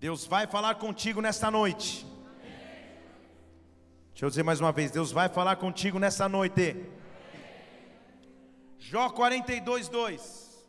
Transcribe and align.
Deus 0.00 0.24
vai 0.24 0.46
falar 0.46 0.76
contigo 0.76 1.20
nesta 1.20 1.50
noite. 1.50 2.06
Deixa 4.10 4.24
eu 4.24 4.28
dizer 4.28 4.44
mais 4.44 4.60
uma 4.60 4.70
vez: 4.70 4.92
Deus 4.92 5.10
vai 5.10 5.28
falar 5.28 5.56
contigo 5.56 5.98
nessa 5.98 6.28
noite. 6.28 6.76
Jó 8.78 9.10
42, 9.10 9.88
2. 9.88 10.68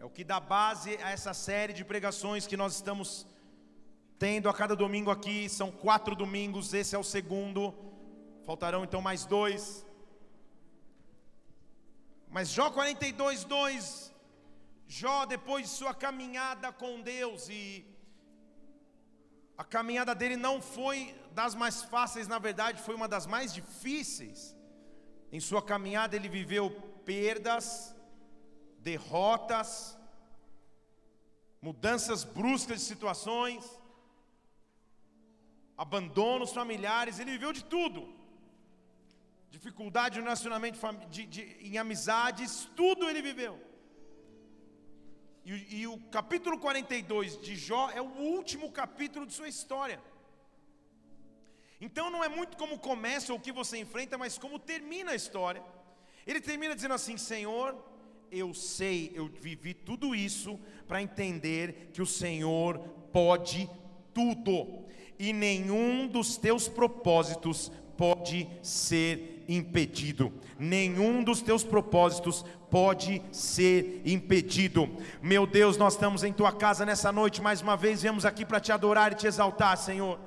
É 0.00 0.04
o 0.04 0.08
que 0.08 0.24
dá 0.24 0.40
base 0.40 0.96
a 1.02 1.10
essa 1.10 1.34
série 1.34 1.74
de 1.74 1.84
pregações 1.84 2.46
que 2.46 2.56
nós 2.56 2.74
estamos 2.74 3.26
tendo 4.18 4.48
a 4.48 4.54
cada 4.54 4.74
domingo 4.74 5.10
aqui. 5.10 5.46
São 5.50 5.70
quatro 5.70 6.16
domingos, 6.16 6.72
esse 6.72 6.96
é 6.96 6.98
o 6.98 7.04
segundo. 7.04 7.74
Faltarão 8.46 8.82
então 8.82 9.02
mais 9.02 9.26
dois. 9.26 9.84
Mas 12.30 12.48
Jó 12.48 12.70
42, 12.70 13.44
2 13.44 14.13
Jó, 14.98 15.18
depois 15.26 15.62
de 15.66 15.72
sua 15.78 15.92
caminhada 15.92 16.68
com 16.80 17.00
Deus, 17.00 17.48
e 17.48 17.62
a 19.62 19.64
caminhada 19.64 20.14
dele 20.20 20.36
não 20.36 20.56
foi 20.74 20.98
das 21.38 21.52
mais 21.62 21.76
fáceis, 21.92 22.28
na 22.28 22.38
verdade, 22.38 22.84
foi 22.86 22.94
uma 22.94 23.08
das 23.14 23.26
mais 23.34 23.52
difíceis. 23.58 24.56
Em 25.32 25.40
sua 25.48 25.62
caminhada, 25.72 26.14
ele 26.14 26.28
viveu 26.28 26.70
perdas, 27.10 27.66
derrotas, 28.90 29.98
mudanças 31.60 32.22
bruscas 32.22 32.78
de 32.78 32.86
situações, 32.92 33.64
abandonos 35.76 36.52
familiares, 36.52 37.18
ele 37.18 37.32
viveu 37.32 37.52
de 37.52 37.64
tudo. 37.76 38.02
Dificuldade 39.50 40.18
no 40.18 40.24
relacionamento, 40.30 40.78
de, 41.10 41.26
de, 41.26 41.42
em 41.68 41.78
amizades, 41.78 42.70
tudo 42.76 43.10
ele 43.10 43.22
viveu. 43.30 43.73
E, 45.44 45.80
e 45.80 45.86
o 45.86 45.98
capítulo 46.10 46.58
42 46.58 47.40
de 47.40 47.54
Jó 47.54 47.90
é 47.90 48.00
o 48.00 48.06
último 48.06 48.70
capítulo 48.70 49.26
de 49.26 49.34
sua 49.34 49.48
história. 49.48 50.00
Então 51.80 52.10
não 52.10 52.24
é 52.24 52.28
muito 52.28 52.56
como 52.56 52.78
começa 52.78 53.32
ou 53.32 53.38
o 53.38 53.42
que 53.42 53.52
você 53.52 53.76
enfrenta, 53.78 54.16
mas 54.16 54.38
como 54.38 54.58
termina 54.58 55.10
a 55.10 55.14
história. 55.14 55.62
Ele 56.26 56.40
termina 56.40 56.74
dizendo 56.74 56.94
assim: 56.94 57.16
Senhor, 57.18 57.76
eu 58.30 58.54
sei, 58.54 59.12
eu 59.14 59.26
vivi 59.26 59.74
tudo 59.74 60.14
isso 60.14 60.58
para 60.88 61.02
entender 61.02 61.90
que 61.92 62.00
o 62.00 62.06
Senhor 62.06 62.78
pode 63.12 63.68
tudo, 64.14 64.84
e 65.18 65.32
nenhum 65.32 66.06
dos 66.06 66.36
teus 66.36 66.68
propósitos 66.68 67.70
pode 67.96 68.48
ser 68.62 69.33
impedido. 69.48 70.32
Nenhum 70.58 71.22
dos 71.22 71.40
teus 71.42 71.64
propósitos 71.64 72.44
pode 72.70 73.22
ser 73.30 74.02
impedido. 74.04 74.88
Meu 75.22 75.46
Deus, 75.46 75.76
nós 75.76 75.94
estamos 75.94 76.24
em 76.24 76.32
tua 76.32 76.52
casa 76.52 76.84
nessa 76.84 77.12
noite 77.12 77.42
mais 77.42 77.60
uma 77.60 77.76
vez, 77.76 78.02
viemos 78.02 78.24
aqui 78.24 78.44
para 78.44 78.60
te 78.60 78.72
adorar 78.72 79.12
e 79.12 79.16
te 79.16 79.26
exaltar, 79.26 79.76
Senhor. 79.76 80.18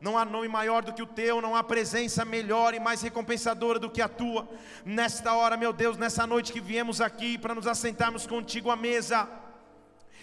Não 0.00 0.18
há 0.18 0.24
nome 0.24 0.46
maior 0.46 0.84
do 0.84 0.92
que 0.92 1.02
o 1.02 1.06
teu, 1.06 1.40
não 1.40 1.56
há 1.56 1.64
presença 1.64 2.24
melhor 2.24 2.74
e 2.74 2.80
mais 2.80 3.00
recompensadora 3.00 3.78
do 3.78 3.90
que 3.90 4.02
a 4.02 4.08
tua. 4.08 4.48
Nesta 4.84 5.32
hora, 5.34 5.56
meu 5.56 5.72
Deus, 5.72 5.96
nessa 5.96 6.26
noite 6.26 6.52
que 6.52 6.60
viemos 6.60 7.00
aqui 7.00 7.38
para 7.38 7.54
nos 7.54 7.66
assentarmos 7.66 8.26
contigo 8.26 8.70
à 8.70 8.76
mesa. 8.76 9.28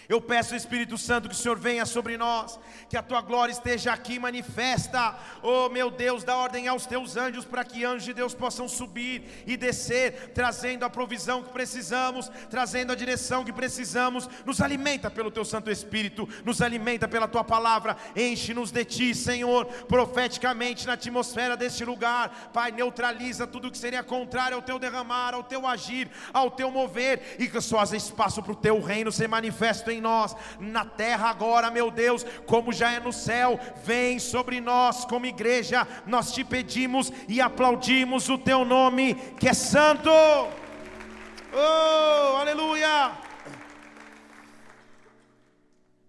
Eu 0.10 0.20
peço, 0.20 0.56
Espírito 0.56 0.98
Santo, 0.98 1.30
que 1.30 1.36
o 1.36 1.38
Senhor 1.38 1.58
venha 1.58 1.86
sobre 1.86 2.18
nós, 2.18 2.60
que 2.90 2.98
a 2.98 3.02
tua 3.02 3.22
glória 3.22 3.52
esteja 3.52 3.94
aqui 3.94 4.20
manifesta. 4.20 5.18
Oh, 5.42 5.70
meu 5.70 5.90
Deus, 5.90 6.24
dá 6.24 6.36
ordem 6.36 6.68
aos 6.68 6.86
teus 6.86 7.16
anjos 7.16 7.46
para 7.46 7.64
que 7.64 7.86
anjos 7.86 8.04
de 8.04 8.14
Deus 8.14 8.34
possam 8.34 8.68
subir 8.68 9.44
e 9.48 9.56
descer, 9.56 10.32
trazendo 10.34 10.84
a 10.84 10.90
provisão 10.90 11.42
que 11.42 11.52
precisamos, 11.52 12.30
trazendo 12.50 12.92
a 12.92 12.96
direção 12.96 13.46
que 13.46 13.54
precisamos. 13.54 14.30
Nos 14.46 14.62
alimenta 14.62 15.10
pelo 15.10 15.32
teu 15.32 15.46
Santo 15.46 15.72
Espírito, 15.72 16.28
nos 16.44 16.62
alimenta 16.62 17.08
pela 17.08 17.28
tua 17.28 17.44
palavra. 17.44 17.96
Enche-nos 18.16 18.72
de 18.72 18.84
ti, 18.84 19.16
Senhor, 19.16 19.66
profeticamente 19.88 20.86
na 20.86 20.94
atmosfera 20.94 21.56
deste 21.56 21.86
lugar. 21.86 22.52
Pai, 22.54 22.72
neutraliza 22.72 23.48
tudo 23.48 23.72
que 23.72 23.78
seria 23.78 24.04
contrário 24.04 24.58
ao 24.58 24.62
teu 24.62 24.78
derramar, 24.78 25.34
ao 25.34 25.44
teu 25.44 25.66
agir, 25.66 26.10
ao 26.34 26.52
teu 26.52 26.70
mover, 26.70 27.38
e 27.40 27.48
que 27.48 27.62
só 27.62 27.80
haja 27.80 27.96
espaço 27.96 28.42
para 28.44 28.52
o 28.52 28.56
teu 28.56 28.82
reino 28.82 29.12
ser 29.12 29.28
manifesto 29.28 29.93
em 29.94 30.02
nós, 30.02 30.36
na 30.60 30.86
terra 30.86 31.30
agora, 31.30 31.72
meu 31.72 31.90
Deus, 31.90 32.26
como 32.46 32.74
já 32.74 32.92
é 32.92 33.00
no 33.00 33.14
céu, 33.14 33.60
vem 33.84 34.20
sobre 34.20 34.60
nós 34.60 35.06
como 35.06 35.26
igreja, 35.26 35.88
nós 36.06 36.32
te 36.32 36.44
pedimos 36.44 37.12
e 37.28 37.40
aplaudimos 37.40 38.28
o 38.30 38.38
teu 38.38 38.66
nome, 38.66 39.16
que 39.40 39.48
é 39.48 39.54
santo. 39.54 40.10
Oh, 40.10 42.38
aleluia! 42.38 43.24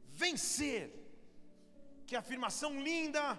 Vencer, 0.08 0.90
que 2.06 2.16
afirmação 2.16 2.80
linda, 2.80 3.38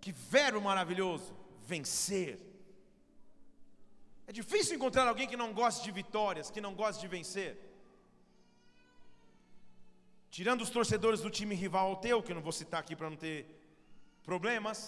que 0.00 0.12
verbo 0.12 0.60
maravilhoso, 0.60 1.36
vencer. 1.66 2.40
É 4.26 4.32
difícil 4.32 4.76
encontrar 4.76 5.06
alguém 5.06 5.28
que 5.28 5.36
não 5.36 5.52
goste 5.52 5.84
de 5.84 5.92
vitórias, 5.92 6.50
que 6.50 6.60
não 6.60 6.74
goste 6.74 7.00
de 7.00 7.08
vencer. 7.08 7.65
Tirando 10.36 10.60
os 10.64 10.72
torcedores 10.76 11.20
do 11.24 11.30
time 11.36 11.54
rival 11.54 11.86
ao 11.88 12.00
teu, 12.04 12.22
que 12.22 12.30
eu 12.30 12.38
não 12.38 12.42
vou 12.48 12.52
citar 12.52 12.78
aqui 12.80 12.94
para 12.94 13.08
não 13.12 13.16
ter 13.16 13.38
problemas. 14.28 14.78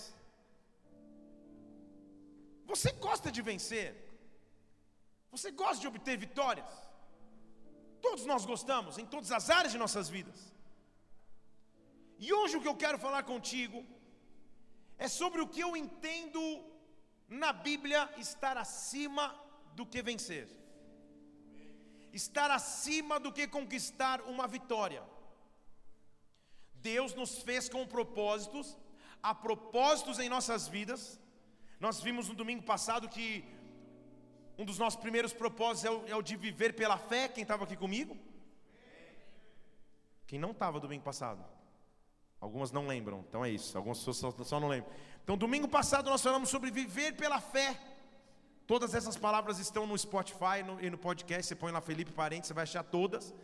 Você 2.70 2.90
gosta 3.06 3.32
de 3.36 3.40
vencer. 3.40 3.88
Você 5.30 5.50
gosta 5.62 5.80
de 5.80 5.88
obter 5.90 6.18
vitórias. 6.26 6.70
Todos 8.06 8.26
nós 8.26 8.44
gostamos, 8.52 8.98
em 8.98 9.06
todas 9.06 9.32
as 9.38 9.48
áreas 9.48 9.72
de 9.72 9.78
nossas 9.84 10.10
vidas. 10.16 10.38
E 12.18 12.30
hoje 12.38 12.58
o 12.58 12.60
que 12.60 12.72
eu 12.72 12.80
quero 12.84 12.98
falar 13.06 13.22
contigo 13.32 13.82
é 14.98 15.08
sobre 15.08 15.40
o 15.40 15.48
que 15.48 15.62
eu 15.66 15.74
entendo 15.74 16.42
na 17.26 17.54
Bíblia 17.54 18.00
estar 18.18 18.58
acima 18.58 19.26
do 19.72 19.86
que 19.86 20.02
vencer, 20.02 20.46
estar 22.12 22.50
acima 22.50 23.18
do 23.18 23.32
que 23.32 23.54
conquistar 23.58 24.20
uma 24.34 24.46
vitória. 24.46 25.04
Deus 26.82 27.14
nos 27.14 27.42
fez 27.42 27.68
com 27.68 27.86
propósitos, 27.86 28.76
há 29.22 29.34
propósitos 29.34 30.18
em 30.18 30.28
nossas 30.28 30.68
vidas. 30.68 31.20
Nós 31.80 32.00
vimos 32.00 32.28
no 32.28 32.34
domingo 32.34 32.62
passado 32.62 33.08
que 33.08 33.44
um 34.56 34.64
dos 34.64 34.78
nossos 34.78 35.00
primeiros 35.00 35.32
propósitos 35.32 35.84
é 35.84 35.90
o, 35.90 36.06
é 36.08 36.16
o 36.16 36.22
de 36.22 36.36
viver 36.36 36.74
pela 36.74 36.98
fé. 36.98 37.28
Quem 37.28 37.42
estava 37.42 37.64
aqui 37.64 37.76
comigo? 37.76 38.16
Quem 40.26 40.38
não 40.38 40.50
estava 40.50 40.80
domingo 40.80 41.04
passado? 41.04 41.44
Algumas 42.40 42.70
não 42.70 42.86
lembram, 42.86 43.24
então 43.28 43.44
é 43.44 43.50
isso. 43.50 43.76
Algumas 43.76 43.98
pessoas 43.98 44.18
só, 44.18 44.44
só 44.44 44.60
não 44.60 44.68
lembram. 44.68 44.92
Então, 45.22 45.36
domingo 45.36 45.68
passado 45.68 46.08
nós 46.10 46.22
falamos 46.22 46.48
sobre 46.48 46.70
viver 46.70 47.16
pela 47.16 47.40
fé. 47.40 47.78
Todas 48.66 48.94
essas 48.94 49.16
palavras 49.16 49.58
estão 49.58 49.86
no 49.86 49.96
Spotify 49.96 50.62
no, 50.64 50.80
e 50.80 50.90
no 50.90 50.98
podcast. 50.98 51.46
Você 51.46 51.56
põe 51.56 51.72
lá 51.72 51.80
Felipe 51.80 52.12
Parente, 52.12 52.46
você 52.46 52.54
vai 52.54 52.64
achar 52.64 52.82
todas. 52.82 53.34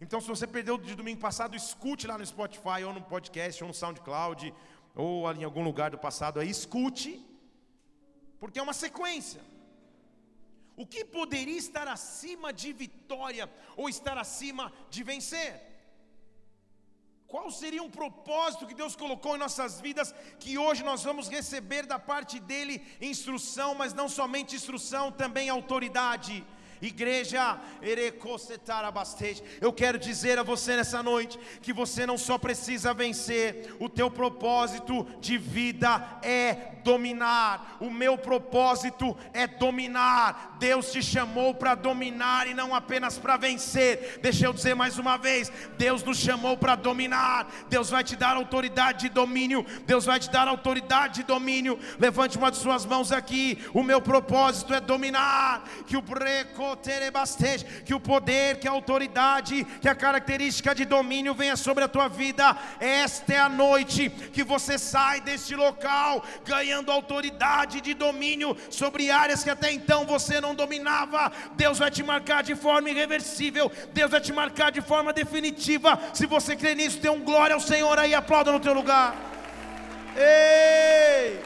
Então, 0.00 0.20
se 0.20 0.28
você 0.28 0.46
perdeu 0.46 0.76
de 0.76 0.94
domingo 0.94 1.20
passado, 1.20 1.56
escute 1.56 2.06
lá 2.06 2.18
no 2.18 2.26
Spotify, 2.26 2.84
ou 2.84 2.92
no 2.92 3.02
podcast, 3.02 3.62
ou 3.62 3.68
no 3.68 3.74
SoundCloud, 3.74 4.52
ou 4.94 5.32
em 5.32 5.44
algum 5.44 5.62
lugar 5.62 5.90
do 5.90 5.98
passado 5.98 6.40
aí, 6.40 6.50
escute, 6.50 7.24
porque 8.38 8.58
é 8.58 8.62
uma 8.62 8.72
sequência. 8.72 9.40
O 10.76 10.86
que 10.86 11.04
poderia 11.04 11.56
estar 11.56 11.86
acima 11.86 12.52
de 12.52 12.72
vitória, 12.72 13.50
ou 13.76 13.88
estar 13.88 14.18
acima 14.18 14.72
de 14.90 15.02
vencer? 15.02 15.74
Qual 17.26 17.50
seria 17.50 17.82
um 17.82 17.90
propósito 17.90 18.66
que 18.66 18.74
Deus 18.74 18.94
colocou 18.94 19.34
em 19.34 19.38
nossas 19.38 19.80
vidas 19.80 20.14
que 20.38 20.56
hoje 20.56 20.84
nós 20.84 21.02
vamos 21.02 21.28
receber 21.28 21.84
da 21.84 21.98
parte 21.98 22.38
dele 22.38 22.84
instrução, 23.00 23.74
mas 23.74 23.92
não 23.92 24.08
somente 24.08 24.54
instrução, 24.54 25.10
também 25.10 25.48
autoridade. 25.48 26.46
Igreja, 26.86 27.58
eu 29.60 29.72
quero 29.72 29.98
dizer 29.98 30.38
a 30.38 30.42
você 30.42 30.76
nessa 30.76 31.02
noite 31.02 31.38
que 31.62 31.72
você 31.72 32.06
não 32.06 32.18
só 32.18 32.36
precisa 32.36 32.92
vencer, 32.92 33.74
o 33.80 33.88
teu 33.88 34.10
propósito 34.10 35.06
de 35.20 35.38
vida 35.38 36.18
é 36.22 36.74
dominar. 36.84 37.78
O 37.80 37.90
meu 37.90 38.18
propósito 38.18 39.16
é 39.32 39.46
dominar. 39.46 40.56
Deus 40.58 40.92
te 40.92 41.02
chamou 41.02 41.54
para 41.54 41.74
dominar 41.74 42.46
e 42.46 42.54
não 42.54 42.74
apenas 42.74 43.18
para 43.18 43.36
vencer. 43.36 44.20
Deixa 44.22 44.46
eu 44.46 44.52
dizer 44.52 44.74
mais 44.74 44.98
uma 44.98 45.16
vez: 45.16 45.50
Deus 45.78 46.04
nos 46.04 46.18
chamou 46.18 46.56
para 46.56 46.76
dominar. 46.76 47.48
Deus 47.68 47.88
vai 47.88 48.04
te 48.04 48.14
dar 48.14 48.36
autoridade 48.36 49.00
de 49.00 49.08
domínio. 49.08 49.64
Deus 49.86 50.04
vai 50.04 50.20
te 50.20 50.30
dar 50.30 50.46
autoridade 50.46 51.16
de 51.16 51.22
domínio. 51.22 51.78
Levante 51.98 52.36
uma 52.36 52.50
de 52.50 52.58
suas 52.58 52.84
mãos 52.84 53.10
aqui. 53.10 53.58
O 53.72 53.82
meu 53.82 54.00
propósito 54.00 54.74
é 54.74 54.80
dominar. 54.80 55.64
Que 55.86 55.96
o 55.96 56.02
breco 56.02 56.73
que 57.84 57.94
o 57.94 58.00
poder, 58.00 58.58
que 58.58 58.68
a 58.68 58.70
autoridade, 58.70 59.64
que 59.80 59.88
a 59.88 59.94
característica 59.94 60.74
de 60.74 60.84
domínio 60.84 61.34
venha 61.34 61.56
sobre 61.56 61.84
a 61.84 61.88
tua 61.88 62.08
vida. 62.08 62.56
Esta 62.80 63.34
é 63.34 63.38
a 63.38 63.48
noite 63.48 64.10
que 64.10 64.42
você 64.42 64.78
sai 64.78 65.20
deste 65.20 65.54
local 65.54 66.24
ganhando 66.44 66.90
autoridade 66.90 67.80
de 67.80 67.94
domínio 67.94 68.56
sobre 68.70 69.10
áreas 69.10 69.42
que 69.42 69.50
até 69.50 69.72
então 69.72 70.06
você 70.06 70.40
não 70.40 70.54
dominava. 70.54 71.32
Deus 71.54 71.78
vai 71.78 71.90
te 71.90 72.02
marcar 72.02 72.42
de 72.42 72.54
forma 72.54 72.90
irreversível, 72.90 73.70
Deus 73.92 74.10
vai 74.10 74.20
te 74.20 74.32
marcar 74.32 74.70
de 74.70 74.80
forma 74.80 75.12
definitiva. 75.12 75.98
Se 76.12 76.26
você 76.26 76.56
crê 76.56 76.74
nisso, 76.74 77.00
dê 77.00 77.08
um 77.08 77.22
glória 77.22 77.54
ao 77.54 77.60
Senhor 77.60 77.98
aí, 77.98 78.14
aplauda 78.14 78.52
no 78.52 78.60
teu 78.60 78.72
lugar. 78.72 79.14
Ei! 80.16 81.40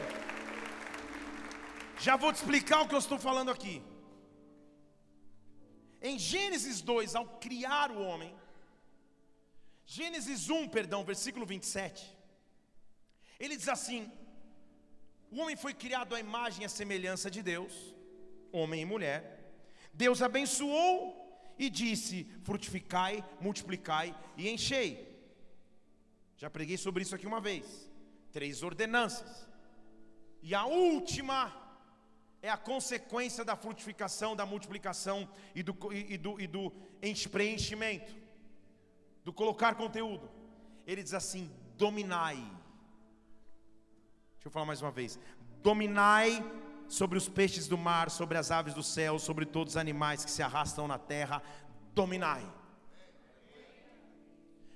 Já 1.99 2.15
vou 2.15 2.31
te 2.31 2.37
explicar 2.37 2.81
o 2.81 2.87
que 2.87 2.95
eu 2.95 2.99
estou 2.99 3.19
falando 3.19 3.51
aqui. 3.51 3.81
Em 6.01 6.17
Gênesis 6.17 6.81
2, 6.81 7.15
ao 7.15 7.25
criar 7.39 7.91
o 7.91 8.01
homem, 8.01 8.33
Gênesis 9.85 10.49
1, 10.49 10.69
perdão, 10.69 11.03
versículo 11.03 11.45
27, 11.45 12.15
ele 13.39 13.57
diz 13.57 13.67
assim: 13.67 14.11
O 15.31 15.39
homem 15.39 15.55
foi 15.55 15.73
criado 15.73 16.15
à 16.15 16.19
imagem 16.19 16.63
e 16.63 16.65
à 16.65 16.69
semelhança 16.69 17.29
de 17.29 17.41
Deus, 17.41 17.73
homem 18.51 18.81
e 18.81 18.85
mulher. 18.85 19.21
Deus 19.93 20.21
abençoou 20.21 20.95
e 21.57 21.69
disse: 21.69 22.25
Frutificai, 22.43 23.23
multiplicai 23.41 24.15
e 24.37 24.49
enchei. 24.49 24.89
Já 26.37 26.49
preguei 26.49 26.77
sobre 26.77 27.03
isso 27.03 27.15
aqui 27.15 27.27
uma 27.27 27.41
vez. 27.41 27.91
Três 28.31 28.63
ordenanças. 28.63 29.47
E 30.41 30.55
a 30.55 30.65
última 30.65 31.68
é 32.41 32.49
a 32.49 32.57
consequência 32.57 33.43
da 33.43 33.55
frutificação, 33.55 34.35
da 34.35 34.45
multiplicação 34.45 35.27
e 35.53 35.61
do, 35.61 35.75
e, 35.93 36.17
do, 36.17 36.39
e 36.39 36.47
do 36.47 36.71
preenchimento, 37.31 38.13
do 39.23 39.33
colocar 39.33 39.75
conteúdo. 39.75 40.29
Ele 40.87 41.03
diz 41.03 41.13
assim: 41.13 41.51
dominai. 41.75 42.37
Deixa 44.35 44.47
eu 44.47 44.51
falar 44.51 44.65
mais 44.65 44.81
uma 44.81 44.91
vez: 44.91 45.19
dominai 45.61 46.43
sobre 46.87 47.17
os 47.17 47.27
peixes 47.27 47.67
do 47.67 47.77
mar, 47.77 48.09
sobre 48.09 48.37
as 48.37 48.51
aves 48.51 48.73
do 48.73 48.81
céu, 48.81 49.19
sobre 49.19 49.45
todos 49.45 49.73
os 49.73 49.77
animais 49.77 50.23
que 50.23 50.31
se 50.31 50.41
arrastam 50.41 50.87
na 50.87 50.97
terra, 50.97 51.43
dominai. 51.93 52.45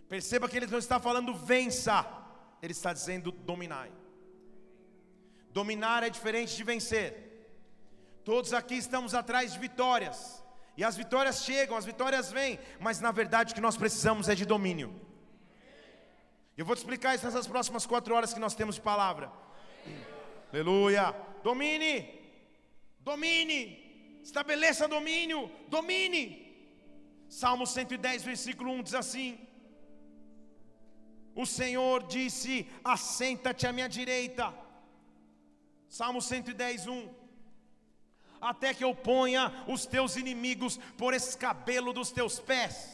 Perceba 0.09 0.47
que 0.47 0.57
ele 0.57 0.67
não 0.67 0.77
está 0.77 0.99
falando 0.99 1.33
vença, 1.33 2.05
ele 2.61 2.73
está 2.73 2.93
dizendo 2.93 3.31
dominai. 3.31 3.91
Dominar 5.51 6.03
é 6.03 6.09
diferente 6.09 6.55
de 6.55 6.63
vencer. 6.63 7.32
Todos 8.23 8.53
aqui 8.53 8.75
estamos 8.75 9.13
atrás 9.13 9.53
de 9.53 9.59
vitórias. 9.59 10.41
E 10.77 10.83
as 10.83 10.95
vitórias 10.95 11.43
chegam, 11.43 11.77
as 11.77 11.85
vitórias 11.85 12.31
vêm, 12.31 12.57
mas 12.79 12.99
na 12.99 13.11
verdade 13.11 13.51
o 13.51 13.55
que 13.55 13.61
nós 13.61 13.77
precisamos 13.77 14.27
é 14.29 14.35
de 14.35 14.45
domínio. 14.45 14.89
Eu 16.57 16.65
vou 16.65 16.75
te 16.75 16.79
explicar 16.79 17.13
isso 17.15 17.25
nessas 17.25 17.47
próximas 17.47 17.85
quatro 17.85 18.15
horas 18.15 18.33
que 18.33 18.39
nós 18.39 18.55
temos 18.55 18.75
de 18.75 18.81
palavra. 18.81 19.31
Aleluia. 20.51 21.13
Domine, 21.43 21.93
domine, 22.99 24.19
estabeleça 24.23 24.87
domínio, 24.87 25.51
domine. 25.67 26.23
Salmo 27.27 27.65
110, 27.67 28.23
versículo 28.23 28.71
1 28.71 28.83
diz 28.83 28.93
assim: 28.93 29.37
O 31.35 31.45
Senhor 31.45 32.03
disse: 32.03 32.67
Assenta-te 32.83 33.67
à 33.67 33.73
minha 33.73 33.89
direita. 33.89 34.53
Salmo 35.89 36.21
110, 36.21 36.87
1 36.87 37.22
até 38.43 38.73
que 38.73 38.83
eu 38.83 38.93
ponha 38.93 39.51
os 39.67 39.85
teus 39.85 40.15
inimigos 40.15 40.77
por 40.97 41.13
escabelo 41.13 41.93
dos 41.93 42.11
teus 42.11 42.39
pés. 42.39 42.93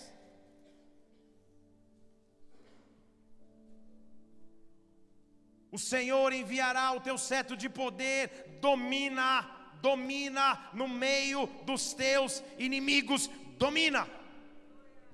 O 5.71 5.77
Senhor 5.77 6.33
enviará 6.33 6.91
o 6.93 7.01
teu 7.01 7.17
cetro 7.17 7.55
de 7.55 7.69
poder, 7.69 8.57
domina, 8.59 9.47
domina 9.81 10.69
no 10.73 10.87
meio 10.87 11.47
dos 11.63 11.93
teus 11.93 12.43
inimigos, 12.57 13.29
domina. 13.57 14.07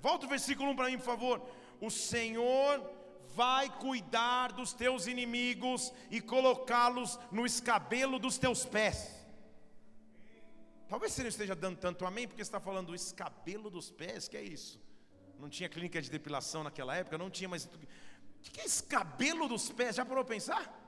Volta 0.00 0.26
o 0.26 0.28
versículo 0.28 0.70
1 0.70 0.76
para 0.76 0.88
mim, 0.88 0.96
por 0.98 1.04
favor. 1.04 1.42
O 1.80 1.90
Senhor 1.90 2.90
vai 3.34 3.68
cuidar 3.68 4.52
dos 4.52 4.72
teus 4.72 5.06
inimigos 5.06 5.92
e 6.10 6.22
colocá-los 6.22 7.18
no 7.30 7.44
escabelo 7.44 8.18
dos 8.18 8.38
teus 8.38 8.64
pés. 8.64 9.25
Talvez 10.88 11.12
você 11.12 11.22
não 11.22 11.28
esteja 11.28 11.54
dando 11.54 11.78
tanto 11.78 12.06
amém, 12.06 12.28
porque 12.28 12.42
está 12.42 12.60
falando 12.60 12.90
o 12.90 12.94
escabelo 12.94 13.68
dos 13.68 13.90
pés, 13.90 14.28
que 14.28 14.36
é 14.36 14.42
isso? 14.42 14.80
Não 15.38 15.48
tinha 15.48 15.68
clínica 15.68 16.00
de 16.00 16.10
depilação 16.10 16.62
naquela 16.62 16.94
época, 16.96 17.18
não 17.18 17.28
tinha 17.28 17.48
mais. 17.48 17.64
O 17.64 17.70
que 18.40 18.60
é 18.60 18.64
escabelo 18.64 19.48
dos 19.48 19.70
pés? 19.70 19.96
Já 19.96 20.04
parou 20.04 20.24
para 20.24 20.34
pensar? 20.34 20.82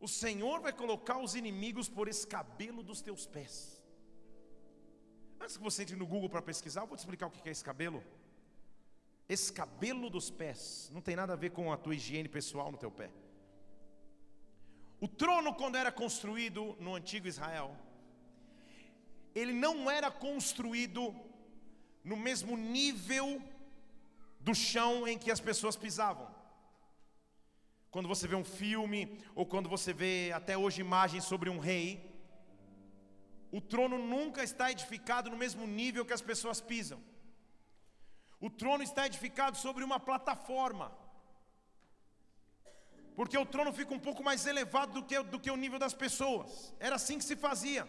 O 0.00 0.08
Senhor 0.08 0.60
vai 0.60 0.72
colocar 0.72 1.18
os 1.18 1.34
inimigos 1.34 1.88
por 1.88 2.08
escabelo 2.08 2.82
dos 2.82 3.00
teus 3.02 3.26
pés. 3.26 3.82
Antes 5.40 5.56
que 5.56 5.62
você 5.62 5.82
entre 5.82 5.96
no 5.96 6.06
Google 6.06 6.28
para 6.28 6.42
pesquisar, 6.42 6.82
eu 6.82 6.86
vou 6.86 6.96
te 6.96 7.00
explicar 7.00 7.26
o 7.26 7.30
que 7.30 7.48
é 7.48 7.52
escabelo. 7.52 8.02
Escabelo 9.28 10.08
dos 10.08 10.30
pés 10.30 10.90
não 10.92 11.00
tem 11.00 11.16
nada 11.16 11.34
a 11.34 11.36
ver 11.36 11.50
com 11.50 11.72
a 11.72 11.76
tua 11.76 11.94
higiene 11.94 12.28
pessoal 12.28 12.72
no 12.72 12.78
teu 12.78 12.90
pé. 12.90 13.10
O 14.98 15.06
trono, 15.06 15.54
quando 15.54 15.76
era 15.76 15.92
construído 15.92 16.74
no 16.80 16.94
antigo 16.94 17.28
Israel, 17.28 17.76
ele 19.40 19.52
não 19.52 19.90
era 19.90 20.10
construído 20.10 21.14
no 22.02 22.16
mesmo 22.16 22.56
nível 22.56 23.42
do 24.40 24.54
chão 24.54 25.06
em 25.06 25.18
que 25.18 25.30
as 25.30 25.40
pessoas 25.48 25.76
pisavam. 25.76 26.26
Quando 27.90 28.08
você 28.08 28.26
vê 28.26 28.34
um 28.34 28.44
filme, 28.44 29.00
ou 29.34 29.44
quando 29.44 29.68
você 29.68 29.92
vê 29.92 30.32
até 30.34 30.56
hoje 30.56 30.80
imagens 30.80 31.24
sobre 31.24 31.50
um 31.50 31.58
rei, 31.58 31.86
o 33.52 33.60
trono 33.60 33.98
nunca 33.98 34.42
está 34.42 34.70
edificado 34.70 35.28
no 35.28 35.36
mesmo 35.36 35.66
nível 35.66 36.06
que 36.06 36.12
as 36.14 36.22
pessoas 36.22 36.60
pisam. 36.60 37.00
O 38.40 38.48
trono 38.48 38.82
está 38.82 39.06
edificado 39.06 39.58
sobre 39.58 39.84
uma 39.84 40.00
plataforma. 40.00 40.90
Porque 43.14 43.36
o 43.36 43.46
trono 43.46 43.72
fica 43.72 43.94
um 43.94 43.98
pouco 43.98 44.22
mais 44.22 44.46
elevado 44.46 44.94
do 44.94 45.02
que, 45.02 45.22
do 45.22 45.40
que 45.40 45.50
o 45.50 45.56
nível 45.56 45.78
das 45.78 45.94
pessoas. 45.94 46.74
Era 46.80 46.96
assim 46.96 47.18
que 47.18 47.24
se 47.24 47.36
fazia. 47.36 47.86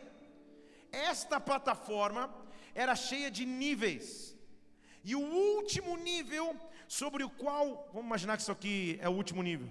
Esta 0.92 1.40
plataforma 1.40 2.34
era 2.74 2.96
cheia 2.96 3.30
de 3.30 3.46
níveis. 3.46 4.36
E 5.04 5.16
o 5.16 5.22
último 5.22 5.96
nível 5.98 6.56
sobre 6.88 7.24
o 7.24 7.30
qual, 7.30 7.90
vamos 7.94 8.08
imaginar 8.08 8.38
que 8.38 8.44
isso 8.44 8.52
aqui 8.52 8.98
é 9.02 9.10
o 9.10 9.14
último 9.14 9.42
nível, 9.42 9.70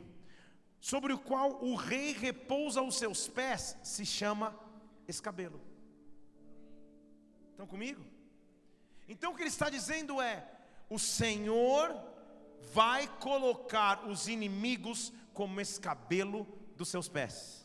sobre 0.81 1.13
o 1.13 1.19
qual 1.19 1.63
o 1.65 1.75
rei 1.75 2.13
repousa 2.13 2.83
os 2.83 2.97
seus 2.97 3.29
pés, 3.29 3.77
se 3.83 4.05
chama 4.05 4.59
escabelo. 5.09 5.61
Estão 7.51 7.67
comigo? 7.67 8.05
Então 9.09 9.33
o 9.33 9.37
que 9.37 9.43
ele 9.43 9.49
está 9.49 9.71
dizendo 9.71 10.21
é: 10.21 10.47
o 10.91 10.99
Senhor 10.99 11.95
vai 12.73 13.09
colocar 13.19 14.07
os 14.07 14.29
inimigos 14.29 15.13
como 15.33 15.61
escabelo 15.61 16.47
dos 16.77 16.89
seus 16.89 17.09
pés. 17.09 17.65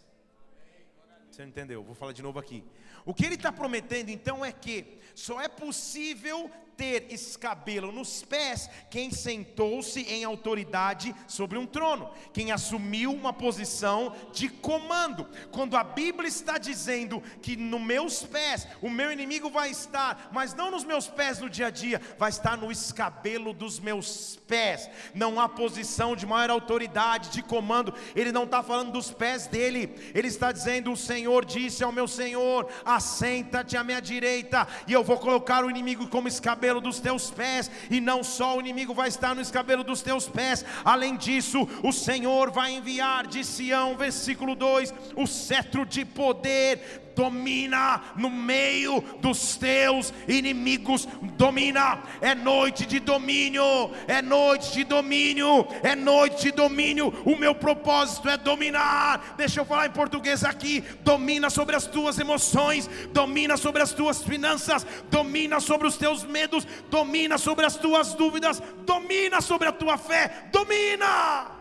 Você 1.29 1.41
não 1.41 1.49
entendeu? 1.49 1.83
Vou 1.83 1.95
falar 1.95 2.11
de 2.11 2.21
novo 2.21 2.39
aqui. 2.39 2.63
O 3.05 3.13
que 3.13 3.25
ele 3.25 3.35
está 3.35 3.51
prometendo 3.51 4.09
então 4.09 4.43
é 4.43 4.51
que 4.51 4.99
só 5.15 5.41
é 5.41 5.47
possível 5.47 6.49
ter 6.81 7.13
escabelo 7.13 7.91
nos 7.91 8.23
pés 8.23 8.67
quem 8.89 9.11
sentou-se 9.11 10.01
em 10.01 10.23
autoridade 10.23 11.13
sobre 11.27 11.59
um 11.59 11.67
trono, 11.67 12.09
quem 12.33 12.51
assumiu 12.51 13.13
uma 13.13 13.31
posição 13.31 14.15
de 14.33 14.49
comando. 14.49 15.29
Quando 15.51 15.77
a 15.77 15.83
Bíblia 15.83 16.27
está 16.27 16.57
dizendo 16.57 17.21
que 17.39 17.55
nos 17.55 17.79
meus 17.79 18.23
pés 18.23 18.67
o 18.81 18.89
meu 18.89 19.11
inimigo 19.11 19.47
vai 19.47 19.69
estar, 19.69 20.31
mas 20.33 20.55
não 20.55 20.71
nos 20.71 20.83
meus 20.83 21.07
pés 21.07 21.37
no 21.37 21.51
dia 21.51 21.67
a 21.67 21.69
dia, 21.69 22.01
vai 22.17 22.31
estar 22.31 22.57
no 22.57 22.71
escabelo 22.71 23.53
dos 23.53 23.79
meus 23.79 24.39
pés. 24.47 24.89
Não 25.13 25.39
há 25.39 25.47
posição 25.47 26.15
de 26.15 26.25
maior 26.25 26.49
autoridade, 26.49 27.29
de 27.29 27.43
comando. 27.43 27.93
Ele 28.15 28.31
não 28.31 28.45
está 28.45 28.63
falando 28.63 28.91
dos 28.91 29.11
pés 29.11 29.45
dele, 29.45 29.93
ele 30.15 30.29
está 30.29 30.51
dizendo: 30.51 30.91
O 30.91 30.97
Senhor 30.97 31.45
disse 31.45 31.83
ao 31.83 31.91
meu 31.91 32.07
Senhor: 32.07 32.67
Assenta-te 32.83 33.77
à 33.77 33.83
minha 33.83 34.01
direita, 34.01 34.67
e 34.87 34.93
eu 34.93 35.03
vou 35.03 35.19
colocar 35.19 35.63
o 35.63 35.69
inimigo 35.69 36.07
como 36.07 36.27
escabelo 36.27 36.70
escabelo 36.71 36.81
dos 36.81 36.99
teus 36.99 37.29
pés, 37.29 37.69
e 37.89 37.99
não 37.99 38.23
só 38.23 38.55
o 38.55 38.59
inimigo 38.59 38.93
vai 38.93 39.09
estar 39.09 39.35
no 39.35 39.41
escabelo 39.41 39.83
dos 39.83 40.01
teus 40.01 40.27
pés, 40.27 40.63
além 40.85 41.17
disso, 41.17 41.67
o 41.83 41.91
Senhor 41.91 42.49
vai 42.49 42.71
enviar 42.71 43.27
de 43.27 43.43
Sião, 43.43 43.97
versículo 43.97 44.55
2, 44.55 44.93
o 45.15 45.27
cetro 45.27 45.85
de 45.85 46.05
poder 46.05 47.00
domina 47.15 48.01
no 48.15 48.29
meio 48.29 49.01
dos 49.19 49.57
teus 49.57 50.13
inimigos, 50.27 51.07
domina. 51.37 52.03
É 52.21 52.35
noite 52.35 52.85
de 52.85 52.99
domínio, 52.99 53.63
é 54.07 54.21
noite 54.21 54.73
de 54.73 54.83
domínio, 54.83 55.67
é 55.83 55.95
noite 55.95 56.43
de 56.43 56.51
domínio. 56.51 57.13
O 57.25 57.35
meu 57.35 57.55
propósito 57.55 58.29
é 58.29 58.37
dominar. 58.37 59.35
Deixa 59.37 59.59
eu 59.59 59.65
falar 59.65 59.87
em 59.87 59.91
português 59.91 60.43
aqui: 60.43 60.81
domina 61.01 61.49
sobre 61.49 61.75
as 61.75 61.85
tuas 61.85 62.19
emoções, 62.19 62.89
domina 63.11 63.57
sobre 63.57 63.81
as 63.81 63.91
tuas 63.91 64.23
finanças, 64.23 64.85
domina 65.09 65.59
sobre 65.59 65.87
os 65.87 65.97
teus 65.97 66.23
medos, 66.23 66.65
domina 66.89 67.37
sobre 67.37 67.65
as 67.65 67.75
tuas 67.75 68.13
dúvidas, 68.13 68.61
domina 68.85 69.41
sobre 69.41 69.67
a 69.67 69.71
tua 69.71 69.97
fé, 69.97 70.49
domina. 70.51 71.51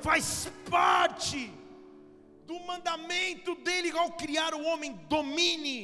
Faz 0.00 0.52
parte 0.70 1.50
do 2.54 2.60
mandamento 2.60 3.56
dele 3.66 3.90
ao 3.98 4.12
criar 4.12 4.54
o 4.54 4.64
homem, 4.64 4.92
domine. 5.08 5.76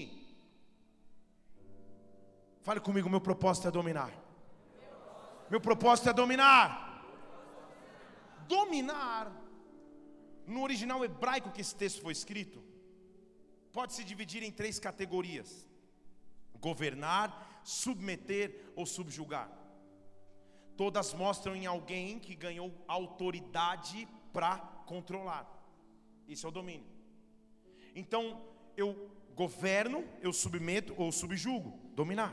Fale 2.63 2.81
comigo, 2.81 3.11
meu 3.11 3.21
propósito 3.21 3.67
é 3.69 3.71
dominar. 3.71 4.13
Meu 5.51 5.61
propósito 5.61 6.09
é 6.11 6.13
dominar. 6.13 6.63
Dominar, 8.47 9.33
no 10.47 10.63
original 10.63 11.05
hebraico 11.05 11.53
que 11.53 11.61
esse 11.61 11.75
texto 11.75 12.03
foi 12.03 12.13
escrito, 12.13 12.63
pode 13.73 13.93
se 13.93 14.05
dividir 14.05 14.43
em 14.45 14.53
três 14.53 14.79
categorias: 14.79 15.67
governar, 16.61 17.61
submeter 17.65 18.73
ou 18.77 18.87
subjugar. 18.87 19.51
Todas 20.77 21.13
mostram 21.13 21.55
em 21.57 21.67
alguém 21.67 22.19
que 22.19 22.35
ganhou 22.35 22.73
autoridade 22.87 24.09
para 24.33 24.59
controlar. 24.87 25.60
Isso 26.33 26.47
é 26.47 26.49
o 26.49 26.53
domínio. 26.53 26.87
Então, 28.01 28.23
eu 28.77 28.89
governo, 29.35 29.99
eu 30.21 30.33
submeto 30.33 30.95
ou 30.97 31.11
subjugo, 31.11 31.71
dominar. 32.01 32.33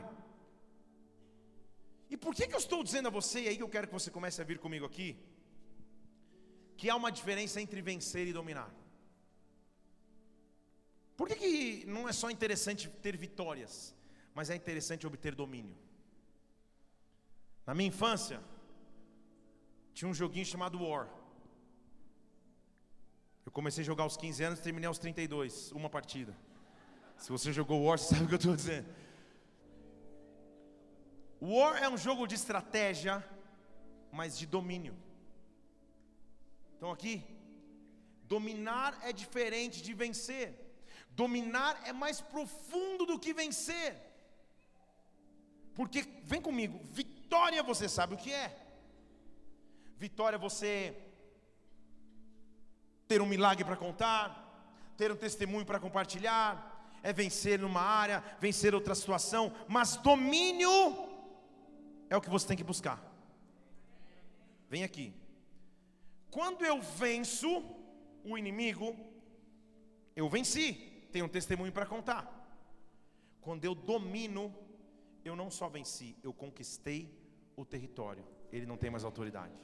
E 2.08 2.16
por 2.16 2.32
que, 2.34 2.46
que 2.46 2.54
eu 2.54 2.58
estou 2.58 2.82
dizendo 2.84 3.08
a 3.08 3.10
você, 3.10 3.40
e 3.42 3.48
aí 3.48 3.56
que 3.56 3.62
eu 3.62 3.68
quero 3.68 3.88
que 3.88 3.92
você 3.92 4.10
comece 4.10 4.40
a 4.40 4.44
vir 4.44 4.58
comigo 4.58 4.86
aqui, 4.86 5.08
que 6.76 6.88
há 6.88 6.94
uma 6.94 7.10
diferença 7.10 7.60
entre 7.60 7.82
vencer 7.82 8.26
e 8.28 8.32
dominar? 8.32 8.72
Por 11.16 11.26
que, 11.28 11.34
que 11.34 11.86
não 11.86 12.08
é 12.08 12.12
só 12.12 12.30
interessante 12.30 12.88
ter 13.02 13.16
vitórias, 13.16 13.94
mas 14.32 14.48
é 14.48 14.54
interessante 14.54 15.06
obter 15.06 15.34
domínio? 15.34 15.76
Na 17.66 17.74
minha 17.74 17.88
infância, 17.88 18.40
tinha 19.92 20.08
um 20.08 20.14
joguinho 20.14 20.46
chamado 20.46 20.80
War. 20.80 21.08
Eu 23.48 23.52
comecei 23.58 23.82
a 23.82 23.86
jogar 23.90 24.04
aos 24.04 24.14
15 24.14 24.44
anos 24.44 24.58
e 24.58 24.62
terminei 24.62 24.86
aos 24.86 24.98
32, 24.98 25.72
uma 25.72 25.88
partida. 25.88 26.32
Se 27.16 27.30
você 27.34 27.50
jogou 27.50 27.82
War, 27.82 27.96
você 27.98 28.08
sabe 28.08 28.24
o 28.24 28.28
que 28.28 28.34
eu 28.34 28.42
estou 28.42 28.54
dizendo. 28.54 28.88
War 31.40 31.82
é 31.82 31.88
um 31.88 31.96
jogo 31.96 32.26
de 32.26 32.34
estratégia, 32.34 33.14
mas 34.12 34.36
de 34.38 34.44
domínio. 34.44 34.94
Então 36.76 36.90
aqui, 36.90 37.14
dominar 38.34 38.90
é 39.02 39.14
diferente 39.14 39.80
de 39.80 39.94
vencer. 39.94 40.46
Dominar 41.22 41.80
é 41.86 41.92
mais 42.04 42.20
profundo 42.20 43.06
do 43.06 43.18
que 43.18 43.32
vencer. 43.32 43.90
Porque, 45.74 46.02
vem 46.22 46.42
comigo, 46.42 46.78
vitória 47.00 47.62
você 47.62 47.88
sabe 47.88 48.12
o 48.12 48.18
que 48.18 48.30
é. 48.30 48.48
Vitória 49.96 50.36
você 50.36 50.74
ter 53.08 53.22
um 53.22 53.26
milagre 53.26 53.64
para 53.64 53.76
contar, 53.76 54.92
ter 54.96 55.10
um 55.10 55.16
testemunho 55.16 55.64
para 55.64 55.80
compartilhar, 55.80 56.98
é 57.02 57.12
vencer 57.12 57.58
numa 57.58 57.80
área, 57.80 58.22
vencer 58.38 58.74
outra 58.74 58.94
situação, 58.94 59.52
mas 59.66 59.96
domínio 59.96 60.70
é 62.10 62.16
o 62.16 62.20
que 62.20 62.28
você 62.28 62.46
tem 62.48 62.56
que 62.56 62.64
buscar. 62.64 63.02
Vem 64.68 64.84
aqui. 64.84 65.14
Quando 66.30 66.64
eu 66.64 66.80
venço 66.82 67.64
o 68.22 68.36
inimigo, 68.36 68.94
eu 70.14 70.28
venci, 70.28 70.74
tenho 71.10 71.24
um 71.24 71.28
testemunho 71.28 71.72
para 71.72 71.86
contar. 71.86 72.34
Quando 73.40 73.64
eu 73.64 73.74
domino, 73.74 74.54
eu 75.24 75.34
não 75.34 75.50
só 75.50 75.68
venci, 75.68 76.14
eu 76.22 76.32
conquistei 76.32 77.10
o 77.56 77.64
território. 77.64 78.24
Ele 78.52 78.66
não 78.66 78.76
tem 78.76 78.90
mais 78.90 79.04
autoridade. 79.04 79.54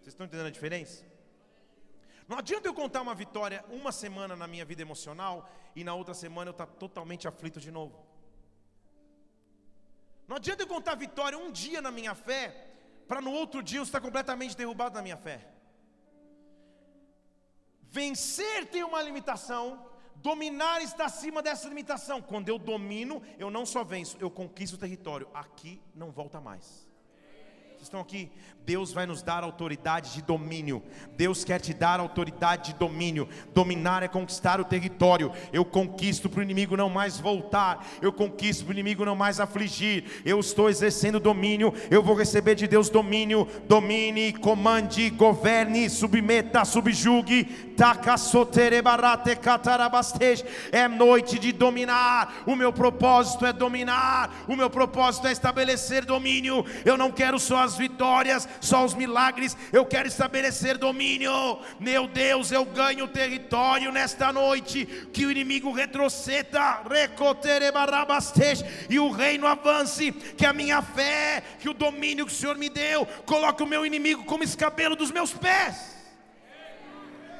Vocês 0.00 0.14
estão 0.14 0.26
entendendo 0.26 0.46
a 0.46 0.50
diferença? 0.50 1.11
Não 2.32 2.38
adianta 2.38 2.66
eu 2.66 2.72
contar 2.72 3.02
uma 3.02 3.14
vitória 3.14 3.62
uma 3.68 3.92
semana 3.92 4.34
na 4.34 4.46
minha 4.46 4.64
vida 4.64 4.80
emocional 4.80 5.46
e 5.76 5.84
na 5.84 5.94
outra 5.94 6.14
semana 6.14 6.48
eu 6.48 6.52
estar 6.52 6.64
tá 6.64 6.72
totalmente 6.72 7.28
aflito 7.28 7.60
de 7.60 7.70
novo. 7.70 7.94
Não 10.26 10.36
adianta 10.36 10.62
eu 10.62 10.66
contar 10.66 10.94
vitória 10.94 11.36
um 11.36 11.52
dia 11.52 11.82
na 11.82 11.90
minha 11.90 12.14
fé, 12.14 12.44
para 13.06 13.20
no 13.20 13.30
outro 13.30 13.62
dia 13.62 13.80
eu 13.80 13.82
estar 13.82 14.00
completamente 14.00 14.56
derrubado 14.56 14.94
na 14.94 15.02
minha 15.02 15.18
fé. 15.18 15.46
Vencer 17.82 18.64
tem 18.64 18.82
uma 18.82 19.02
limitação, 19.02 19.86
dominar 20.14 20.80
está 20.80 21.04
acima 21.04 21.42
dessa 21.42 21.68
limitação. 21.68 22.22
Quando 22.22 22.48
eu 22.48 22.58
domino, 22.58 23.22
eu 23.38 23.50
não 23.50 23.66
só 23.66 23.84
venço, 23.84 24.16
eu 24.18 24.30
conquisto 24.30 24.76
o 24.76 24.78
território. 24.78 25.28
Aqui 25.34 25.82
não 25.94 26.10
volta 26.10 26.40
mais. 26.40 26.90
Vocês 27.82 27.88
estão 27.88 28.00
aqui? 28.00 28.30
Deus 28.64 28.92
vai 28.92 29.06
nos 29.06 29.24
dar 29.24 29.42
autoridade 29.42 30.14
de 30.14 30.22
domínio. 30.22 30.80
Deus 31.16 31.42
quer 31.42 31.60
te 31.60 31.74
dar 31.74 31.98
autoridade 31.98 32.72
de 32.72 32.78
domínio. 32.78 33.28
Dominar 33.52 34.04
é 34.04 34.08
conquistar 34.08 34.60
o 34.60 34.64
território. 34.64 35.32
Eu 35.52 35.64
conquisto 35.64 36.28
para 36.28 36.38
o 36.38 36.42
inimigo 36.44 36.76
não 36.76 36.88
mais 36.88 37.18
voltar. 37.18 37.84
Eu 38.00 38.12
conquisto 38.12 38.64
para 38.64 38.70
o 38.70 38.74
inimigo 38.74 39.04
não 39.04 39.16
mais 39.16 39.40
afligir. 39.40 40.22
Eu 40.24 40.38
estou 40.38 40.70
exercendo 40.70 41.18
domínio. 41.18 41.74
Eu 41.90 42.04
vou 42.04 42.14
receber 42.14 42.54
de 42.54 42.68
Deus 42.68 42.88
domínio. 42.88 43.48
Domine, 43.66 44.32
comande, 44.32 45.10
governe, 45.10 45.90
submeta, 45.90 46.64
subjugue. 46.64 47.72
É 50.70 50.86
noite 50.86 51.36
de 51.36 51.50
dominar. 51.50 52.42
O 52.46 52.54
meu 52.54 52.72
propósito 52.72 53.44
é 53.44 53.52
dominar. 53.52 54.44
O 54.46 54.54
meu 54.54 54.70
propósito 54.70 55.26
é 55.26 55.32
estabelecer 55.32 56.04
domínio. 56.04 56.64
Eu 56.84 56.96
não 56.96 57.10
quero 57.10 57.40
só 57.40 57.64
as 57.64 57.71
vitórias 57.76 58.48
só 58.60 58.84
os 58.84 58.94
milagres, 58.94 59.56
eu 59.72 59.84
quero 59.84 60.08
estabelecer 60.08 60.78
domínio. 60.78 61.32
Meu 61.78 62.06
Deus, 62.06 62.50
eu 62.50 62.64
ganho 62.64 63.08
território 63.08 63.92
nesta 63.92 64.32
noite, 64.32 64.86
que 65.12 65.26
o 65.26 65.30
inimigo 65.30 65.72
retroceda, 65.72 66.82
e 68.88 68.98
o 68.98 69.10
reino 69.10 69.46
avance, 69.46 70.12
que 70.12 70.46
a 70.46 70.52
minha 70.52 70.82
fé, 70.82 71.42
que 71.60 71.68
o 71.68 71.74
domínio 71.74 72.26
que 72.26 72.32
o 72.32 72.34
Senhor 72.34 72.56
me 72.56 72.68
deu, 72.68 73.06
coloque 73.26 73.62
o 73.62 73.66
meu 73.66 73.84
inimigo 73.84 74.24
como 74.24 74.44
escabelo 74.44 74.96
dos 74.96 75.10
meus 75.10 75.32
pés. 75.32 75.96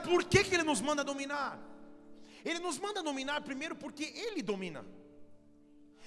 Por 0.04 0.24
que, 0.24 0.44
que 0.44 0.54
ele 0.54 0.64
nos 0.64 0.80
manda 0.80 1.04
dominar? 1.04 1.58
Ele 2.44 2.58
nos 2.58 2.78
manda 2.78 3.02
dominar 3.02 3.40
primeiro 3.42 3.74
porque 3.74 4.04
ele 4.04 4.42
domina. 4.42 4.84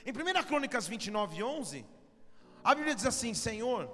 Em 0.05 0.11
1 0.11 0.43
Crônicas 0.43 0.87
29, 0.87 1.41
11, 1.41 1.85
a 2.63 2.75
Bíblia 2.75 2.93
diz 2.93 3.05
assim: 3.05 3.33
Senhor, 3.33 3.89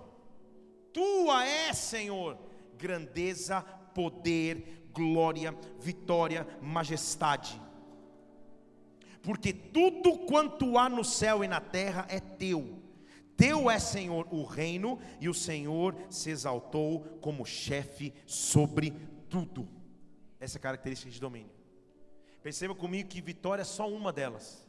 tua 0.94 1.46
é, 1.46 1.74
Senhor, 1.74 2.38
grandeza, 2.78 3.62
poder, 3.94 4.88
glória, 4.94 5.56
vitória, 5.80 6.48
majestade. 6.62 7.60
Porque 9.22 9.54
tudo 9.54 10.18
quanto 10.20 10.78
há 10.78 10.90
no 10.90 11.04
céu 11.04 11.44
e 11.44 11.48
na 11.48 11.62
terra 11.62 12.06
é 12.10 12.20
teu. 12.20 12.82
Teu 13.38 13.70
é, 13.70 13.80
Senhor, 13.80 14.28
o 14.32 14.44
reino, 14.44 15.00
e 15.20 15.30
o 15.30 15.34
Senhor 15.34 15.96
se 16.10 16.30
exaltou 16.30 17.02
como 17.22 17.46
chefe 17.46 18.14
sobre 18.26 18.92
tudo. 19.30 19.68
Essa 20.40 20.58
é 20.58 20.60
a 20.60 20.62
característica 20.62 21.12
de 21.12 21.20
domínio. 21.20 21.52
Perceba 22.42 22.74
comigo 22.74 23.10
que 23.10 23.22
vitória 23.22 23.62
é 23.62 23.66
só 23.66 23.88
uma 23.88 24.12
delas. 24.12 24.68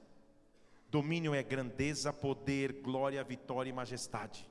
Domínio 0.90 1.34
é 1.34 1.42
grandeza, 1.42 2.12
poder, 2.12 2.82
glória, 2.82 3.24
vitória 3.24 3.70
e 3.70 3.72
majestade. 3.72 4.46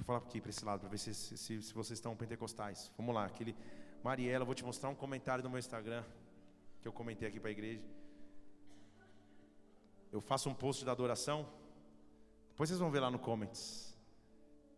Deixa 0.00 0.12
eu 0.12 0.18
falar 0.18 0.26
aqui 0.26 0.40
para 0.40 0.48
esse 0.48 0.64
lado, 0.64 0.80
para 0.80 0.88
ver 0.88 0.96
se, 0.96 1.12
se, 1.12 1.36
se, 1.36 1.74
vocês 1.74 1.98
estão 1.98 2.16
pentecostais. 2.16 2.90
Vamos 2.96 3.14
lá, 3.14 3.26
aquele. 3.26 3.54
Mariela, 4.02 4.46
vou 4.46 4.54
te 4.54 4.64
mostrar 4.64 4.88
um 4.88 4.94
comentário 4.94 5.44
no 5.44 5.50
meu 5.50 5.58
Instagram, 5.58 6.02
que 6.80 6.88
eu 6.88 6.92
comentei 6.92 7.28
aqui 7.28 7.38
para 7.38 7.50
a 7.50 7.52
igreja. 7.52 7.84
Eu 10.10 10.22
faço 10.22 10.48
um 10.48 10.54
post 10.54 10.86
da 10.86 10.92
adoração, 10.92 11.46
depois 12.48 12.70
vocês 12.70 12.80
vão 12.80 12.90
ver 12.90 13.00
lá 13.00 13.10
no 13.10 13.18
comments. 13.18 13.94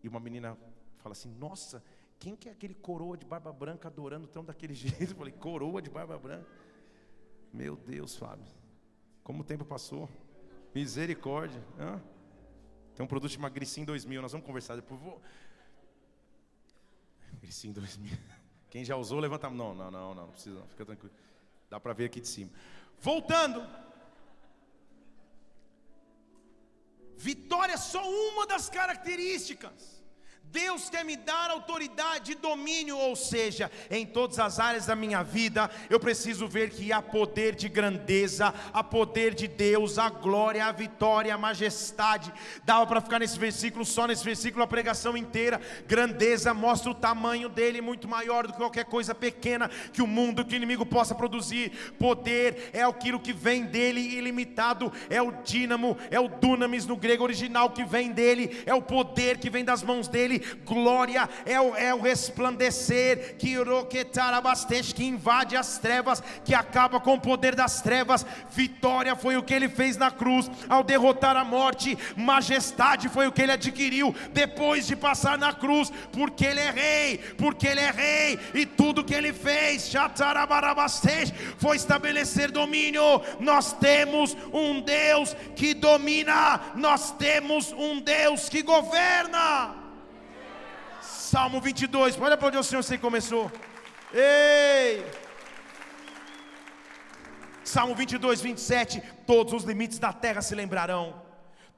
E 0.02 0.08
uma 0.08 0.18
menina 0.18 0.58
fala 0.98 1.12
assim: 1.12 1.32
Nossa, 1.38 1.84
quem 2.18 2.34
que 2.34 2.48
é 2.48 2.52
aquele 2.52 2.74
coroa 2.74 3.16
de 3.16 3.24
barba 3.24 3.52
branca 3.52 3.86
adorando 3.86 4.26
tão 4.26 4.44
daquele 4.44 4.74
jeito? 4.74 5.12
Eu 5.12 5.16
falei: 5.16 5.32
Coroa 5.32 5.80
de 5.80 5.88
barba 5.88 6.18
branca. 6.18 6.50
Meu 7.52 7.76
Deus, 7.76 8.16
Fábio, 8.16 8.44
como 9.22 9.42
o 9.42 9.44
tempo 9.44 9.64
passou. 9.64 10.08
Misericórdia. 10.74 11.62
Hã? 11.78 12.02
Tem 12.94 13.04
um 13.04 13.08
produto 13.08 13.30
chamado 13.30 13.52
Gricin 13.52 13.84
2000, 13.84 14.22
nós 14.22 14.32
vamos 14.32 14.46
conversar 14.46 14.76
depois. 14.76 15.00
Vou... 15.00 15.20
Gricin 17.40 17.72
2000. 17.72 18.16
Quem 18.70 18.84
já 18.84 18.96
usou, 18.96 19.20
levanta 19.20 19.46
a 19.46 19.50
mão. 19.50 19.74
Não, 19.74 19.90
não, 19.90 19.90
não, 19.90 20.14
não, 20.14 20.26
não 20.26 20.32
precisa, 20.32 20.58
não, 20.58 20.68
fica 20.68 20.84
tranquilo. 20.84 21.14
Dá 21.68 21.78
para 21.80 21.92
ver 21.92 22.06
aqui 22.06 22.20
de 22.20 22.28
cima. 22.28 22.50
Voltando. 23.00 23.66
Vitória 27.16 27.74
é 27.74 27.76
só 27.76 28.02
uma 28.08 28.46
das 28.46 28.68
características. 28.68 30.01
Deus 30.52 30.90
quer 30.90 31.02
me 31.02 31.16
dar 31.16 31.50
autoridade 31.50 32.32
e 32.32 32.34
domínio, 32.34 32.98
ou 32.98 33.16
seja, 33.16 33.70
em 33.90 34.04
todas 34.04 34.38
as 34.38 34.60
áreas 34.60 34.84
da 34.84 34.94
minha 34.94 35.22
vida, 35.22 35.70
eu 35.88 35.98
preciso 35.98 36.46
ver 36.46 36.68
que 36.68 36.92
há 36.92 37.00
poder 37.00 37.54
de 37.54 37.70
grandeza, 37.70 38.52
há 38.70 38.84
poder 38.84 39.32
de 39.32 39.48
Deus, 39.48 39.98
a 39.98 40.10
glória, 40.10 40.66
a 40.66 40.70
vitória, 40.70 41.34
a 41.34 41.38
majestade. 41.38 42.30
Dava 42.64 42.86
para 42.86 43.00
ficar 43.00 43.18
nesse 43.18 43.38
versículo, 43.38 43.82
só 43.86 44.06
nesse 44.06 44.22
versículo, 44.22 44.62
a 44.62 44.66
pregação 44.66 45.16
inteira. 45.16 45.58
Grandeza 45.88 46.52
mostra 46.52 46.90
o 46.90 46.94
tamanho 46.94 47.48
dele, 47.48 47.80
muito 47.80 48.06
maior 48.06 48.46
do 48.46 48.52
que 48.52 48.58
qualquer 48.58 48.84
coisa 48.84 49.14
pequena 49.14 49.70
que 49.90 50.02
o 50.02 50.06
mundo, 50.06 50.44
que 50.44 50.54
o 50.54 50.56
inimigo 50.56 50.84
possa 50.84 51.14
produzir. 51.14 51.94
Poder 51.98 52.68
é 52.74 52.82
aquilo 52.82 53.18
que 53.18 53.32
vem 53.32 53.64
dele, 53.64 54.00
ilimitado, 54.00 54.92
é 55.08 55.22
o 55.22 55.32
dínamo, 55.32 55.96
é 56.10 56.20
o 56.20 56.28
dunamis 56.28 56.84
no 56.84 56.96
grego 56.96 57.24
original 57.24 57.70
que 57.70 57.86
vem 57.86 58.12
dele, 58.12 58.62
é 58.66 58.74
o 58.74 58.82
poder 58.82 59.38
que 59.38 59.48
vem 59.48 59.64
das 59.64 59.82
mãos 59.82 60.08
dele 60.08 60.41
glória 60.64 61.28
é 61.44 61.60
o, 61.60 61.74
é 61.76 61.94
o 61.94 62.00
resplandecer 62.00 63.36
que 63.36 63.52
que 64.94 65.04
invade 65.04 65.56
as 65.56 65.78
trevas, 65.78 66.22
que 66.44 66.54
acaba 66.54 67.00
com 67.00 67.14
o 67.14 67.20
poder 67.20 67.54
das 67.54 67.80
trevas. 67.80 68.24
Vitória 68.50 69.14
foi 69.16 69.36
o 69.36 69.42
que 69.42 69.54
ele 69.54 69.68
fez 69.68 69.96
na 69.96 70.10
cruz 70.10 70.50
ao 70.68 70.82
derrotar 70.82 71.36
a 71.36 71.44
morte. 71.44 71.96
Majestade 72.16 73.08
foi 73.08 73.26
o 73.26 73.32
que 73.32 73.42
ele 73.42 73.52
adquiriu 73.52 74.14
depois 74.32 74.86
de 74.86 74.96
passar 74.96 75.38
na 75.38 75.52
cruz, 75.52 75.92
porque 76.12 76.44
ele 76.44 76.60
é 76.60 76.70
rei, 76.70 77.18
porque 77.36 77.66
ele 77.66 77.80
é 77.80 77.90
rei 77.90 78.38
e 78.54 78.66
tudo 78.66 79.04
que 79.04 79.14
ele 79.14 79.32
fez, 79.32 79.90
foi 81.58 81.76
estabelecer 81.76 82.50
domínio. 82.50 83.22
Nós 83.40 83.72
temos 83.72 84.36
um 84.52 84.80
Deus 84.80 85.36
que 85.54 85.74
domina, 85.74 86.60
nós 86.74 87.12
temos 87.12 87.72
um 87.72 88.00
Deus 88.00 88.48
que 88.48 88.62
governa. 88.62 89.81
Salmo 91.32 91.62
22, 91.62 92.20
olha 92.20 92.36
para 92.36 92.48
onde 92.48 92.58
o 92.58 92.62
Senhor 92.62 92.82
você 92.82 92.98
começou. 92.98 93.50
Ei! 94.12 95.02
Salmo 97.64 97.94
22, 97.94 98.42
27. 98.42 99.02
Todos 99.26 99.54
os 99.54 99.64
limites 99.64 99.98
da 99.98 100.12
terra 100.12 100.42
se 100.42 100.54
lembrarão 100.54 101.22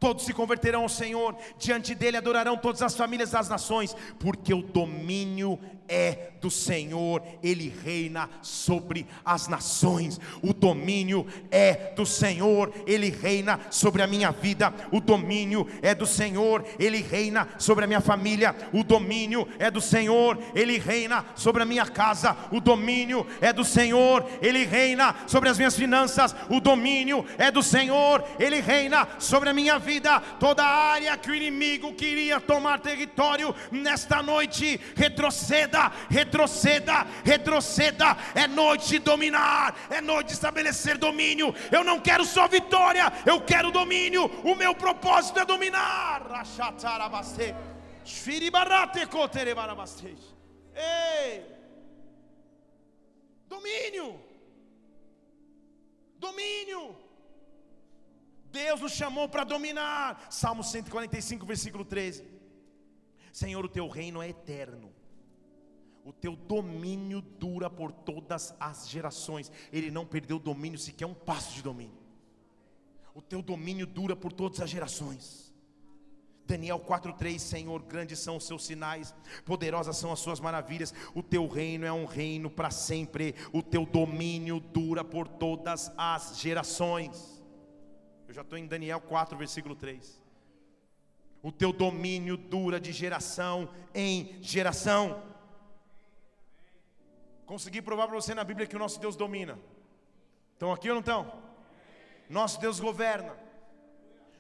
todos 0.04 0.26
se 0.26 0.34
converterão 0.34 0.82
ao 0.82 0.88
Senhor, 0.88 1.34
diante 1.56 1.94
dele 1.94 2.18
adorarão 2.18 2.58
todas 2.58 2.82
as 2.82 2.94
famílias 2.94 3.30
das 3.30 3.48
nações, 3.48 3.96
porque 4.18 4.52
o 4.52 4.60
domínio 4.60 5.58
é 5.88 6.30
do 6.40 6.50
Senhor, 6.50 7.22
ele 7.42 7.72
reina 7.84 8.28
sobre 8.42 9.06
as 9.24 9.48
nações. 9.48 10.20
O 10.42 10.52
domínio 10.52 11.26
é 11.50 11.92
do 11.96 12.04
Senhor, 12.04 12.72
ele 12.86 13.08
reina 13.08 13.60
sobre 13.70 14.02
a 14.02 14.06
minha 14.06 14.30
vida. 14.30 14.72
O 14.92 15.00
domínio 15.00 15.66
é 15.80 15.94
do 15.94 16.06
Senhor, 16.06 16.64
ele 16.78 17.00
reina 17.00 17.48
sobre 17.58 17.84
a 17.84 17.86
minha 17.86 18.00
família. 18.00 18.54
O 18.72 18.84
domínio 18.84 19.48
é 19.58 19.70
do 19.70 19.80
Senhor, 19.80 20.38
ele 20.54 20.78
reina 20.78 21.24
sobre 21.34 21.62
a 21.62 21.66
minha 21.66 21.86
casa. 21.86 22.36
O 22.50 22.60
domínio 22.60 23.26
é 23.40 23.52
do 23.52 23.64
Senhor, 23.64 24.26
ele 24.42 24.64
reina 24.64 25.14
sobre 25.26 25.48
as 25.48 25.56
minhas 25.56 25.76
finanças. 25.76 26.34
O 26.50 26.60
domínio 26.60 27.24
é 27.38 27.50
do 27.50 27.62
Senhor, 27.62 28.22
ele 28.38 28.60
reina 28.60 29.08
sobre 29.18 29.48
a 29.48 29.54
minha 29.54 29.78
vida 29.78 30.20
toda 30.38 30.62
área 30.62 31.16
que 31.16 31.30
o 31.30 31.34
inimigo 31.34 31.94
queria 31.94 32.40
tomar 32.40 32.80
território, 32.80 33.54
nesta 33.70 34.22
noite, 34.22 34.78
retroceda, 34.94 35.73
retroceda, 36.08 37.06
retroceda. 37.24 38.16
É 38.34 38.46
noite 38.46 38.88
de 38.90 38.98
dominar, 38.98 39.76
é 39.90 40.00
noite 40.00 40.28
de 40.28 40.32
estabelecer 40.34 40.98
domínio. 40.98 41.54
Eu 41.70 41.84
não 41.84 42.00
quero 42.00 42.24
só 42.24 42.48
vitória, 42.48 43.12
eu 43.26 43.40
quero 43.40 43.70
domínio. 43.70 44.26
O 44.44 44.54
meu 44.54 44.74
propósito 44.74 45.38
é 45.40 45.44
dominar. 45.44 46.22
Ei! 50.74 51.44
Domínio! 53.48 54.20
Domínio! 56.18 56.96
Deus 58.50 58.80
nos 58.80 58.92
chamou 58.92 59.28
para 59.28 59.42
dominar. 59.42 60.26
Salmo 60.30 60.62
145, 60.62 61.44
versículo 61.44 61.84
13. 61.84 62.24
Senhor, 63.32 63.64
o 63.64 63.68
teu 63.68 63.88
reino 63.88 64.22
é 64.22 64.28
eterno. 64.28 64.93
O 66.04 66.12
teu 66.12 66.36
domínio 66.36 67.22
dura 67.22 67.70
por 67.70 67.90
todas 67.90 68.54
as 68.60 68.88
gerações. 68.88 69.50
Ele 69.72 69.90
não 69.90 70.04
perdeu 70.04 70.38
domínio 70.38 70.78
sequer 70.78 71.06
um 71.06 71.14
passo 71.14 71.54
de 71.54 71.62
domínio. 71.62 71.96
O 73.14 73.22
teu 73.22 73.40
domínio 73.40 73.86
dura 73.86 74.14
por 74.14 74.32
todas 74.32 74.60
as 74.60 74.68
gerações. 74.68 75.44
Daniel 76.46 76.78
4:3 76.78 77.38
Senhor, 77.38 77.82
grandes 77.82 78.18
são 78.18 78.36
os 78.36 78.46
seus 78.46 78.64
sinais, 78.64 79.14
poderosas 79.46 79.96
são 79.96 80.12
as 80.12 80.20
suas 80.20 80.40
maravilhas. 80.40 80.92
O 81.14 81.22
teu 81.22 81.48
reino 81.48 81.86
é 81.86 81.92
um 81.92 82.04
reino 82.04 82.50
para 82.50 82.70
sempre. 82.70 83.34
O 83.50 83.62
teu 83.62 83.86
domínio 83.86 84.60
dura 84.60 85.02
por 85.02 85.26
todas 85.26 85.90
as 85.96 86.38
gerações. 86.38 87.42
Eu 88.28 88.34
já 88.34 88.42
estou 88.42 88.58
em 88.58 88.66
Daniel 88.66 89.00
4, 89.00 89.38
versículo 89.38 89.74
3. 89.74 90.20
O 91.42 91.52
teu 91.52 91.72
domínio 91.72 92.36
dura 92.36 92.80
de 92.80 92.92
geração 92.92 93.70
em 93.94 94.38
geração. 94.42 95.33
Consegui 97.46 97.82
provar 97.82 98.06
para 98.06 98.16
você 98.16 98.34
na 98.34 98.44
Bíblia 98.44 98.66
que 98.66 98.76
o 98.76 98.78
nosso 98.78 99.00
Deus 99.00 99.16
domina. 99.16 99.58
Estão 100.52 100.72
aqui 100.72 100.88
ou 100.88 100.94
não 100.94 101.00
estão? 101.00 101.32
Nosso 102.28 102.60
Deus 102.60 102.80
governa. 102.80 103.34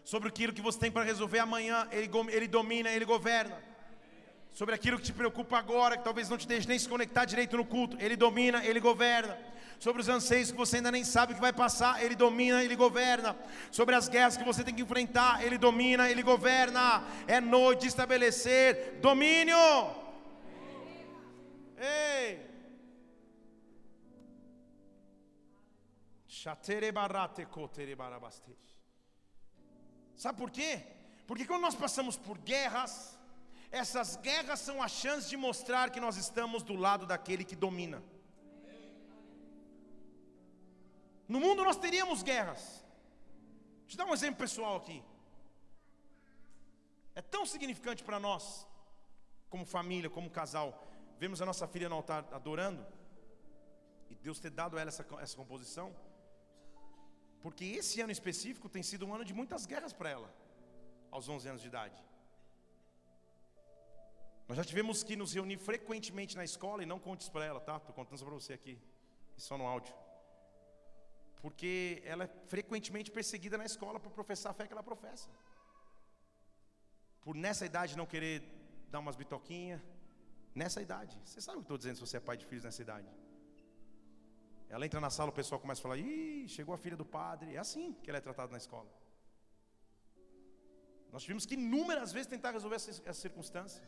Sobre 0.04 0.28
aquilo 0.28 0.52
que 0.52 0.60
você 0.60 0.78
tem 0.78 0.90
para 0.90 1.02
resolver 1.02 1.38
amanhã, 1.38 1.88
ele, 1.90 2.10
ele 2.30 2.46
domina, 2.46 2.90
Ele 2.90 3.04
governa. 3.04 3.56
Sobre 4.52 4.74
aquilo 4.74 4.98
que 4.98 5.04
te 5.04 5.12
preocupa 5.12 5.58
agora, 5.58 5.96
que 5.96 6.04
talvez 6.04 6.28
não 6.28 6.36
te 6.36 6.46
deixe 6.46 6.68
nem 6.68 6.78
se 6.78 6.88
conectar 6.88 7.24
direito 7.24 7.56
no 7.56 7.64
culto, 7.64 7.96
Ele 8.00 8.16
domina, 8.16 8.64
Ele 8.64 8.80
governa 8.80 9.36
sobre 9.78 10.00
os 10.00 10.08
anseios 10.08 10.50
que 10.50 10.56
você 10.56 10.76
ainda 10.76 10.90
nem 10.90 11.04
sabe 11.04 11.32
o 11.32 11.34
que 11.34 11.40
vai 11.40 11.52
passar, 11.52 12.02
Ele 12.02 12.14
domina, 12.14 12.62
Ele 12.62 12.76
governa, 12.76 13.36
sobre 13.70 13.94
as 13.94 14.08
guerras 14.08 14.36
que 14.36 14.44
você 14.44 14.64
tem 14.64 14.74
que 14.74 14.82
enfrentar, 14.82 15.44
Ele 15.44 15.58
domina, 15.58 16.10
Ele 16.10 16.22
governa. 16.22 17.04
É 17.26 17.40
noite 17.40 17.82
de 17.82 17.88
estabelecer 17.88 18.98
domínio. 19.02 19.56
Ei! 21.76 22.53
Sabe 30.16 30.38
por 30.38 30.50
quê? 30.50 30.72
Porque 31.26 31.46
quando 31.46 31.62
nós 31.62 31.74
passamos 31.74 32.16
por 32.16 32.36
guerras, 32.38 33.18
essas 33.70 34.16
guerras 34.16 34.60
são 34.60 34.82
a 34.82 34.88
chance 34.88 35.28
de 35.28 35.36
mostrar 35.36 35.90
que 35.90 36.00
nós 36.00 36.16
estamos 36.16 36.62
do 36.62 36.76
lado 36.76 37.06
daquele 37.06 37.44
que 37.44 37.56
domina. 37.56 38.02
No 41.26 41.40
mundo 41.40 41.64
nós 41.64 41.76
teríamos 41.76 42.22
guerras. 42.22 42.84
Deixa 43.82 43.94
eu 43.94 44.04
dar 44.04 44.10
um 44.10 44.14
exemplo 44.14 44.38
pessoal 44.38 44.76
aqui. 44.76 45.02
É 47.14 47.22
tão 47.22 47.46
significante 47.46 48.04
para 48.04 48.20
nós, 48.20 48.66
como 49.48 49.64
família, 49.64 50.10
como 50.10 50.28
casal, 50.30 50.86
vemos 51.18 51.40
a 51.40 51.46
nossa 51.46 51.66
filha 51.66 51.88
no 51.88 51.96
altar 51.96 52.26
adorando, 52.32 52.84
e 54.10 54.14
Deus 54.14 54.40
ter 54.40 54.50
dado 54.50 54.76
a 54.76 54.80
ela 54.80 54.88
essa, 54.88 55.06
essa 55.20 55.36
composição, 55.36 55.94
porque 57.44 57.64
esse 57.80 57.96
ano 58.04 58.12
específico 58.18 58.68
tem 58.74 58.84
sido 58.90 59.06
um 59.06 59.14
ano 59.16 59.24
de 59.30 59.34
muitas 59.40 59.64
guerras 59.72 59.92
para 59.98 60.10
ela, 60.16 60.30
aos 61.16 61.28
11 61.28 61.48
anos 61.50 61.62
de 61.64 61.68
idade. 61.72 61.98
Nós 64.48 64.56
já 64.60 64.64
tivemos 64.70 65.02
que 65.08 65.16
nos 65.22 65.34
reunir 65.38 65.58
frequentemente 65.70 66.36
na 66.40 66.44
escola, 66.50 66.82
e 66.82 66.90
não 66.92 66.98
conte 67.06 67.22
isso 67.22 67.32
para 67.36 67.46
ela, 67.50 67.60
tá? 67.68 67.76
Estou 67.76 67.94
contando 67.98 68.16
isso 68.16 68.24
para 68.24 68.40
você 68.40 68.54
aqui, 68.54 68.76
só 69.48 69.56
no 69.62 69.66
áudio 69.74 69.94
porque 71.44 72.02
ela 72.06 72.24
é 72.24 72.30
frequentemente 72.46 73.10
perseguida 73.10 73.58
na 73.58 73.66
escola 73.66 74.00
por 74.00 74.10
professar 74.18 74.50
a 74.50 74.54
fé 74.54 74.66
que 74.66 74.72
ela 74.72 74.82
professa. 74.82 75.28
Por 77.20 77.34
nessa 77.36 77.66
idade 77.66 77.98
não 77.98 78.06
querer 78.06 78.36
dar 78.90 79.00
umas 79.00 79.14
bitoquinhas, 79.14 79.78
nessa 80.54 80.80
idade. 80.80 81.20
Você 81.22 81.42
sabe 81.42 81.58
o 81.58 81.60
que 81.60 81.64
estou 81.64 81.76
dizendo 81.76 81.96
se 81.96 82.00
você 82.06 82.16
é 82.16 82.20
pai 82.20 82.38
de 82.38 82.46
filhos 82.46 82.64
nessa 82.64 82.80
idade. 82.80 83.06
Ela 84.68 84.84
entra 84.86 85.00
na 85.00 85.10
sala, 85.10 85.30
o 85.30 85.32
pessoal 85.32 85.60
começa 85.60 85.80
a 85.80 85.82
falar: 85.82 85.98
Ih, 85.98 86.48
chegou 86.48 86.74
a 86.74 86.78
filha 86.78 86.96
do 86.96 87.04
padre. 87.04 87.54
É 87.54 87.58
assim 87.58 87.92
que 88.02 88.10
ela 88.10 88.18
é 88.18 88.20
tratada 88.20 88.50
na 88.50 88.58
escola. 88.58 88.90
Nós 91.12 91.22
tivemos 91.22 91.46
que 91.46 91.54
inúmeras 91.54 92.12
vezes 92.12 92.26
tentar 92.26 92.50
resolver 92.50 92.76
essa, 92.76 92.90
essa 92.90 93.20
circunstância. 93.20 93.82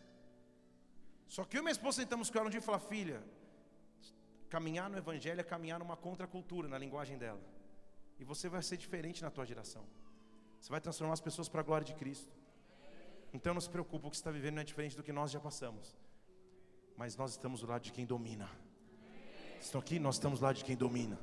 Só 1.26 1.44
que 1.44 1.56
eu 1.56 1.60
e 1.60 1.62
minha 1.62 1.72
esposa 1.72 2.00
sentamos 2.02 2.30
com 2.30 2.38
ela 2.38 2.46
um 2.46 2.50
dia 2.50 2.60
e 2.60 2.62
falamos: 2.62 2.88
Filha, 2.88 3.20
Caminhar 4.48 4.88
no 4.88 4.96
Evangelho 4.96 5.40
é 5.40 5.44
caminhar 5.44 5.78
numa 5.78 5.96
contracultura, 5.96 6.68
na 6.68 6.78
linguagem 6.78 7.18
dela. 7.18 7.40
E 8.18 8.24
você 8.24 8.48
vai 8.48 8.62
ser 8.62 8.76
diferente 8.76 9.22
na 9.22 9.30
tua 9.30 9.44
geração. 9.44 9.84
Você 10.60 10.70
vai 10.70 10.80
transformar 10.80 11.14
as 11.14 11.20
pessoas 11.20 11.48
para 11.48 11.60
a 11.60 11.64
glória 11.64 11.84
de 11.84 11.94
Cristo. 11.94 12.32
Então 13.32 13.52
não 13.52 13.60
se 13.60 13.68
preocupe, 13.68 14.06
o 14.06 14.10
que 14.10 14.16
você 14.16 14.20
está 14.20 14.30
vivendo 14.30 14.54
não 14.54 14.62
é 14.62 14.64
diferente 14.64 14.96
do 14.96 15.02
que 15.02 15.12
nós 15.12 15.30
já 15.30 15.40
passamos. 15.40 15.96
mas 16.96 17.14
nós 17.14 17.32
estamos 17.32 17.60
do 17.60 17.66
lado 17.66 17.82
de 17.82 17.92
quem 17.92 18.06
domina. 18.06 18.48
Estão 19.60 19.80
aqui? 19.80 19.98
Nós 19.98 20.16
estamos 20.16 20.40
lado 20.40 20.56
de 20.56 20.64
quem 20.64 20.76
domina. 20.76 21.18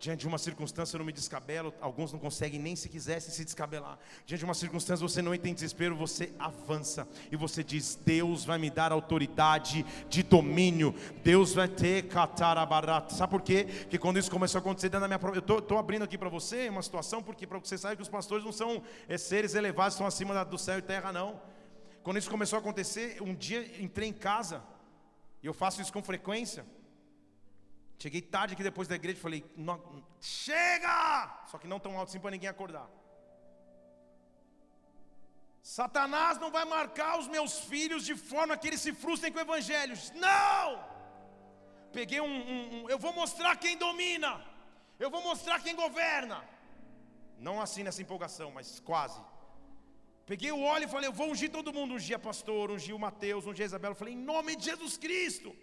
Diante 0.00 0.20
de 0.20 0.28
uma 0.28 0.38
circunstância 0.38 0.96
eu 0.96 0.98
não 1.00 1.04
me 1.04 1.12
descabelo, 1.12 1.74
alguns 1.78 2.10
não 2.10 2.18
conseguem 2.18 2.58
nem 2.58 2.74
se 2.74 2.88
quisessem 2.88 3.30
se 3.34 3.44
descabelar. 3.44 3.98
Diante 4.24 4.38
de 4.38 4.44
uma 4.46 4.54
circunstância 4.54 5.06
você 5.06 5.20
não 5.20 5.34
em 5.34 5.52
desespero, 5.52 5.94
você 5.94 6.32
avança 6.38 7.06
e 7.30 7.36
você 7.36 7.62
diz: 7.62 7.96
Deus 8.02 8.42
vai 8.42 8.56
me 8.56 8.70
dar 8.70 8.92
autoridade 8.92 9.84
de 10.08 10.22
domínio. 10.22 10.94
Deus 11.22 11.52
vai 11.52 11.68
ter 11.68 12.08
catarabarata. 12.08 13.14
Sabe 13.14 13.30
por 13.30 13.42
quê? 13.42 13.64
Que 13.90 13.98
quando 13.98 14.18
isso 14.18 14.30
começou 14.30 14.58
a 14.58 14.62
acontecer 14.62 14.88
dentro 14.88 15.06
da 15.06 15.18
minha 15.18 15.20
eu 15.34 15.58
estou 15.58 15.76
abrindo 15.76 16.02
aqui 16.02 16.16
para 16.16 16.30
você 16.30 16.70
uma 16.70 16.82
situação 16.82 17.22
porque 17.22 17.46
para 17.46 17.58
você 17.58 17.76
sabe 17.76 17.96
que 17.96 18.02
os 18.02 18.08
pastores 18.08 18.42
não 18.42 18.52
são 18.52 18.82
é, 19.06 19.18
seres 19.18 19.54
elevados, 19.54 19.92
estão 19.92 20.06
acima 20.06 20.32
da, 20.32 20.44
do 20.44 20.56
céu 20.56 20.78
e 20.78 20.82
terra 20.82 21.12
não. 21.12 21.38
Quando 22.02 22.16
isso 22.16 22.30
começou 22.30 22.56
a 22.56 22.60
acontecer, 22.60 23.20
um 23.20 23.34
dia 23.34 23.70
entrei 23.82 24.08
em 24.08 24.14
casa 24.14 24.62
e 25.42 25.46
eu 25.46 25.52
faço 25.52 25.82
isso 25.82 25.92
com 25.92 26.02
frequência. 26.02 26.64
Cheguei 28.02 28.22
tarde 28.34 28.54
aqui 28.54 28.62
depois 28.62 28.88
da 28.88 28.94
igreja 29.00 29.18
e 29.18 29.22
falei: 29.26 29.40
chega! 30.20 30.98
Só 31.50 31.58
que 31.58 31.66
não 31.72 31.78
tão 31.78 31.98
alto 31.98 32.08
assim 32.08 32.20
para 32.20 32.30
ninguém 32.30 32.48
acordar. 32.48 32.88
Satanás 35.62 36.38
não 36.38 36.50
vai 36.50 36.64
marcar 36.64 37.18
os 37.18 37.28
meus 37.28 37.58
filhos 37.72 38.06
de 38.10 38.16
forma 38.16 38.56
que 38.56 38.68
eles 38.68 38.80
se 38.80 38.92
frustrem 38.94 39.30
com 39.30 39.38
o 39.38 39.42
evangelho. 39.42 39.94
Não! 40.14 40.66
Peguei 41.92 42.20
um, 42.22 42.36
um, 42.54 42.60
um, 42.74 42.88
Eu 42.88 42.98
vou 42.98 43.12
mostrar 43.12 43.54
quem 43.56 43.76
domina. 43.76 44.32
Eu 44.98 45.10
vou 45.10 45.22
mostrar 45.22 45.60
quem 45.60 45.76
governa. 45.84 46.42
Não 47.38 47.60
assim 47.60 47.82
nessa 47.82 48.00
empolgação, 48.00 48.50
mas 48.50 48.80
quase. 48.80 49.20
Peguei 50.24 50.52
o 50.52 50.62
óleo 50.62 50.86
e 50.86 50.94
falei: 50.94 51.08
Eu 51.08 51.12
vou 51.20 51.30
ungir 51.30 51.50
todo 51.50 51.76
mundo. 51.78 51.94
Ungi 51.94 52.14
a 52.14 52.18
pastor, 52.18 52.70
ungi 52.70 52.94
o 52.94 52.98
Mateus, 52.98 53.46
ungi 53.46 53.62
a 53.62 53.66
Isabela. 53.66 53.94
Falei: 53.94 54.14
Em 54.14 54.24
nome 54.32 54.56
de 54.56 54.64
Jesus 54.70 54.96
Cristo. 54.96 55.54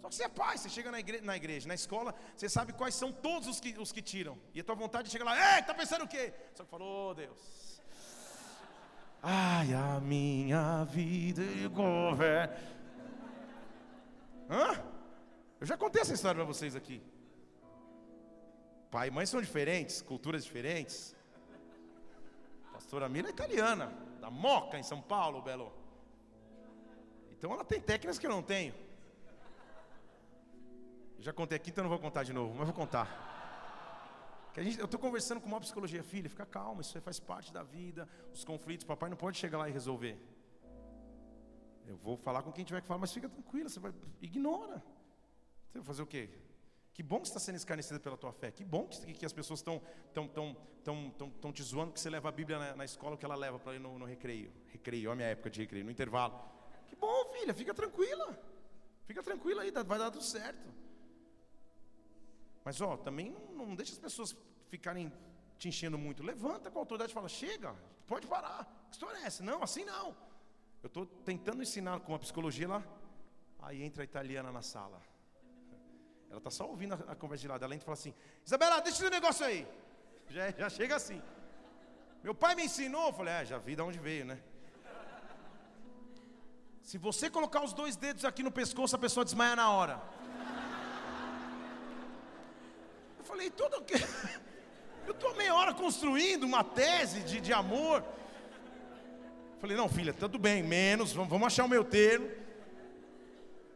Só 0.00 0.08
que 0.08 0.14
você 0.14 0.24
é 0.24 0.28
pai, 0.28 0.56
você 0.56 0.68
chega 0.68 0.90
na 0.90 1.00
igreja, 1.00 1.24
na, 1.24 1.36
igreja, 1.36 1.68
na 1.68 1.74
escola, 1.74 2.14
você 2.36 2.48
sabe 2.48 2.72
quais 2.72 2.94
são 2.94 3.10
todos 3.10 3.48
os 3.48 3.60
que, 3.60 3.76
os 3.78 3.92
que 3.92 4.02
tiram. 4.02 4.38
E 4.54 4.60
a 4.60 4.64
tua 4.64 4.74
vontade 4.74 5.10
chega 5.10 5.24
lá, 5.24 5.56
ei, 5.56 5.62
tá 5.62 5.74
pensando 5.74 6.04
o 6.04 6.08
quê? 6.08 6.32
Só 6.54 6.64
que 6.64 6.70
falou, 6.70 7.10
oh, 7.10 7.14
Deus. 7.14 7.82
Ai, 9.22 9.72
a 9.74 10.00
minha 10.00 10.84
vida 10.84 11.42
governa. 11.68 12.56
Hã? 14.48 14.84
Eu 15.60 15.66
já 15.66 15.76
contei 15.76 16.02
essa 16.02 16.14
história 16.14 16.36
para 16.36 16.44
vocês 16.44 16.76
aqui. 16.76 17.02
Pai 18.90 19.08
e 19.08 19.10
mãe 19.10 19.26
são 19.26 19.40
diferentes, 19.40 20.00
culturas 20.00 20.44
diferentes. 20.44 21.16
pastora 22.72 23.08
Mila 23.08 23.28
é 23.28 23.30
italiana, 23.30 23.92
da 24.20 24.30
Moca, 24.30 24.78
em 24.78 24.82
São 24.82 25.00
Paulo, 25.00 25.42
Belo. 25.42 25.72
Então 27.32 27.52
ela 27.52 27.64
tem 27.64 27.80
técnicas 27.80 28.18
que 28.18 28.26
eu 28.26 28.30
não 28.30 28.42
tenho. 28.42 28.74
Já 31.18 31.32
contei 31.32 31.56
aqui, 31.56 31.70
então 31.70 31.82
não 31.82 31.90
vou 31.90 31.98
contar 31.98 32.22
de 32.22 32.32
novo, 32.32 32.54
mas 32.54 32.66
vou 32.66 32.74
contar. 32.74 33.34
Gente, 34.56 34.78
eu 34.78 34.86
estou 34.86 34.98
conversando 34.98 35.40
com 35.40 35.48
uma 35.48 35.60
psicologia, 35.60 36.02
filha, 36.02 36.30
fica 36.30 36.46
calma, 36.46 36.80
isso 36.80 36.98
faz 37.02 37.20
parte 37.20 37.52
da 37.52 37.62
vida, 37.62 38.08
os 38.32 38.42
conflitos, 38.42 38.86
papai 38.86 39.10
não 39.10 39.16
pode 39.16 39.36
chegar 39.36 39.58
lá 39.58 39.68
e 39.68 39.72
resolver. 39.72 40.18
Eu 41.86 41.96
vou 41.96 42.16
falar 42.16 42.42
com 42.42 42.50
quem 42.50 42.64
tiver 42.64 42.80
que 42.80 42.86
falar, 42.86 42.98
mas 42.98 43.12
fica 43.12 43.28
tranquila, 43.28 43.68
você 43.68 43.78
vai, 43.78 43.92
ignora. 44.20 44.82
Você 45.68 45.78
vai 45.78 45.82
fazer 45.82 46.02
o 46.02 46.06
quê? 46.06 46.30
Que 46.94 47.02
bom 47.02 47.20
que 47.20 47.28
você 47.28 47.32
está 47.32 47.40
sendo 47.40 47.56
escarnecida 47.56 48.00
pela 48.00 48.16
tua 48.16 48.32
fé. 48.32 48.50
Que 48.50 48.64
bom 48.64 48.86
que, 48.86 49.12
que 49.12 49.26
as 49.26 49.32
pessoas 49.32 49.60
estão 49.60 49.82
tão, 50.14 50.26
tão, 50.26 50.56
tão, 50.82 51.10
tão, 51.10 51.30
tão 51.30 51.52
te 51.52 51.62
zoando 51.62 51.92
que 51.92 52.00
você 52.00 52.08
leva 52.08 52.30
a 52.30 52.32
Bíblia 52.32 52.58
na, 52.58 52.76
na 52.76 52.84
escola, 52.86 53.16
que 53.18 53.24
ela 53.24 53.34
leva 53.34 53.58
para 53.58 53.74
ir 53.74 53.78
no, 53.78 53.98
no 53.98 54.06
recreio. 54.06 54.50
Recreio, 54.68 55.10
olha 55.10 55.12
a 55.12 55.16
minha 55.16 55.28
época 55.28 55.50
de 55.50 55.60
recreio, 55.60 55.84
no 55.84 55.90
intervalo. 55.90 56.40
Que 56.88 56.96
bom, 56.96 57.32
filha, 57.34 57.52
fica 57.52 57.74
tranquila. 57.74 58.38
Fica 59.04 59.22
tranquila 59.22 59.62
aí, 59.62 59.70
vai 59.70 59.98
dar 59.98 60.10
tudo 60.10 60.24
certo. 60.24 60.66
Mas 62.66 62.80
ó, 62.80 62.96
também 62.96 63.30
não, 63.30 63.66
não 63.66 63.76
deixa 63.76 63.92
as 63.92 63.98
pessoas 64.00 64.36
ficarem 64.68 65.12
te 65.56 65.68
enchendo 65.68 65.96
muito. 65.96 66.24
Levanta 66.24 66.68
com 66.68 66.80
a 66.80 66.82
autoridade 66.82 67.12
e 67.12 67.14
fala: 67.14 67.28
chega, 67.28 67.72
pode 68.08 68.26
parar. 68.26 68.64
Que 68.88 68.94
história 68.94 69.18
é 69.18 69.22
essa? 69.22 69.44
Não, 69.44 69.62
assim 69.62 69.84
não. 69.84 70.08
Eu 70.82 70.88
estou 70.88 71.06
tentando 71.06 71.62
ensinar 71.62 72.00
com 72.00 72.12
a 72.12 72.18
psicologia 72.18 72.66
lá. 72.66 72.82
Aí 73.60 73.84
entra 73.84 74.02
a 74.02 74.04
italiana 74.04 74.50
na 74.50 74.62
sala. 74.62 75.00
Ela 76.28 76.38
está 76.38 76.50
só 76.50 76.66
ouvindo 76.68 76.94
a, 76.94 77.12
a, 77.12 77.14
conversa 77.14 77.42
de 77.42 77.48
lá. 77.48 77.54
Ela 77.54 77.66
entra 77.66 77.84
e 77.84 77.90
fala 77.90 77.94
assim: 77.94 78.12
Isabela, 78.44 78.80
deixa 78.80 79.00
esse 79.00 79.10
negócio 79.10 79.46
aí. 79.46 79.64
Já, 80.28 80.50
já 80.50 80.68
chega 80.68 80.96
assim. 80.96 81.22
Meu 82.20 82.34
pai 82.34 82.56
me 82.56 82.64
ensinou. 82.64 83.06
Eu 83.06 83.12
falei: 83.12 83.34
É, 83.34 83.44
já 83.44 83.58
vi 83.58 83.76
de 83.76 83.82
onde 83.82 84.00
veio, 84.00 84.24
né? 84.24 84.42
Se 86.82 86.98
você 86.98 87.30
colocar 87.30 87.62
os 87.62 87.72
dois 87.72 87.94
dedos 87.94 88.24
aqui 88.24 88.42
no 88.42 88.50
pescoço, 88.50 88.96
a 88.96 88.98
pessoa 88.98 89.24
desmaia 89.24 89.54
na 89.54 89.70
hora 89.70 90.15
falei, 93.26 93.50
tudo 93.50 93.82
que. 93.82 93.94
Eu 95.06 95.12
estou 95.12 95.34
meia 95.36 95.54
hora 95.54 95.72
construindo 95.72 96.44
uma 96.44 96.64
tese 96.64 97.20
de, 97.20 97.40
de 97.40 97.52
amor. 97.52 98.02
Falei, 99.60 99.76
não, 99.76 99.88
filha, 99.88 100.12
tudo 100.12 100.38
bem, 100.38 100.62
menos, 100.62 101.12
vamos, 101.12 101.30
vamos 101.30 101.46
achar 101.46 101.64
o 101.64 101.68
meu 101.68 101.84
termo. 101.84 102.28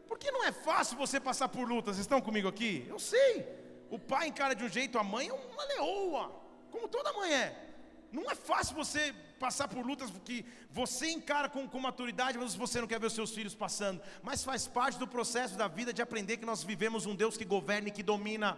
Porque 0.07 0.29
não 0.29 0.43
é 0.43 0.51
fácil 0.51 0.97
você 0.97 1.19
passar 1.19 1.47
por 1.47 1.67
lutas, 1.67 1.95
vocês 1.95 2.05
estão 2.05 2.19
comigo 2.19 2.47
aqui? 2.47 2.85
Eu 2.89 2.99
sei. 2.99 3.47
O 3.89 3.97
pai 3.97 4.27
encara 4.27 4.53
de 4.53 4.63
um 4.63 4.69
jeito, 4.69 4.99
a 4.99 5.03
mãe 5.03 5.29
é 5.29 5.33
uma 5.33 5.65
leoa, 5.65 6.31
como 6.69 6.87
toda 6.87 7.13
mãe 7.13 7.33
é. 7.33 7.71
Não 8.11 8.29
é 8.29 8.35
fácil 8.35 8.75
você 8.75 9.13
passar 9.39 9.67
por 9.69 9.85
lutas 9.85 10.11
que 10.25 10.45
você 10.69 11.09
encara 11.09 11.47
com, 11.49 11.67
com 11.67 11.79
maturidade, 11.79 12.37
mas 12.37 12.53
você 12.53 12.81
não 12.81 12.87
quer 12.87 12.99
ver 12.99 13.07
os 13.07 13.13
seus 13.13 13.31
filhos 13.31 13.55
passando. 13.55 14.01
Mas 14.21 14.43
faz 14.43 14.67
parte 14.67 14.99
do 14.99 15.07
processo 15.07 15.57
da 15.57 15.67
vida 15.67 15.93
de 15.93 16.01
aprender 16.01 16.37
que 16.37 16.45
nós 16.45 16.61
vivemos 16.61 17.05
um 17.05 17.15
Deus 17.15 17.37
que 17.37 17.45
governa 17.45 17.87
e 17.87 17.91
que 17.91 18.03
domina 18.03 18.57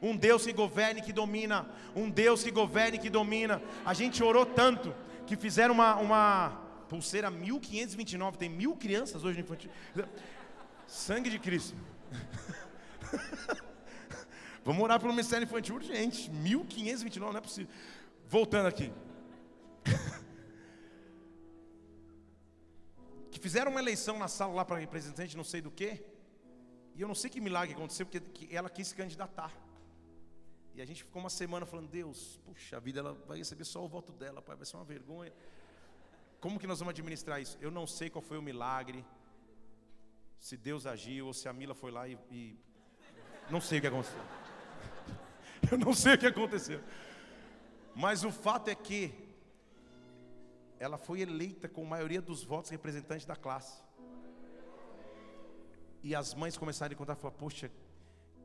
um 0.00 0.16
Deus 0.16 0.44
que 0.44 0.52
governe, 0.52 1.00
que 1.00 1.12
domina, 1.12 1.66
um 1.94 2.10
Deus 2.10 2.42
que 2.42 2.50
governe, 2.50 2.98
que 2.98 3.10
domina. 3.10 3.62
A 3.84 3.94
gente 3.94 4.22
orou 4.22 4.44
tanto 4.46 4.94
que 5.26 5.36
fizeram 5.36 5.74
uma, 5.74 5.96
uma 5.96 6.60
pulseira 6.88 7.30
1529, 7.30 8.38
tem 8.38 8.48
mil 8.48 8.76
crianças 8.76 9.24
hoje 9.24 9.38
no 9.38 9.44
infantil. 9.44 9.70
Sangue 10.86 11.30
de 11.30 11.38
Cristo. 11.38 11.76
Vamos 14.64 14.82
orar 14.82 14.98
pelo 14.98 15.12
ministério 15.12 15.44
infantil 15.44 15.74
urgente. 15.74 16.30
1529, 16.30 17.32
não 17.32 17.38
é 17.38 17.42
possível. 17.42 17.72
Voltando 18.28 18.66
aqui. 18.66 18.92
que 23.30 23.38
fizeram 23.38 23.70
uma 23.70 23.80
eleição 23.80 24.18
na 24.18 24.28
sala 24.28 24.54
lá 24.54 24.64
para 24.64 24.78
representante, 24.78 25.36
não 25.36 25.44
sei 25.44 25.60
do 25.60 25.70
que. 25.70 26.02
E 26.94 27.02
eu 27.02 27.08
não 27.08 27.14
sei 27.14 27.28
que 27.28 27.40
milagre 27.40 27.74
aconteceu, 27.74 28.06
porque 28.06 28.48
ela 28.54 28.70
quis 28.70 28.88
se 28.88 28.94
candidatar. 28.94 29.52
E 30.74 30.82
a 30.82 30.84
gente 30.84 31.04
ficou 31.04 31.20
uma 31.20 31.30
semana 31.30 31.64
falando, 31.64 31.88
Deus, 31.88 32.40
puxa 32.44 32.80
vida, 32.80 32.98
ela 32.98 33.14
vai 33.26 33.38
receber 33.38 33.64
só 33.64 33.84
o 33.84 33.88
voto 33.88 34.12
dela, 34.12 34.42
pai, 34.42 34.56
vai 34.56 34.66
ser 34.66 34.76
uma 34.76 34.84
vergonha. 34.84 35.32
Como 36.40 36.58
que 36.58 36.66
nós 36.66 36.80
vamos 36.80 36.90
administrar 36.90 37.40
isso? 37.40 37.56
Eu 37.60 37.70
não 37.70 37.86
sei 37.86 38.10
qual 38.10 38.20
foi 38.20 38.36
o 38.36 38.42
milagre, 38.42 39.04
se 40.38 40.56
Deus 40.56 40.84
agiu, 40.84 41.28
ou 41.28 41.32
se 41.32 41.48
a 41.48 41.52
Mila 41.52 41.74
foi 41.74 41.90
lá 41.90 42.08
e. 42.08 42.18
e... 42.30 42.58
Não 43.48 43.60
sei 43.60 43.78
o 43.78 43.80
que 43.80 43.86
aconteceu. 43.86 44.20
Eu 45.70 45.78
não 45.78 45.94
sei 45.94 46.14
o 46.14 46.18
que 46.18 46.26
aconteceu. 46.26 46.82
Mas 47.94 48.24
o 48.24 48.32
fato 48.32 48.68
é 48.68 48.74
que 48.74 49.14
ela 50.78 50.98
foi 50.98 51.20
eleita 51.20 51.68
com 51.68 51.82
a 51.86 51.88
maioria 51.88 52.20
dos 52.20 52.42
votos 52.42 52.70
representantes 52.70 53.24
da 53.24 53.36
classe. 53.36 53.82
E 56.02 56.14
as 56.14 56.34
mães 56.34 56.56
começaram 56.58 56.92
a 56.92 56.96
contar, 56.96 57.14
falaram, 57.14 57.38
poxa, 57.38 57.70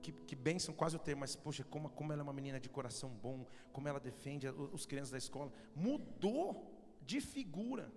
que, 0.02 0.12
que 0.12 0.36
bênção, 0.36 0.74
quase 0.74 0.96
o 0.96 1.00
termo, 1.00 1.22
mas 1.22 1.36
poxa, 1.36 1.64
como, 1.64 1.90
como 1.90 2.12
ela 2.12 2.22
é 2.22 2.24
uma 2.24 2.34
menina 2.34 2.60
de 2.60 2.70
coração 2.70 3.10
bom, 3.10 3.46
como 3.72 3.88
ela 3.88 4.00
defende 4.00 4.48
os 4.48 4.86
crianças 4.86 5.12
da 5.12 5.18
escola. 5.18 5.52
Mudou 5.76 6.72
de 7.02 7.20
figura. 7.22 7.92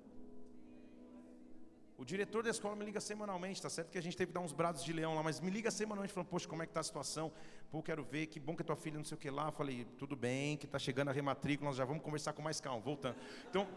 O 1.97 2.05
diretor 2.05 2.43
da 2.43 2.51
escola 2.51 2.75
me 2.75 2.85
liga 2.85 3.01
semanalmente, 3.01 3.63
tá 3.63 3.71
certo 3.71 3.91
que 3.91 3.99
a 3.99 4.03
gente 4.03 4.17
teve 4.17 4.31
que 4.31 4.35
dar 4.35 4.41
uns 4.41 4.53
brados 4.53 4.83
de 4.83 4.93
leão 4.93 5.15
lá, 5.15 5.23
mas 5.23 5.41
me 5.41 5.51
liga 5.51 5.71
semanalmente 5.71 6.13
falando, 6.13 6.29
poxa, 6.29 6.49
como 6.49 6.63
é 6.63 6.67
que 6.67 6.71
está 6.71 6.81
a 6.81 6.83
situação? 6.83 7.31
Pô, 7.71 7.81
quero 7.81 8.03
ver, 8.03 8.27
que 8.27 8.41
bom 8.41 8.57
que 8.57 8.63
a 8.63 8.65
tua 8.65 8.75
filha 8.75 8.97
não 8.97 9.05
sei 9.05 9.17
o 9.17 9.21
que 9.21 9.31
lá. 9.31 9.47
Eu 9.47 9.53
falei, 9.53 9.85
tudo 9.99 10.17
bem, 10.17 10.57
que 10.57 10.67
está 10.67 10.81
chegando 10.81 11.11
a 11.11 11.13
rematrícula, 11.13 11.71
nós 11.71 11.77
já 11.77 11.85
vamos 11.85 12.03
conversar 12.03 12.33
com 12.33 12.43
mais 12.43 12.61
calma, 12.61 12.81
voltando. 12.81 13.17
Então, 13.49 13.69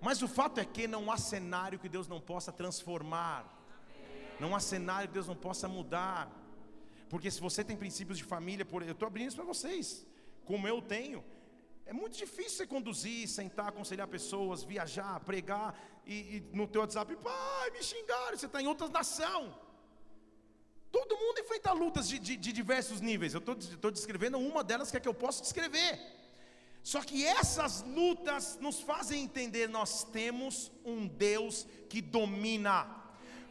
mas 0.00 0.22
o 0.22 0.28
fato 0.28 0.58
é 0.58 0.64
que 0.64 0.88
não 0.88 1.10
há 1.10 1.16
cenário 1.16 1.78
que 1.78 1.88
Deus 1.88 2.08
não 2.08 2.20
possa 2.20 2.50
transformar. 2.50 3.62
Não 4.40 4.54
há 4.54 4.60
cenário 4.60 5.08
que 5.08 5.14
Deus 5.14 5.28
não 5.28 5.36
possa 5.36 5.68
mudar. 5.68 6.28
Porque 7.08 7.30
se 7.30 7.40
você 7.40 7.62
tem 7.62 7.76
princípios 7.76 8.18
de 8.18 8.24
família, 8.24 8.64
por, 8.64 8.82
eu 8.82 8.92
estou 8.92 9.06
abrindo 9.06 9.28
isso 9.28 9.36
para 9.36 9.44
vocês, 9.44 10.06
como 10.44 10.66
eu 10.66 10.80
tenho, 10.80 11.24
é 11.86 11.92
muito 11.92 12.16
difícil 12.16 12.58
você 12.58 12.66
conduzir, 12.66 13.28
sentar, 13.28 13.68
aconselhar 13.68 14.08
pessoas, 14.08 14.62
viajar, 14.62 15.20
pregar, 15.20 15.78
e, 16.06 16.14
e 16.36 16.40
no 16.52 16.66
teu 16.66 16.80
WhatsApp, 16.80 17.14
pai, 17.16 17.70
me 17.70 17.82
xingaram, 17.82 18.36
você 18.36 18.46
está 18.46 18.60
em 18.60 18.66
outra 18.66 18.88
nação. 18.88 19.54
Todo 20.90 21.16
mundo 21.16 21.40
enfrenta 21.40 21.72
lutas 21.72 22.08
de, 22.08 22.18
de, 22.18 22.36
de 22.36 22.52
diversos 22.52 23.00
níveis. 23.00 23.34
Eu 23.34 23.40
estou 23.40 23.90
descrevendo 23.90 24.38
uma 24.38 24.62
delas 24.62 24.90
que 24.90 24.96
é 24.96 25.00
que 25.00 25.08
eu 25.08 25.14
posso 25.14 25.42
descrever. 25.42 25.98
Só 26.84 27.00
que 27.02 27.24
essas 27.24 27.82
lutas 27.82 28.58
nos 28.60 28.80
fazem 28.80 29.24
entender: 29.24 29.68
nós 29.68 30.04
temos 30.04 30.70
um 30.84 31.06
Deus 31.06 31.66
que 31.88 32.00
domina. 32.00 33.03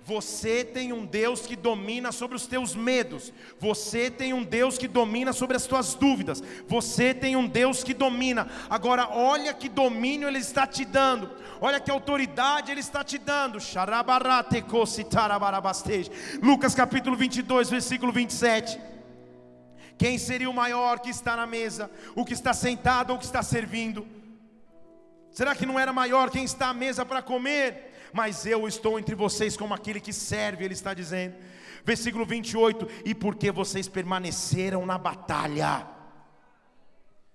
Você 0.05 0.65
tem 0.65 0.91
um 0.91 1.05
Deus 1.05 1.41
que 1.47 1.55
domina 1.55 2.11
sobre 2.11 2.35
os 2.35 2.45
teus 2.45 2.75
medos. 2.75 3.31
Você 3.57 4.11
tem 4.11 4.33
um 4.33 4.43
Deus 4.43 4.77
que 4.77 4.87
domina 4.87 5.31
sobre 5.31 5.55
as 5.55 5.65
tuas 5.65 5.93
dúvidas. 5.93 6.43
Você 6.67 7.13
tem 7.13 7.37
um 7.37 7.47
Deus 7.47 7.83
que 7.83 7.93
domina. 7.93 8.49
Agora, 8.69 9.07
olha 9.09 9.53
que 9.53 9.69
domínio 9.69 10.27
Ele 10.27 10.39
está 10.39 10.67
te 10.67 10.83
dando. 10.83 11.31
Olha 11.61 11.79
que 11.79 11.89
autoridade 11.89 12.69
Ele 12.69 12.81
está 12.81 13.01
te 13.01 13.17
dando. 13.17 13.59
Lucas 16.41 16.75
capítulo 16.75 17.15
22, 17.15 17.69
versículo 17.69 18.11
27. 18.11 18.77
Quem 19.97 20.17
seria 20.17 20.49
o 20.49 20.53
maior 20.53 20.99
que 20.99 21.11
está 21.11 21.37
na 21.37 21.47
mesa? 21.47 21.89
O 22.13 22.25
que 22.25 22.33
está 22.33 22.53
sentado 22.53 23.11
ou 23.11 23.15
o 23.15 23.19
que 23.19 23.25
está 23.25 23.41
servindo? 23.41 24.05
Será 25.31 25.55
que 25.55 25.65
não 25.65 25.79
era 25.79 25.93
maior 25.93 26.29
quem 26.29 26.43
está 26.43 26.67
à 26.67 26.73
mesa 26.73 27.05
para 27.05 27.21
comer? 27.21 27.92
Mas 28.13 28.45
eu 28.45 28.67
estou 28.67 28.99
entre 28.99 29.15
vocês 29.15 29.57
como 29.57 29.73
aquele 29.73 29.99
que 29.99 30.13
serve, 30.13 30.63
ele 30.63 30.73
está 30.73 30.93
dizendo. 30.93 31.35
Versículo 31.83 32.25
28, 32.25 32.87
e 33.03 33.13
porque 33.13 33.51
vocês 33.51 33.87
permaneceram 33.89 34.85
na 34.85 34.97
batalha. 34.97 35.87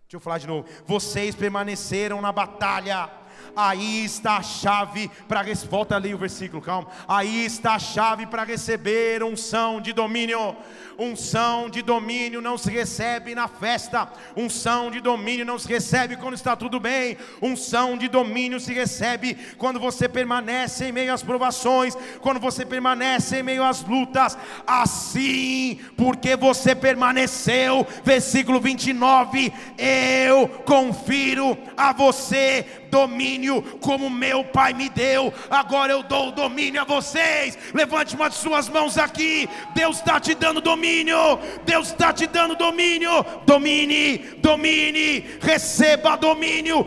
Deixa 0.05 0.17
eu 0.17 0.21
falar 0.21 0.39
de 0.39 0.47
novo. 0.47 0.67
Vocês 0.87 1.35
permaneceram 1.35 2.23
na 2.23 2.33
batalha 2.33 3.11
aí 3.57 4.05
está 4.05 4.37
a 4.37 4.43
chave 4.43 5.11
para 5.27 5.43
volta 5.69 5.97
ali 5.97 6.15
o 6.15 6.19
versículo, 6.19 6.63
calma. 6.63 6.89
Aí 7.07 7.45
está 7.45 7.75
a 7.75 7.79
chave 7.79 8.27
para 8.27 8.45
receber 8.45 9.23
unção 9.23 9.81
de 9.81 9.93
domínio. 9.93 10.57
Unção 10.99 11.71
de 11.71 11.81
domínio 11.81 12.41
não 12.41 12.59
se 12.59 12.71
recebe 12.71 13.33
na 13.33 13.47
festa. 13.47 14.09
Unção 14.37 14.91
de 14.91 15.01
domínio 15.01 15.47
não 15.47 15.57
se 15.57 15.69
recebe 15.69 16.17
quando 16.17 16.35
está 16.35 16.57
tudo 16.57 16.81
bem. 16.81 17.17
Unção 17.41 17.97
de 17.97 18.09
domínio 18.09 18.59
se 18.59 18.75
recebe 18.75 19.37
quando 19.57 19.79
você 19.79 20.09
permanece 20.09 20.87
em 20.87 20.93
meio 20.93 21.15
às 21.15 21.23
provações, 21.23 21.97
quando 22.21 22.41
você 22.41 22.67
permanece 22.67 23.39
em 23.39 23.43
meio 23.45 23.63
às 23.63 23.85
lutas. 23.85 24.37
Assim, 24.67 25.79
porque 25.97 26.35
você 26.35 26.75
permaneceu, 26.75 27.87
versículo 28.05 28.61
29, 28.61 29.53
eu 29.79 30.49
confiro 30.65 31.57
a 31.77 31.93
você 31.93 32.67
domínio 32.91 33.63
como 33.81 34.11
meu 34.11 34.45
Pai 34.45 34.73
me 34.73 34.89
deu. 34.89 35.33
Agora 35.51 35.93
eu 35.93 36.03
dou 36.03 36.29
o 36.29 36.33
domínio 36.33 36.81
a 36.81 36.85
vocês. 36.85 37.59
Levante 37.73 38.15
uma 38.15 38.29
de 38.29 38.37
suas 38.37 38.69
mãos 38.69 38.99
aqui. 38.99 39.49
Deus 39.75 39.99
está 39.99 40.19
te 40.19 40.35
dando 40.35 40.61
domínio. 40.61 41.17
Deus 41.65 41.89
está 41.89 42.13
te 42.13 42.27
dando 42.27 42.55
domínio. 42.55 43.25
Domine, 43.47 44.19
domine, 44.39 45.39
receba 45.41 46.17
domínio. 46.17 46.87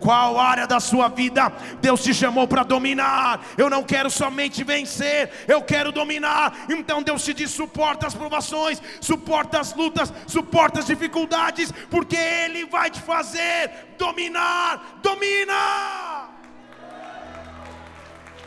Qual 0.00 0.38
área 0.38 0.66
da 0.66 0.80
sua 0.80 1.08
vida 1.08 1.52
Deus 1.80 2.02
te 2.02 2.14
chamou 2.14 2.46
para 2.46 2.62
dominar? 2.62 3.40
Eu 3.56 3.70
não 3.70 3.82
quero 3.82 4.10
somente 4.10 4.64
vencer, 4.64 5.30
eu 5.46 5.62
quero 5.62 5.92
dominar. 5.92 6.66
Então 6.68 7.02
Deus 7.02 7.24
te 7.24 7.34
diz: 7.34 7.50
suporta 7.50 8.06
as 8.06 8.14
provações, 8.14 8.80
suporta 9.00 9.60
as 9.60 9.74
lutas, 9.74 10.12
suporta 10.26 10.80
as 10.80 10.86
dificuldades, 10.86 11.72
porque 11.90 12.16
Ele 12.16 12.66
vai 12.66 12.90
te 12.90 13.00
fazer 13.00 13.94
dominar. 13.96 15.00
Domina! 15.02 16.30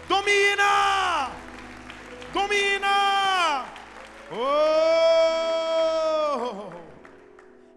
Domina! 0.07 1.31
Domina! 2.33 3.65
Oh! 4.31 5.51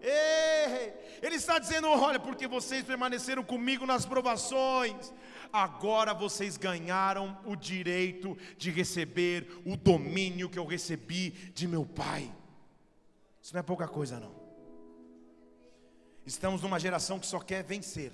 Ei! 0.01 0.93
Ele 1.21 1.35
está 1.35 1.59
dizendo: 1.59 1.87
olha, 1.89 2.19
porque 2.19 2.47
vocês 2.47 2.83
permaneceram 2.83 3.43
comigo 3.43 3.85
nas 3.85 4.05
provações, 4.05 5.13
agora 5.51 6.13
vocês 6.13 6.57
ganharam 6.57 7.37
o 7.45 7.55
direito 7.55 8.37
de 8.57 8.69
receber 8.71 9.61
o 9.65 9.75
domínio 9.75 10.49
que 10.49 10.59
eu 10.59 10.65
recebi 10.65 11.31
de 11.53 11.67
meu 11.67 11.85
Pai. 11.85 12.31
Isso 13.41 13.53
não 13.53 13.59
é 13.59 13.63
pouca 13.63 13.87
coisa, 13.87 14.19
não. 14.19 14.44
Estamos 16.25 16.61
numa 16.61 16.79
geração 16.79 17.19
que 17.19 17.27
só 17.27 17.39
quer 17.39 17.63
vencer. 17.63 18.11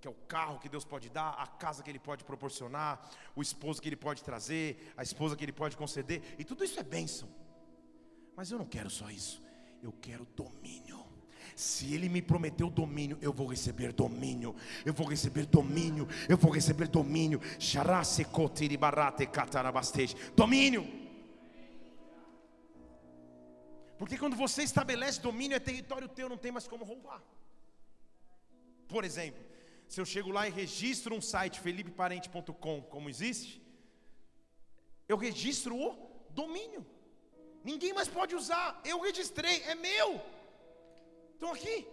Que 0.00 0.08
é 0.08 0.10
o 0.10 0.14
carro 0.28 0.58
que 0.58 0.68
Deus 0.68 0.84
pode 0.84 1.08
dar, 1.08 1.30
a 1.30 1.46
casa 1.46 1.82
que 1.82 1.90
Ele 1.90 1.98
pode 1.98 2.24
proporcionar, 2.24 3.08
o 3.34 3.40
esposo 3.40 3.80
que 3.80 3.88
Ele 3.88 3.96
pode 3.96 4.22
trazer, 4.22 4.92
a 4.96 5.02
esposa 5.02 5.36
que 5.36 5.44
Ele 5.44 5.52
pode 5.52 5.76
conceder, 5.76 6.22
e 6.38 6.44
tudo 6.44 6.64
isso 6.64 6.78
é 6.78 6.82
bênção. 6.82 7.28
Mas 8.36 8.50
eu 8.50 8.58
não 8.58 8.66
quero 8.66 8.90
só 8.90 9.08
isso, 9.10 9.42
eu 9.82 9.92
quero 9.92 10.26
domínio. 10.36 11.02
Se 11.56 11.94
Ele 11.94 12.08
me 12.08 12.20
prometeu 12.20 12.68
domínio, 12.68 13.16
eu 13.22 13.32
vou 13.32 13.46
receber 13.46 13.92
domínio, 13.92 14.54
eu 14.84 14.92
vou 14.92 15.06
receber 15.06 15.46
domínio, 15.46 16.08
eu 16.28 16.36
vou 16.36 16.50
receber 16.50 16.88
domínio. 16.88 17.40
Domínio. 20.36 21.03
Porque 23.98 24.18
quando 24.18 24.36
você 24.36 24.62
estabelece 24.62 25.20
domínio, 25.20 25.56
é 25.56 25.60
território 25.60 26.08
teu, 26.08 26.28
não 26.28 26.36
tem 26.36 26.52
mais 26.52 26.66
como 26.66 26.84
roubar. 26.84 27.22
Por 28.88 29.04
exemplo, 29.04 29.42
se 29.88 30.00
eu 30.00 30.06
chego 30.12 30.30
lá 30.30 30.46
e 30.48 30.50
registro 30.50 31.14
um 31.14 31.20
site 31.20 31.60
felipeparente.com, 31.60 32.82
como 32.82 33.08
existe, 33.08 33.62
eu 35.08 35.16
registro 35.16 35.76
o 35.76 35.88
domínio. 36.30 36.84
Ninguém 37.62 37.92
mais 37.92 38.08
pode 38.08 38.34
usar. 38.34 38.80
Eu 38.84 39.00
registrei, 39.00 39.62
é 39.62 39.74
meu. 39.74 40.20
Estão 41.34 41.52
aqui. 41.52 41.86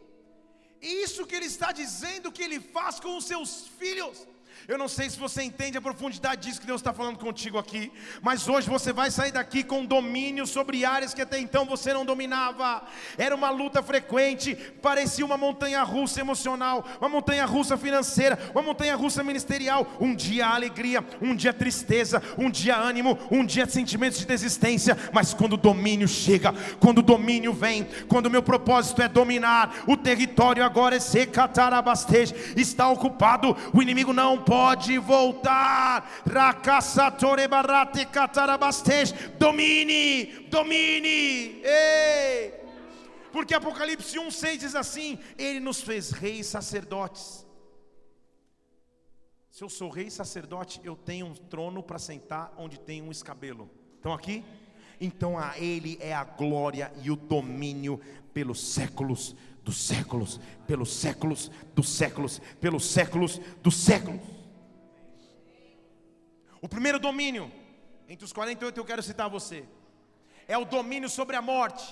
Isso 0.82 1.26
que 1.28 1.36
ele 1.36 1.46
está 1.46 1.72
dizendo 1.72 2.32
que 2.32 2.44
ele 2.44 2.60
faz 2.60 3.00
com 3.00 3.16
os 3.16 3.26
seus 3.26 3.68
filhos. 3.80 4.28
Eu 4.68 4.78
não 4.78 4.88
sei 4.88 5.10
se 5.10 5.20
você 5.20 5.44
entende 5.44 5.78
a 5.78 5.82
profundidade 5.82 6.48
disso 6.48 6.62
que 6.62 6.68
Deus 6.68 6.82
está 6.82 6.94
falando 6.94 7.18
contigo 7.18 7.58
aqui, 7.58 7.92
mas 8.22 8.48
hoje 8.48 8.70
você 8.70 8.94
vai 8.94 9.10
sair 9.10 9.32
daqui 9.32 9.64
com 9.64 9.86
domínio 9.86 10.46
sobre 10.46 10.86
áreas 10.86 11.14
que 11.14 11.22
até 11.22 11.40
então 11.40 11.66
você 11.66 11.94
não 11.94 12.06
dominava. 12.06 12.84
Era 13.18 13.36
uma 13.36 13.50
luta 13.50 13.82
frequente, 13.82 14.56
parecia 14.82 15.26
uma 15.26 15.38
montanha 15.38 15.84
russa 15.84 16.20
emocional, 16.20 16.86
uma 17.00 17.10
montanha 17.10 17.46
russa 17.46 17.78
financeira, 17.78 18.38
uma 18.54 18.62
montanha 18.62 18.96
russa 18.96 19.24
ministerial. 19.24 19.88
Um 20.00 20.16
dia 20.16 20.48
alegria, 20.48 21.04
um 21.22 21.36
dia 21.36 21.54
tristeza, 21.54 22.22
um 22.38 22.50
dia 22.50 22.78
ânimo, 22.78 23.18
um 23.30 23.46
dia 23.46 23.66
sentimentos 23.68 24.20
de 24.20 24.26
desistência. 24.26 24.98
Mas 25.12 25.34
quando 25.34 25.54
o 25.54 25.58
domínio 25.58 26.08
chega, 26.08 26.54
quando 26.80 27.00
o 27.00 27.04
domínio 27.04 27.54
vem, 27.54 27.88
quando 28.08 28.28
o 28.28 28.30
meu 28.30 28.44
propósito 28.44 29.02
é 29.02 29.08
dominar, 29.08 29.84
o 29.88 29.98
território 29.98 30.64
agora 30.64 30.96
é 30.96 31.00
secatarabastej, 31.00 32.34
está 32.56 32.90
ocupado, 32.90 33.56
o 33.74 33.82
inimigo 33.82 34.14
não 34.14 34.38
pode 34.46 34.98
voltar. 34.98 36.24
Domine, 39.38 40.48
domine. 40.50 41.62
Ei. 41.64 42.54
Porque 43.32 43.54
Apocalipse 43.54 44.18
1,6 44.18 44.58
diz 44.58 44.76
assim: 44.76 45.18
Ele 45.38 45.60
nos 45.60 45.82
fez 45.82 46.12
reis 46.12 46.48
sacerdotes. 46.48 47.46
Se 49.50 49.64
eu 49.64 49.70
sou 49.70 49.90
rei 49.90 50.10
sacerdote, 50.10 50.80
eu 50.84 50.96
tenho 50.96 51.26
um 51.26 51.34
trono 51.34 51.84
para 51.84 52.00
sentar 52.00 52.54
onde 52.58 52.80
tem 52.80 53.02
um 53.02 53.12
escabelo. 53.12 53.70
Estão 53.98 54.14
aqui? 54.14 54.44
Então 55.00 55.38
a 55.38 55.58
Ele 55.58 55.98
é 56.00 56.14
a 56.14 56.24
glória 56.24 56.92
e 57.02 57.12
o 57.12 57.16
domínio 57.16 58.00
pelos 58.34 58.62
séculos 58.74 59.36
dos 59.64 59.78
séculos, 59.78 60.40
pelos 60.68 60.94
séculos 60.94 61.52
dos 61.76 61.90
séculos, 61.90 62.40
pelos 62.60 62.86
séculos 62.86 63.40
dos 63.62 63.76
séculos. 63.76 64.22
O 66.62 66.68
primeiro 66.68 67.00
domínio, 67.00 67.52
entre 68.08 68.26
os 68.26 68.34
48 68.34 68.80
eu 68.80 68.86
quero 68.86 69.04
citar 69.04 69.30
você, 69.30 69.66
é 70.48 70.58
o 70.58 70.66
domínio 70.66 71.10
sobre 71.10 71.36
a 71.36 71.42
morte, 71.42 71.86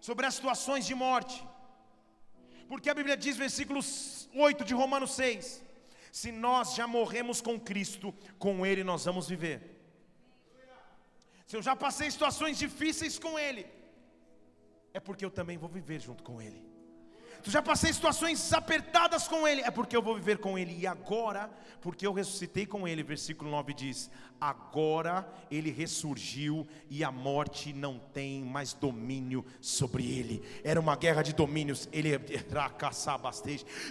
sobre 0.00 0.26
as 0.26 0.34
situações 0.34 0.86
de 0.86 0.94
morte. 0.94 1.46
Porque 2.68 2.90
a 2.90 2.94
Bíblia 2.94 3.16
diz, 3.16 3.36
versículo 3.36 3.80
8 4.34 4.64
de 4.64 4.74
Romanos 4.74 5.12
6: 5.12 5.62
Se 6.10 6.32
nós 6.32 6.74
já 6.74 6.86
morremos 6.86 7.40
com 7.40 7.60
Cristo, 7.60 8.14
com 8.38 8.64
Ele 8.64 8.82
nós 8.82 9.04
vamos 9.04 9.28
viver. 9.28 9.74
Se 11.46 11.56
eu 11.56 11.62
já 11.62 11.76
passei 11.76 12.10
situações 12.10 12.58
difíceis 12.58 13.18
com 13.18 13.38
Ele, 13.38 13.66
é 14.94 15.00
porque 15.00 15.24
eu 15.24 15.30
também 15.30 15.58
vou 15.58 15.68
viver 15.68 16.00
junto 16.00 16.22
com 16.22 16.40
Ele. 16.40 16.73
Já 17.46 17.60
passei 17.62 17.92
situações 17.92 18.52
apertadas 18.52 19.28
com 19.28 19.46
Ele, 19.46 19.60
é 19.60 19.70
porque 19.70 19.96
eu 19.96 20.02
vou 20.02 20.14
viver 20.14 20.38
com 20.38 20.58
Ele. 20.58 20.76
E 20.78 20.86
agora, 20.86 21.50
porque 21.80 22.06
eu 22.06 22.12
ressuscitei 22.12 22.64
com 22.66 22.88
Ele, 22.88 23.02
versículo 23.02 23.50
9 23.50 23.74
diz: 23.74 24.10
agora 24.40 25.26
ele 25.50 25.70
ressurgiu 25.70 26.66
e 26.90 27.02
a 27.02 27.10
morte 27.10 27.72
não 27.72 27.98
tem 28.12 28.42
mais 28.42 28.74
domínio 28.74 29.44
sobre 29.60 30.04
ele. 30.18 30.42
Era 30.62 30.78
uma 30.78 30.96
guerra 30.96 31.22
de 31.22 31.32
domínios, 31.32 31.88
ele 31.92 32.10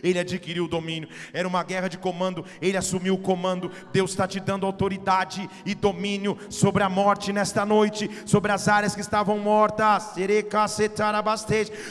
ele 0.04 0.20
adquiriu 0.20 0.66
o 0.66 0.68
domínio. 0.68 1.10
Era 1.32 1.48
uma 1.48 1.64
guerra 1.64 1.88
de 1.88 1.98
comando, 1.98 2.46
ele 2.62 2.78
assumiu 2.78 3.16
o 3.16 3.22
comando. 3.22 3.72
Deus 3.92 4.12
está 4.12 4.28
te 4.28 4.40
dando 4.40 4.66
autoridade 4.66 5.50
e 5.66 5.74
domínio 5.74 6.38
sobre 6.50 6.84
a 6.84 6.90
morte 6.90 7.34
nesta 7.34 7.66
noite, 7.66 8.10
sobre 8.26 8.52
as 8.52 8.68
áreas 8.68 8.94
que 8.94 9.02
estavam 9.02 9.40
mortas, 9.40 10.14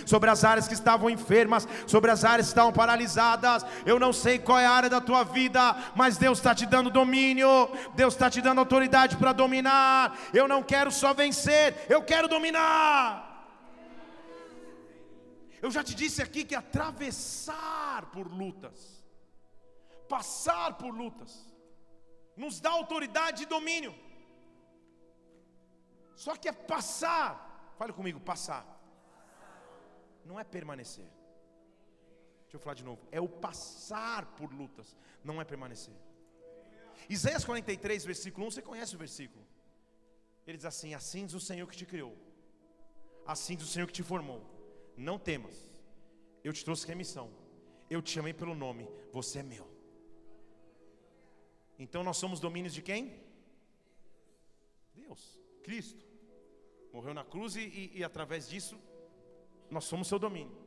sobre 0.06 0.30
as 0.30 0.44
áreas 0.44 0.68
que 0.68 0.74
estavam 0.74 1.10
enfermas 1.10 1.51
enfermas, 1.52 1.68
sobre 1.86 2.10
as 2.10 2.24
áreas 2.24 2.46
que 2.46 2.50
estão 2.50 2.72
paralisadas. 2.72 3.64
Eu 3.84 3.98
não 3.98 4.12
sei 4.12 4.38
qual 4.38 4.58
é 4.58 4.66
a 4.66 4.70
área 4.70 4.90
da 4.90 5.00
tua 5.00 5.24
vida, 5.24 5.76
mas 5.94 6.16
Deus 6.16 6.38
está 6.38 6.54
te 6.54 6.66
dando 6.66 6.90
domínio, 6.90 7.68
Deus 7.94 8.14
está 8.14 8.30
te 8.30 8.40
dando 8.40 8.58
autoridade 8.60 9.16
para 9.16 9.32
dominar. 9.32 10.16
Eu 10.32 10.48
não 10.48 10.62
quero 10.62 10.90
só 10.90 11.12
vencer, 11.12 11.86
eu 11.88 12.02
quero 12.02 12.28
dominar. 12.28 13.30
Eu 15.60 15.70
já 15.70 15.84
te 15.84 15.94
disse 15.94 16.20
aqui 16.20 16.44
que 16.44 16.56
atravessar 16.56 18.06
por 18.12 18.26
lutas, 18.26 19.04
passar 20.08 20.74
por 20.74 20.92
lutas, 20.92 21.32
nos 22.36 22.60
dá 22.60 22.70
autoridade 22.70 23.44
e 23.44 23.46
domínio. 23.46 23.94
Só 26.16 26.34
que 26.36 26.48
é 26.48 26.52
passar, 26.52 27.74
fale 27.78 27.92
comigo, 27.92 28.18
passar, 28.20 28.66
não 30.24 30.38
é 30.38 30.44
permanecer. 30.44 31.21
Deixa 32.52 32.60
eu 32.60 32.64
falar 32.64 32.74
de 32.74 32.84
novo, 32.84 33.00
é 33.10 33.18
o 33.18 33.26
passar 33.26 34.26
por 34.36 34.52
lutas, 34.52 34.94
não 35.24 35.40
é 35.40 35.44
permanecer. 35.44 35.94
Isaías 37.08 37.46
43, 37.46 38.04
versículo 38.04 38.46
1, 38.46 38.50
você 38.50 38.60
conhece 38.60 38.94
o 38.94 38.98
versículo? 38.98 39.42
Ele 40.46 40.58
diz 40.58 40.66
assim: 40.66 40.92
Assim 40.92 41.24
diz 41.24 41.34
o 41.34 41.40
Senhor 41.40 41.66
que 41.66 41.74
te 41.74 41.86
criou, 41.86 42.14
assim 43.24 43.56
diz 43.56 43.66
o 43.66 43.70
Senhor 43.70 43.86
que 43.86 43.92
te 43.94 44.02
formou. 44.02 44.44
Não 44.98 45.18
temas, 45.18 45.72
eu 46.44 46.52
te 46.52 46.62
trouxe 46.62 46.86
remissão, 46.86 47.32
eu 47.88 48.02
te 48.02 48.10
chamei 48.10 48.34
pelo 48.34 48.54
nome, 48.54 48.86
você 49.10 49.38
é 49.38 49.42
meu. 49.42 49.66
Então 51.78 52.04
nós 52.04 52.18
somos 52.18 52.38
domínios 52.38 52.74
de 52.74 52.82
quem? 52.82 53.18
Deus, 54.94 55.40
Cristo. 55.62 56.04
Morreu 56.92 57.14
na 57.14 57.24
cruz 57.24 57.56
e, 57.56 57.62
e, 57.62 57.92
e 58.00 58.04
através 58.04 58.46
disso 58.46 58.78
nós 59.70 59.84
somos 59.84 60.06
seu 60.06 60.18
domínio. 60.18 60.61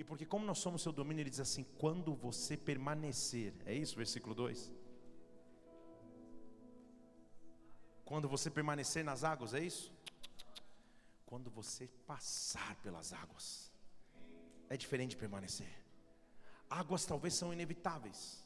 E 0.00 0.04
porque, 0.04 0.24
como 0.24 0.46
nós 0.46 0.56
somos 0.56 0.80
seu 0.80 0.92
domínio, 0.92 1.20
ele 1.20 1.28
diz 1.28 1.40
assim: 1.40 1.62
quando 1.76 2.14
você 2.14 2.56
permanecer, 2.56 3.52
é 3.66 3.74
isso, 3.74 3.94
versículo 3.96 4.34
2. 4.34 4.72
Quando 8.06 8.26
você 8.26 8.48
permanecer 8.50 9.04
nas 9.04 9.24
águas, 9.24 9.52
é 9.52 9.62
isso? 9.62 9.92
Quando 11.26 11.50
você 11.50 11.86
passar 12.06 12.76
pelas 12.76 13.12
águas, 13.12 13.70
é 14.70 14.76
diferente 14.84 15.10
de 15.10 15.18
permanecer. 15.18 15.70
Águas 16.70 17.04
talvez 17.04 17.34
são 17.34 17.52
inevitáveis. 17.52 18.42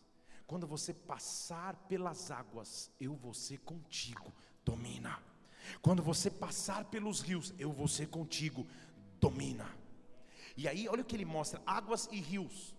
Quando 0.48 0.66
você 0.66 0.92
passar 0.92 1.76
pelas 1.86 2.32
águas, 2.32 2.90
eu 2.98 3.14
vou 3.14 3.32
ser 3.32 3.60
contigo, 3.60 4.32
domina. 4.64 5.22
Quando 5.80 6.02
você 6.02 6.32
passar 6.32 6.84
pelos 6.86 7.20
rios, 7.20 7.54
eu 7.60 7.70
vou 7.72 7.86
ser 7.86 8.08
contigo, 8.08 8.66
domina. 9.20 9.83
E 10.56 10.68
aí, 10.68 10.88
olha 10.88 11.02
o 11.02 11.04
que 11.04 11.16
ele 11.16 11.24
mostra: 11.24 11.60
águas 11.66 12.08
e 12.10 12.20
rios. 12.20 12.73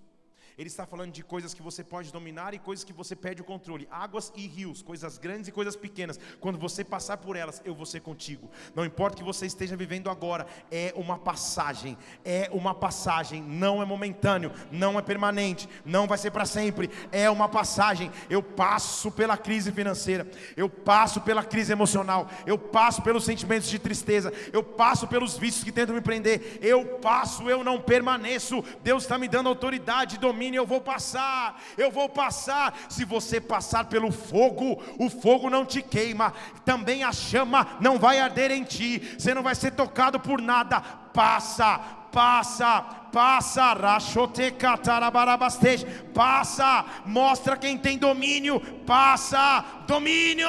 Ele 0.57 0.69
está 0.69 0.85
falando 0.85 1.11
de 1.11 1.21
coisas 1.21 1.53
que 1.53 1.61
você 1.61 1.83
pode 1.83 2.13
dominar 2.13 2.53
e 2.53 2.59
coisas 2.59 2.85
que 2.85 2.93
você 2.93 3.13
perde 3.13 3.41
o 3.41 3.45
controle. 3.45 3.87
Águas 3.91 4.31
e 4.35 4.47
rios, 4.47 4.81
coisas 4.81 5.17
grandes 5.17 5.49
e 5.49 5.51
coisas 5.51 5.75
pequenas. 5.75 6.17
Quando 6.39 6.57
você 6.57 6.81
passar 6.81 7.17
por 7.17 7.35
elas, 7.35 7.61
eu 7.65 7.75
vou 7.75 7.85
ser 7.85 7.99
contigo. 7.99 8.49
Não 8.73 8.85
importa 8.85 9.15
o 9.15 9.17
que 9.17 9.23
você 9.23 9.45
esteja 9.45 9.75
vivendo 9.75 10.09
agora, 10.09 10.47
é 10.71 10.93
uma 10.95 11.17
passagem. 11.17 11.97
É 12.23 12.49
uma 12.53 12.73
passagem, 12.73 13.41
não 13.41 13.81
é 13.81 13.85
momentâneo, 13.85 14.49
não 14.71 14.97
é 14.97 15.01
permanente, 15.01 15.67
não 15.83 16.07
vai 16.07 16.17
ser 16.17 16.31
para 16.31 16.45
sempre. 16.45 16.89
É 17.11 17.29
uma 17.29 17.49
passagem. 17.49 18.09
Eu 18.29 18.41
passo 18.41 19.11
pela 19.11 19.35
crise 19.35 19.73
financeira, 19.73 20.25
eu 20.55 20.69
passo 20.69 21.19
pela 21.19 21.43
crise 21.43 21.73
emocional, 21.73 22.29
eu 22.45 22.57
passo 22.57 23.01
pelos 23.01 23.25
sentimentos 23.25 23.67
de 23.67 23.77
tristeza, 23.77 24.31
eu 24.53 24.63
passo 24.63 25.05
pelos 25.05 25.37
vícios 25.37 25.65
que 25.65 25.71
tentam 25.71 25.93
me 25.93 26.01
prender. 26.01 26.59
Eu 26.61 26.85
passo, 26.99 27.49
eu 27.49 27.61
não 27.61 27.81
permaneço. 27.81 28.63
Deus 28.81 29.03
está 29.03 29.17
me 29.17 29.27
dando 29.27 29.49
autoridade, 29.49 30.17
domínio 30.17 30.44
eu 30.53 30.65
vou 30.65 30.81
passar, 30.81 31.61
eu 31.77 31.89
vou 31.89 32.09
passar. 32.09 32.77
Se 32.89 33.05
você 33.05 33.41
passar 33.41 33.85
pelo 33.85 34.11
fogo, 34.11 34.83
o 34.99 35.09
fogo 35.09 35.49
não 35.49 35.65
te 35.65 35.81
queima, 35.81 36.33
também 36.63 37.03
a 37.03 37.11
chama 37.11 37.77
não 37.79 37.97
vai 37.97 38.19
arder 38.19 38.51
em 38.51 38.63
ti, 38.63 39.15
você 39.17 39.33
não 39.33 39.41
vai 39.41 39.55
ser 39.55 39.71
tocado 39.71 40.19
por 40.19 40.41
nada. 40.41 40.81
Passa, 40.81 41.79
passa, 42.11 42.81
passa, 43.11 43.73
rachoteca 43.73 44.77
tarabarabasteja, 44.77 45.87
passa, 46.13 46.85
mostra 47.05 47.57
quem 47.57 47.77
tem 47.77 47.97
domínio, 47.97 48.59
passa, 48.85 49.63
domínio. 49.87 50.47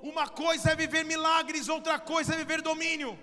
Uma 0.00 0.28
coisa 0.28 0.70
é 0.70 0.76
viver 0.76 1.04
milagres, 1.04 1.68
outra 1.68 1.98
coisa 1.98 2.34
é 2.34 2.36
viver 2.36 2.62
domínio. 2.62 3.18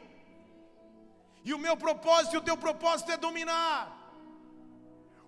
E 1.47 1.53
o 1.53 1.59
meu 1.65 1.75
propósito 1.85 2.33
e 2.35 2.41
o 2.41 2.47
teu 2.49 2.57
propósito 2.65 3.11
é 3.15 3.17
dominar. 3.25 3.79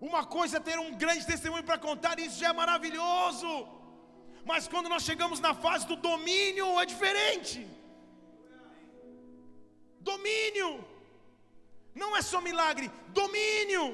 Uma 0.09 0.23
coisa 0.35 0.57
é 0.57 0.65
ter 0.67 0.77
um 0.85 0.91
grande 1.03 1.25
testemunho 1.31 1.63
para 1.69 1.77
contar, 1.87 2.15
isso 2.25 2.39
já 2.43 2.49
é 2.49 2.59
maravilhoso. 2.61 3.49
Mas 4.49 4.67
quando 4.67 4.89
nós 4.93 5.03
chegamos 5.09 5.39
na 5.47 5.53
fase 5.65 5.85
do 5.91 5.95
domínio, 6.09 6.67
é 6.81 6.85
diferente. 6.93 7.59
Domínio. 10.11 10.69
Não 12.01 12.15
é 12.15 12.21
só 12.21 12.39
milagre, 12.49 12.89
domínio. 13.21 13.85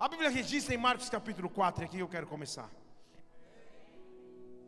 A 0.00 0.08
Bíblia 0.08 0.30
registra 0.30 0.74
em 0.74 0.78
Marcos 0.78 1.08
capítulo 1.08 1.48
4, 1.48 1.84
aqui 1.84 1.98
eu 2.00 2.08
quero 2.08 2.26
começar. 2.26 2.68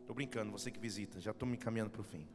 Estou 0.01 0.15
brincando, 0.15 0.51
você 0.51 0.71
que 0.71 0.79
visita, 0.79 1.19
já 1.19 1.31
estou 1.31 1.47
me 1.49 1.55
encaminhando 1.57 1.89
para 1.89 2.01
o 2.01 2.03
fim. 2.03 2.25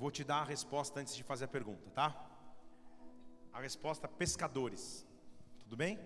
Vou 0.00 0.10
te 0.10 0.24
dar 0.24 0.40
a 0.40 0.44
resposta 0.44 0.98
antes 0.98 1.14
de 1.14 1.22
fazer 1.22 1.44
a 1.44 1.48
pergunta, 1.48 1.90
tá? 1.90 2.08
A 3.52 3.60
resposta 3.60 4.08
pescadores. 4.08 5.06
Tudo 5.58 5.76
bem? 5.76 6.00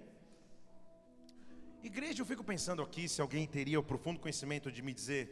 Igreja, 1.80 2.20
eu 2.20 2.26
fico 2.26 2.42
pensando 2.42 2.82
aqui 2.82 3.08
se 3.08 3.20
alguém 3.20 3.46
teria 3.46 3.78
o 3.78 3.84
profundo 3.84 4.18
conhecimento 4.18 4.72
de 4.72 4.82
me 4.82 4.92
dizer 4.92 5.24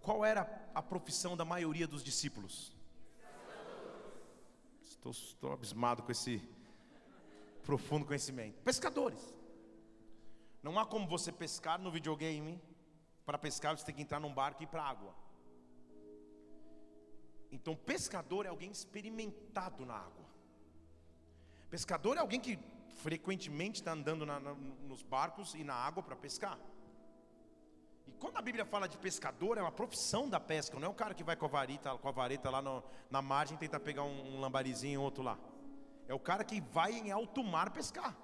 qual 0.00 0.24
era 0.24 0.42
a 0.72 0.80
profissão 0.80 1.36
da 1.36 1.44
maioria 1.44 1.88
dos 1.88 2.04
discípulos. 2.04 2.72
Estou, 4.80 5.10
estou 5.10 5.52
abismado 5.52 6.04
com 6.04 6.12
esse 6.12 6.40
profundo 7.64 8.06
conhecimento. 8.06 8.62
Pescadores. 8.62 9.34
Não 10.62 10.78
há 10.78 10.86
como 10.86 11.08
você 11.08 11.32
pescar 11.32 11.80
no 11.80 11.90
videogame. 11.90 12.62
Para 13.26 13.38
pescar, 13.38 13.76
você 13.76 13.84
tem 13.84 13.94
que 13.96 14.02
entrar 14.02 14.20
num 14.20 14.32
barco 14.32 14.62
e 14.62 14.66
ir 14.66 14.68
para 14.68 14.84
a 14.84 14.88
água. 14.88 15.21
Então, 17.52 17.76
pescador 17.76 18.46
é 18.46 18.48
alguém 18.48 18.70
experimentado 18.70 19.84
na 19.84 19.94
água. 19.94 20.26
Pescador 21.68 22.16
é 22.16 22.20
alguém 22.20 22.40
que 22.40 22.58
frequentemente 23.02 23.80
está 23.80 23.92
andando 23.92 24.24
na, 24.24 24.40
na, 24.40 24.54
nos 24.54 25.02
barcos 25.02 25.54
e 25.54 25.62
na 25.62 25.74
água 25.74 26.02
para 26.02 26.16
pescar. 26.16 26.58
E 28.06 28.12
quando 28.12 28.38
a 28.38 28.42
Bíblia 28.42 28.64
fala 28.64 28.88
de 28.88 28.96
pescador, 28.96 29.58
é 29.58 29.62
uma 29.62 29.70
profissão 29.70 30.28
da 30.28 30.40
pesca, 30.40 30.78
não 30.78 30.88
é 30.88 30.90
o 30.90 30.94
cara 30.94 31.14
que 31.14 31.22
vai 31.22 31.36
com 31.36 31.44
a 31.44 31.48
vareta, 31.48 31.96
com 31.98 32.08
a 32.08 32.12
vareta 32.12 32.48
lá 32.50 32.62
no, 32.62 32.82
na 33.10 33.20
margem 33.20 33.56
tentar 33.56 33.80
pegar 33.80 34.02
um, 34.02 34.36
um 34.36 34.40
lambarizinho 34.40 35.00
outro 35.00 35.22
lá. 35.22 35.38
É 36.08 36.14
o 36.14 36.18
cara 36.18 36.44
que 36.44 36.60
vai 36.60 36.92
em 36.92 37.12
alto 37.12 37.44
mar 37.44 37.70
pescar. 37.70 38.16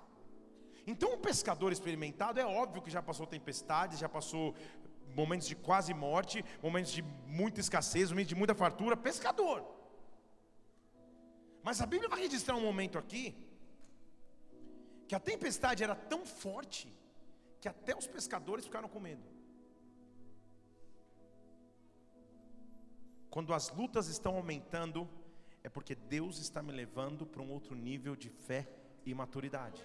Então, 0.87 1.13
um 1.13 1.19
pescador 1.19 1.71
experimentado 1.71 2.41
é 2.41 2.47
óbvio 2.47 2.81
que 2.81 2.91
já 2.91 3.03
passou 3.03 3.27
tempestades, 3.27 3.99
já 3.99 4.09
passou 4.09 4.55
momentos 5.15 5.49
de 5.49 5.57
quase 5.57 5.93
morte, 5.95 6.45
momentos 6.63 6.93
de 6.93 7.03
muita 7.27 7.61
escassez, 7.61 8.11
momentos 8.11 8.29
de 8.29 8.35
muita 8.35 8.55
fartura, 8.55 8.97
pescador. 8.97 9.65
Mas 11.63 11.81
a 11.81 11.87
Bíblia 11.87 12.09
vai 12.09 12.21
registrar 12.21 12.57
um 12.57 12.61
momento 12.61 12.99
aqui 12.99 13.35
que 15.09 15.15
a 15.15 15.21
tempestade 15.21 15.83
era 15.83 15.95
tão 15.95 16.25
forte 16.27 16.93
que 17.61 17.69
até 17.69 17.97
os 17.97 18.07
pescadores 18.07 18.65
ficaram 18.67 18.89
com 18.89 19.01
medo. 19.01 19.27
Quando 23.31 23.53
as 23.53 23.71
lutas 23.71 24.09
estão 24.09 24.37
aumentando, 24.37 25.09
é 25.63 25.69
porque 25.69 25.95
Deus 25.95 26.39
está 26.39 26.63
me 26.63 26.73
levando 26.73 27.27
para 27.27 27.43
um 27.43 27.51
outro 27.51 27.75
nível 27.75 28.15
de 28.17 28.29
fé 28.29 28.69
e 29.05 29.15
maturidade. 29.15 29.85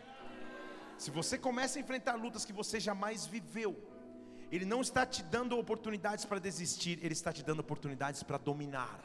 Se 0.97 1.11
você 1.11 1.37
começa 1.37 1.77
a 1.77 1.81
enfrentar 1.81 2.15
lutas 2.15 2.45
que 2.45 2.53
você 2.53 2.79
jamais 2.79 3.25
viveu, 3.25 3.75
ele 4.55 4.65
não 4.65 4.81
está 4.81 5.03
te 5.03 5.23
dando 5.23 5.57
oportunidades 5.57 6.25
para 6.25 6.37
desistir, 6.37 6.99
Ele 7.01 7.13
está 7.13 7.33
te 7.33 7.41
dando 7.41 7.61
oportunidades 7.61 8.21
para 8.21 8.37
dominar. 8.37 8.99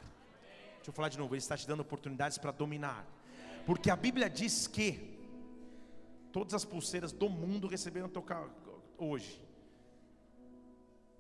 Deixa 0.76 0.90
eu 0.90 0.92
falar 0.92 1.08
de 1.08 1.16
novo, 1.16 1.34
Ele 1.34 1.40
está 1.40 1.56
te 1.56 1.66
dando 1.66 1.80
oportunidades 1.80 2.37
para 2.37 2.50
dominar. 2.50 3.06
Porque 3.64 3.88
a 3.90 3.96
Bíblia 3.96 4.28
diz 4.28 4.66
que 4.66 5.18
todas 6.30 6.52
as 6.52 6.66
pulseiras 6.66 7.12
do 7.12 7.30
mundo 7.30 7.66
receberam 7.66 8.11
tocar 8.11 8.46
hoje. 8.98 9.42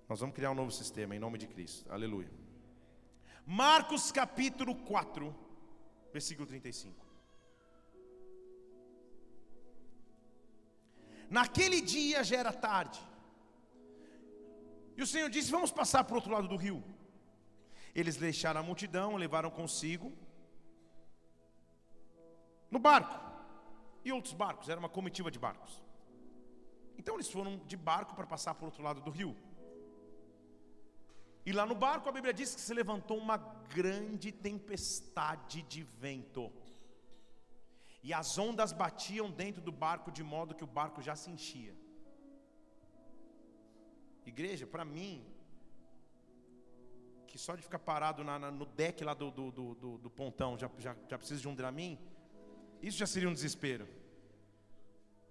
Nós 0.06 0.20
vamos 0.20 0.34
criar 0.34 0.50
um 0.50 0.54
novo 0.54 0.72
sistema 0.72 1.16
em 1.16 1.18
nome 1.18 1.38
de 1.38 1.46
Cristo. 1.46 1.90
Aleluia. 1.90 2.30
Marcos 3.46 4.12
capítulo 4.12 4.74
4, 4.74 5.34
versículo 6.12 6.46
35. 6.46 6.94
Naquele 11.30 11.80
dia 11.80 12.22
já 12.22 12.36
era 12.36 12.52
tarde. 12.52 13.07
E 14.98 15.02
o 15.02 15.06
Senhor 15.06 15.30
disse: 15.30 15.50
Vamos 15.56 15.70
passar 15.80 16.02
para 16.04 16.14
o 16.14 16.16
outro 16.16 16.32
lado 16.32 16.48
do 16.48 16.56
rio. 16.56 16.78
Eles 17.94 18.16
deixaram 18.16 18.60
a 18.60 18.68
multidão, 18.70 19.16
levaram 19.16 19.50
consigo 19.50 20.12
no 22.70 22.78
barco 22.78 23.16
e 24.04 24.12
outros 24.12 24.34
barcos, 24.34 24.68
era 24.68 24.78
uma 24.78 24.88
comitiva 24.88 25.30
de 25.30 25.38
barcos. 25.38 25.82
Então 26.98 27.14
eles 27.14 27.30
foram 27.30 27.58
de 27.58 27.76
barco 27.76 28.14
para 28.14 28.26
passar 28.26 28.54
para 28.54 28.64
o 28.64 28.66
outro 28.66 28.82
lado 28.82 29.00
do 29.00 29.10
rio. 29.10 29.36
E 31.46 31.52
lá 31.52 31.64
no 31.64 31.74
barco 31.74 32.08
a 32.08 32.12
Bíblia 32.12 32.34
diz 32.34 32.54
que 32.54 32.60
se 32.60 32.74
levantou 32.74 33.16
uma 33.16 33.38
grande 33.76 34.30
tempestade 34.30 35.62
de 35.62 35.82
vento. 35.82 36.52
E 38.02 38.12
as 38.12 38.36
ondas 38.36 38.72
batiam 38.72 39.30
dentro 39.30 39.62
do 39.62 39.72
barco 39.72 40.10
de 40.10 40.22
modo 40.22 40.54
que 40.54 40.64
o 40.64 40.72
barco 40.80 41.00
já 41.00 41.16
se 41.16 41.30
enchia. 41.30 41.74
Igreja, 44.28 44.66
para 44.66 44.84
mim, 44.84 45.24
que 47.26 47.38
só 47.38 47.54
de 47.54 47.62
ficar 47.62 47.78
parado 47.78 48.24
na, 48.24 48.38
na, 48.38 48.50
no 48.50 48.66
deck 48.66 49.04
lá 49.04 49.14
do, 49.14 49.30
do, 49.30 49.50
do, 49.50 49.98
do 49.98 50.10
pontão 50.10 50.56
já, 50.56 50.70
já, 50.78 50.96
já 51.08 51.18
precisa 51.18 51.40
de 51.40 51.48
um 51.48 51.54
Dramin, 51.54 51.98
isso 52.82 52.98
já 52.98 53.06
seria 53.06 53.28
um 53.28 53.32
desespero. 53.32 53.88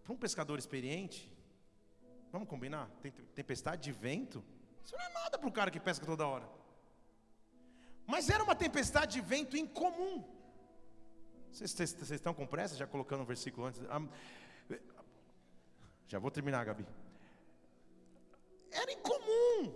Para 0.03 0.13
um 0.13 0.17
pescador 0.17 0.57
experiente, 0.59 1.31
vamos 2.31 2.47
combinar? 2.47 2.89
Tem 3.01 3.11
tempestade 3.11 3.83
de 3.83 3.91
vento? 3.91 4.43
Isso 4.83 4.95
não 4.95 5.03
é 5.03 5.09
nada 5.09 5.37
para 5.37 5.49
o 5.49 5.51
cara 5.51 5.71
que 5.71 5.79
pesca 5.79 6.05
toda 6.05 6.25
hora. 6.25 6.47
Mas 8.05 8.29
era 8.29 8.43
uma 8.43 8.55
tempestade 8.55 9.13
de 9.13 9.21
vento 9.21 9.57
incomum. 9.57 10.23
Vocês, 11.51 11.71
vocês, 11.71 11.91
vocês 11.93 12.11
estão 12.11 12.33
com 12.33 12.47
pressa? 12.47 12.75
Já 12.75 12.87
colocando 12.87 13.23
um 13.23 13.25
versículo 13.25 13.67
antes. 13.67 13.81
Já 16.07 16.19
vou 16.19 16.31
terminar, 16.31 16.63
Gabi. 16.63 16.85
Era 18.71 18.91
incomum. 18.91 19.73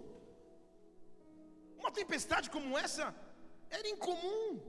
Uma 1.77 1.91
tempestade 1.91 2.49
como 2.49 2.77
essa 2.77 3.15
era 3.69 3.87
incomum. 3.87 4.59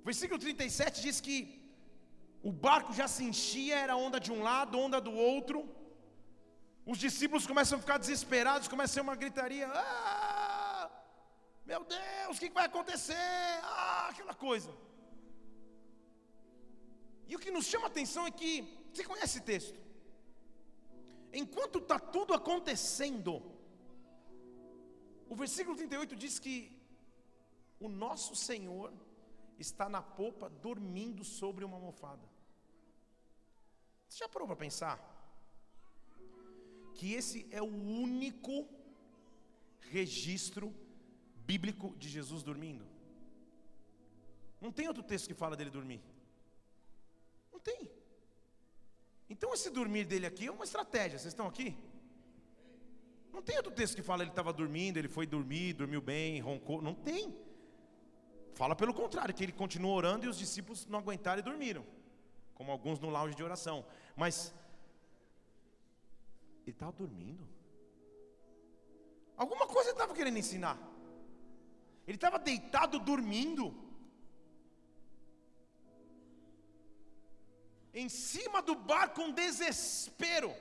O 0.00 0.04
versículo 0.04 0.38
37 0.38 1.02
diz 1.02 1.20
que 1.20 1.60
o 2.42 2.52
barco 2.52 2.92
já 2.92 3.06
se 3.06 3.22
enchia, 3.24 3.76
era 3.78 3.96
onda 3.96 4.18
de 4.18 4.32
um 4.32 4.42
lado, 4.42 4.78
onda 4.78 5.00
do 5.00 5.12
outro. 5.12 5.68
Os 6.86 6.98
discípulos 6.98 7.46
começam 7.46 7.76
a 7.78 7.80
ficar 7.80 7.98
desesperados, 7.98 8.68
começa 8.68 8.92
a 8.92 8.94
ser 8.94 9.00
uma 9.00 9.14
gritaria. 9.14 9.68
Ah, 9.68 10.90
meu 11.66 11.84
Deus, 11.84 12.36
o 12.36 12.40
que 12.40 12.50
vai 12.50 12.66
acontecer? 12.66 13.14
Ah, 13.62 14.08
aquela 14.10 14.34
coisa. 14.34 14.70
E 17.28 17.36
o 17.36 17.38
que 17.38 17.50
nos 17.56 17.66
chama 17.66 17.86
a 17.86 17.92
atenção 17.94 18.26
é 18.26 18.30
que, 18.30 18.52
você 18.92 19.04
conhece 19.04 19.38
esse 19.38 19.40
texto? 19.52 19.78
Enquanto 21.32 21.78
está 21.78 21.98
tudo 21.98 22.34
acontecendo, 22.34 23.42
o 25.28 25.36
versículo 25.36 25.76
38 25.76 26.16
diz 26.16 26.38
que 26.38 26.76
o 27.78 27.88
nosso 27.88 28.34
Senhor 28.34 28.92
está 29.58 29.88
na 29.88 30.02
popa 30.02 30.48
dormindo 30.48 31.24
sobre 31.24 31.64
uma 31.64 31.76
almofada. 31.76 32.28
Você 34.08 34.18
já 34.18 34.28
parou 34.28 34.46
para 34.48 34.56
pensar? 34.56 34.98
Que 36.94 37.12
esse 37.14 37.46
é 37.50 37.62
o 37.62 37.66
único 37.66 38.68
registro 39.80 40.74
bíblico 41.46 41.94
de 41.96 42.08
Jesus 42.08 42.42
dormindo. 42.42 42.84
Não 44.60 44.72
tem 44.72 44.88
outro 44.88 45.02
texto 45.02 45.28
que 45.28 45.34
fala 45.34 45.56
dele 45.56 45.70
dormir. 45.70 46.02
Não 47.52 47.60
tem. 47.60 47.90
Então 49.32 49.54
esse 49.54 49.70
dormir 49.70 50.04
dele 50.04 50.26
aqui 50.26 50.48
é 50.48 50.52
uma 50.52 50.64
estratégia. 50.64 51.18
Vocês 51.18 51.32
estão 51.32 51.46
aqui? 51.46 51.76
Não 53.32 53.40
tem 53.40 53.56
outro 53.56 53.72
texto 53.72 53.94
que 53.94 54.02
fala 54.02 54.22
ele 54.24 54.30
estava 54.30 54.52
dormindo, 54.52 54.96
ele 54.96 55.08
foi 55.08 55.24
dormir, 55.24 55.72
dormiu 55.72 56.00
bem, 56.00 56.40
roncou. 56.40 56.82
Não 56.82 56.94
tem. 56.94 57.34
Fala 58.54 58.74
pelo 58.74 58.92
contrário, 58.92 59.32
que 59.32 59.44
ele 59.44 59.52
continuou 59.52 59.94
orando 59.96 60.26
e 60.26 60.28
os 60.28 60.36
discípulos 60.36 60.84
não 60.86 60.98
aguentaram 60.98 61.38
e 61.38 61.42
dormiram. 61.42 61.86
Como 62.54 62.72
alguns 62.72 62.98
no 62.98 63.08
lounge 63.08 63.36
de 63.36 63.42
oração. 63.42 63.86
Mas 64.16 64.52
ele 66.66 66.74
estava 66.74 66.92
dormindo. 66.92 67.48
Alguma 69.36 69.66
coisa 69.66 69.90
ele 69.90 69.94
estava 69.94 70.12
querendo 70.12 70.38
ensinar. 70.38 70.76
Ele 72.06 72.16
estava 72.16 72.38
deitado 72.38 72.98
dormindo. 72.98 73.74
Em 77.92 78.08
cima 78.08 78.62
do 78.62 78.74
barco, 78.74 79.22
um 79.22 79.32
desespero. 79.32 80.54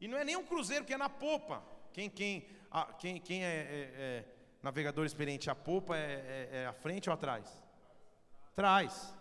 E 0.00 0.08
não 0.08 0.16
é 0.16 0.24
nem 0.24 0.36
um 0.36 0.44
cruzeiro 0.44 0.84
que 0.84 0.94
é 0.94 0.96
na 0.96 1.08
popa. 1.08 1.62
Quem, 1.92 2.08
quem, 2.08 2.46
quem, 2.98 3.20
quem 3.20 3.44
é, 3.44 3.48
é, 3.48 3.92
é 3.96 4.24
navegador 4.62 5.04
experiente, 5.04 5.50
a 5.50 5.54
popa 5.54 5.96
é, 5.96 6.48
é, 6.52 6.56
é 6.62 6.66
à 6.66 6.72
frente 6.72 7.10
ou 7.10 7.14
atrás? 7.14 7.46
Trás. 8.54 9.14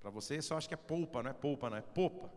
Para 0.00 0.10
você 0.10 0.40
só 0.40 0.56
acha 0.56 0.66
que 0.66 0.74
é 0.74 0.76
polpa, 0.76 1.22
não 1.22 1.30
é 1.30 1.34
polpa, 1.34 1.70
não 1.70 1.76
é 1.76 1.82
popa. 1.82 2.32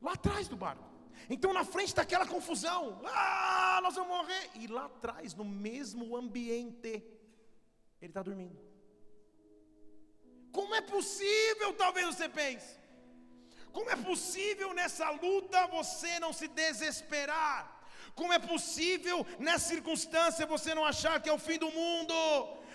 Lá 0.00 0.12
atrás 0.14 0.48
do 0.48 0.56
barco. 0.56 0.90
Então 1.28 1.52
na 1.52 1.64
frente 1.64 1.88
está 1.88 2.02
aquela 2.02 2.26
confusão. 2.26 3.00
Ah, 3.04 3.80
nós 3.82 3.94
vamos 3.94 4.16
morrer. 4.16 4.50
E 4.54 4.66
lá 4.66 4.86
atrás, 4.86 5.34
no 5.34 5.44
mesmo 5.44 6.16
ambiente, 6.16 6.88
ele 6.88 8.10
está 8.10 8.22
dormindo. 8.22 8.69
Como 10.52 10.74
é 10.74 10.80
possível, 10.80 11.72
talvez 11.74 12.06
você 12.06 12.28
pense? 12.28 12.80
Como 13.72 13.88
é 13.90 13.96
possível 13.96 14.72
nessa 14.74 15.10
luta 15.10 15.66
você 15.68 16.18
não 16.18 16.32
se 16.32 16.48
desesperar? 16.48 17.80
Como 18.14 18.32
é 18.32 18.38
possível 18.38 19.26
nessa 19.38 19.68
circunstância 19.68 20.46
você 20.46 20.74
não 20.74 20.84
achar 20.84 21.20
que 21.20 21.28
é 21.28 21.32
o 21.32 21.38
fim 21.38 21.58
do 21.58 21.70
mundo? 21.70 22.14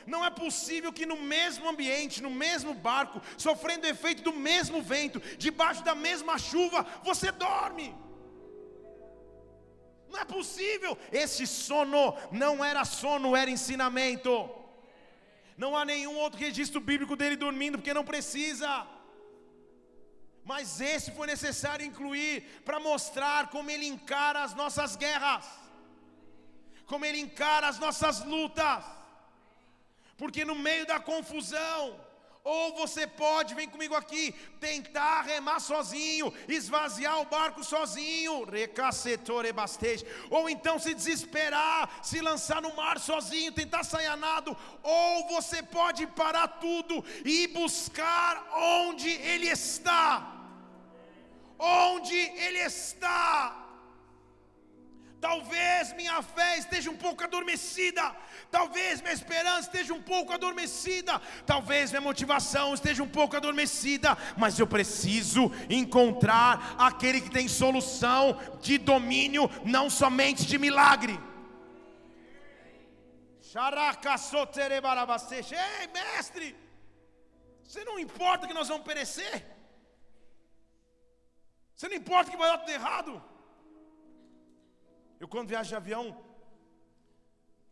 Não 0.07 0.23
é 0.23 0.29
possível 0.29 0.93
que 0.93 1.05
no 1.05 1.17
mesmo 1.17 1.67
ambiente, 1.67 2.21
no 2.21 2.29
mesmo 2.29 2.73
barco, 2.73 3.21
sofrendo 3.37 3.87
efeito 3.87 4.21
do 4.21 4.33
mesmo 4.33 4.81
vento, 4.81 5.19
debaixo 5.37 5.83
da 5.83 5.95
mesma 5.95 6.37
chuva, 6.37 6.85
você 7.03 7.31
dorme. 7.31 7.95
Não 10.07 10.19
é 10.19 10.25
possível. 10.25 10.97
Esse 11.11 11.45
sono 11.45 12.15
não 12.31 12.63
era 12.63 12.85
sono, 12.85 13.35
era 13.35 13.49
ensinamento. 13.49 14.31
Não 15.57 15.75
há 15.75 15.85
nenhum 15.85 16.15
outro 16.17 16.39
registro 16.39 16.81
bíblico 16.81 17.15
dele 17.15 17.35
dormindo, 17.35 17.77
porque 17.77 17.93
não 17.93 18.03
precisa. 18.03 18.85
Mas 20.43 20.79
esse 20.79 21.11
foi 21.11 21.27
necessário 21.27 21.85
incluir 21.85 22.61
para 22.65 22.79
mostrar 22.79 23.47
como 23.47 23.71
ele 23.71 23.87
encara 23.87 24.43
as 24.43 24.53
nossas 24.53 24.95
guerras, 24.95 25.45
como 26.85 27.05
ele 27.05 27.19
encara 27.19 27.67
as 27.67 27.79
nossas 27.79 28.23
lutas, 28.23 28.83
porque 30.17 30.45
no 30.45 30.55
meio 30.55 30.85
da 30.85 30.99
confusão, 30.99 31.99
ou 32.45 32.75
você 32.75 33.07
pode, 33.07 33.55
vem 33.55 33.67
comigo 33.67 33.95
aqui, 33.95 34.31
tentar 34.59 35.23
remar 35.23 35.59
sozinho, 35.59 36.31
esvaziar 36.47 37.19
o 37.19 37.25
barco 37.25 37.63
sozinho, 37.63 38.45
ou 40.29 40.47
então 40.47 40.77
se 40.77 40.93
desesperar, 40.93 41.89
se 42.03 42.21
lançar 42.21 42.61
no 42.61 42.75
mar 42.75 42.99
sozinho, 42.99 43.51
tentar 43.51 43.83
sair 43.83 44.05
a 44.05 44.15
nado, 44.15 44.55
ou 44.83 45.27
você 45.27 45.63
pode 45.63 46.05
parar 46.05 46.47
tudo 46.47 47.03
e 47.25 47.47
buscar 47.47 48.47
onde 48.53 49.09
Ele 49.09 49.47
está. 49.47 50.31
Onde 51.57 52.15
Ele 52.15 52.59
está. 52.59 53.64
Talvez 55.27 55.91
minha 55.99 56.21
fé 56.21 56.49
esteja 56.59 56.89
um 56.91 56.97
pouco 57.03 57.23
adormecida, 57.23 58.03
talvez 58.51 59.01
minha 59.01 59.17
esperança 59.19 59.61
esteja 59.61 59.91
um 59.91 60.01
pouco 60.09 60.31
adormecida, 60.31 61.19
talvez 61.47 61.89
minha 61.89 62.07
motivação 62.09 62.75
esteja 62.75 63.01
um 63.01 63.09
pouco 63.17 63.35
adormecida, 63.35 64.15
mas 64.37 64.59
eu 64.59 64.67
preciso 64.67 65.51
encontrar 65.67 66.75
aquele 66.77 67.19
que 67.21 67.31
tem 67.37 67.47
solução 67.47 68.39
de 68.61 68.77
domínio, 68.77 69.49
não 69.75 69.89
somente 69.89 70.45
de 70.45 70.59
milagre. 70.59 71.19
Ei, 75.55 75.87
mestre, 75.87 76.55
você 77.63 77.83
não 77.83 77.97
importa 77.97 78.45
que 78.45 78.53
nós 78.53 78.67
vamos 78.67 78.85
perecer? 78.85 79.43
Você 81.75 81.87
não 81.87 81.95
importa 82.03 82.29
que 82.29 82.37
vai 82.37 82.49
dar 82.51 82.59
tudo 82.59 82.77
errado. 82.81 83.34
Eu 85.25 85.29
quando 85.33 85.49
viajo 85.49 85.69
de 85.69 85.75
avião, 85.75 86.23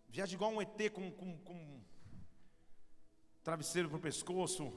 viajo 0.10 0.34
igual 0.34 0.52
um 0.52 0.60
ET 0.60 0.80
com, 0.92 1.12
com, 1.12 1.38
com 1.48 1.82
travesseiro 3.44 3.88
para 3.90 4.00
o 4.00 4.02
pescoço, 4.02 4.74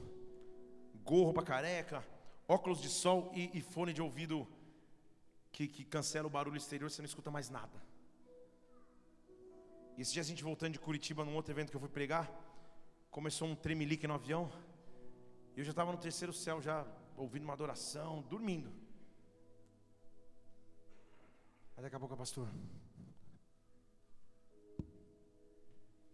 gorro 1.03 1.33
para 1.33 1.41
careca, 1.41 2.05
óculos 2.47 2.79
de 2.79 2.87
sol 2.87 3.31
e, 3.33 3.49
e 3.57 3.61
fone 3.61 3.93
de 3.93 3.99
ouvido 3.99 4.47
que, 5.51 5.67
que, 5.67 5.83
cancela 5.83 6.27
o 6.27 6.29
barulho 6.29 6.55
exterior, 6.55 6.91
você 6.91 7.01
não 7.01 7.07
escuta 7.07 7.31
mais 7.31 7.49
nada. 7.49 7.81
E 9.97 10.01
esse 10.03 10.13
dia 10.13 10.21
a 10.21 10.25
gente 10.25 10.43
voltando 10.43 10.73
de 10.73 10.79
Curitiba 10.79 11.25
num 11.25 11.33
outro 11.33 11.51
evento 11.51 11.71
que 11.71 11.75
eu 11.75 11.81
fui 11.81 11.89
pregar, 11.89 12.31
começou 13.09 13.47
um 13.47 13.55
tremelique 13.55 14.05
no 14.05 14.13
avião, 14.13 14.51
e 15.55 15.61
eu 15.61 15.65
já 15.65 15.71
estava 15.71 15.91
no 15.91 15.97
terceiro 15.97 16.31
céu, 16.31 16.61
já 16.61 16.85
ouvindo 17.15 17.43
uma 17.43 17.53
adoração, 17.53 18.21
dormindo. 18.21 18.71
Aí 21.77 21.83
daqui 21.83 21.95
a 21.95 21.99
pouco 21.99 22.15
a 22.15 22.17
pastora. 22.17 22.51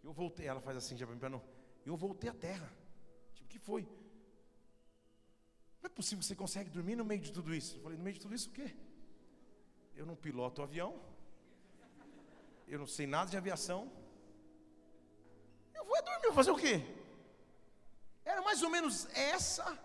Eu 0.04 0.12
voltei, 0.12 0.46
ela 0.46 0.60
faz 0.60 0.76
assim, 0.76 0.98
já 0.98 1.08
para 1.08 1.30
não. 1.30 1.42
Eu 1.86 1.96
voltei 1.96 2.30
à 2.30 2.34
terra. 2.34 2.70
Tipo, 3.34 3.48
que 3.48 3.58
foi? 3.58 3.84
Não 5.82 5.88
é 5.88 5.90
possível 5.90 6.20
que 6.20 6.26
você 6.26 6.36
consegue 6.36 6.70
dormir 6.70 6.98
no 6.98 7.06
meio 7.06 7.22
de 7.22 7.32
tudo 7.32 7.56
isso. 7.56 7.78
Eu 7.78 7.82
falei, 7.82 7.98
no 7.98 8.04
meio 8.04 8.16
de 8.16 8.20
tudo 8.20 8.36
isso 8.36 8.50
o 8.50 8.52
quê? 8.52 8.76
Eu 9.96 10.06
não 10.06 10.18
piloto 10.18 10.60
o 10.60 10.66
avião. 10.66 11.02
Eu 12.68 12.80
não 12.80 12.88
sei 12.88 13.08
nada 13.08 13.32
de 13.32 13.38
aviação. 13.38 13.90
Eu 15.74 15.86
vou 15.86 16.04
dormir, 16.04 16.26
vou 16.26 16.34
fazer 16.34 16.52
o 16.52 16.58
quê? 16.58 16.82
Era 18.26 18.42
mais 18.42 18.62
ou 18.62 18.70
menos 18.70 19.06
essa 19.14 19.78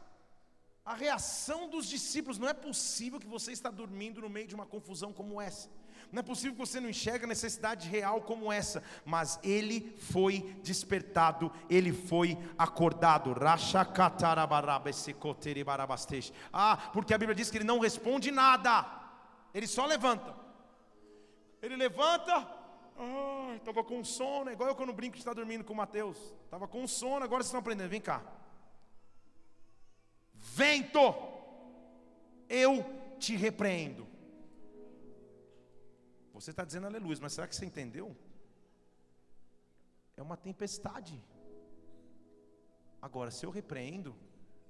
a 0.89 0.95
reação 0.95 1.69
dos 1.69 1.87
discípulos. 1.87 2.39
Não 2.39 2.49
é 2.49 2.55
possível 2.55 3.21
que 3.21 3.27
você 3.27 3.53
está 3.53 3.71
dormindo 3.71 4.23
no 4.23 4.31
meio 4.31 4.49
de 4.49 4.55
uma 4.55 4.65
confusão 4.65 5.13
como 5.13 5.39
essa. 5.41 5.69
Não 6.11 6.21
é 6.21 6.23
possível 6.23 6.53
que 6.53 6.59
você 6.59 6.81
não 6.81 6.89
enxergue 6.89 7.27
a 7.27 7.29
necessidade 7.29 7.87
real 7.87 8.23
como 8.23 8.51
essa, 8.51 8.83
mas 9.05 9.39
ele 9.43 9.95
foi 9.99 10.57
despertado, 10.63 11.53
ele 11.69 11.93
foi 11.93 12.39
acordado. 12.57 13.35
Ah, 16.51 16.91
porque 16.95 17.13
a 17.13 17.19
Bíblia 17.19 17.35
diz 17.35 17.51
que 17.51 17.59
ele 17.59 17.65
não 17.65 17.79
responde 17.79 18.31
nada, 18.31 18.87
ele 19.53 19.67
só 19.67 19.85
levanta. 19.85 20.35
Ele 21.61 21.77
levanta, 21.77 22.49
estava 23.57 23.85
com 23.85 24.03
sono, 24.03 24.51
igual 24.51 24.71
eu 24.71 24.75
quando 24.75 24.95
brinco 24.95 25.17
de 25.17 25.21
estar 25.21 25.35
dormindo 25.35 25.65
com 25.65 25.75
o 25.75 25.77
Mateus. 25.77 26.17
Estava 26.45 26.67
com 26.67 26.87
sono, 26.87 27.23
agora 27.23 27.43
vocês 27.43 27.49
estão 27.49 27.61
aprendendo, 27.61 27.91
vem 27.91 28.01
cá. 28.01 28.23
Vento, 30.55 31.01
eu 32.49 32.85
te 33.19 33.37
repreendo. 33.37 34.07
Você 36.33 36.51
está 36.51 36.65
dizendo 36.65 36.87
aleluia, 36.87 37.19
mas 37.21 37.33
será 37.33 37.49
que 37.49 37.57
você 37.57 37.67
entendeu? 37.67 38.17
É 40.17 40.23
uma 40.23 40.37
tempestade. 40.37 41.21
Agora, 43.01 43.31
se 43.31 43.45
eu 43.45 43.51
repreendo, 43.51 44.15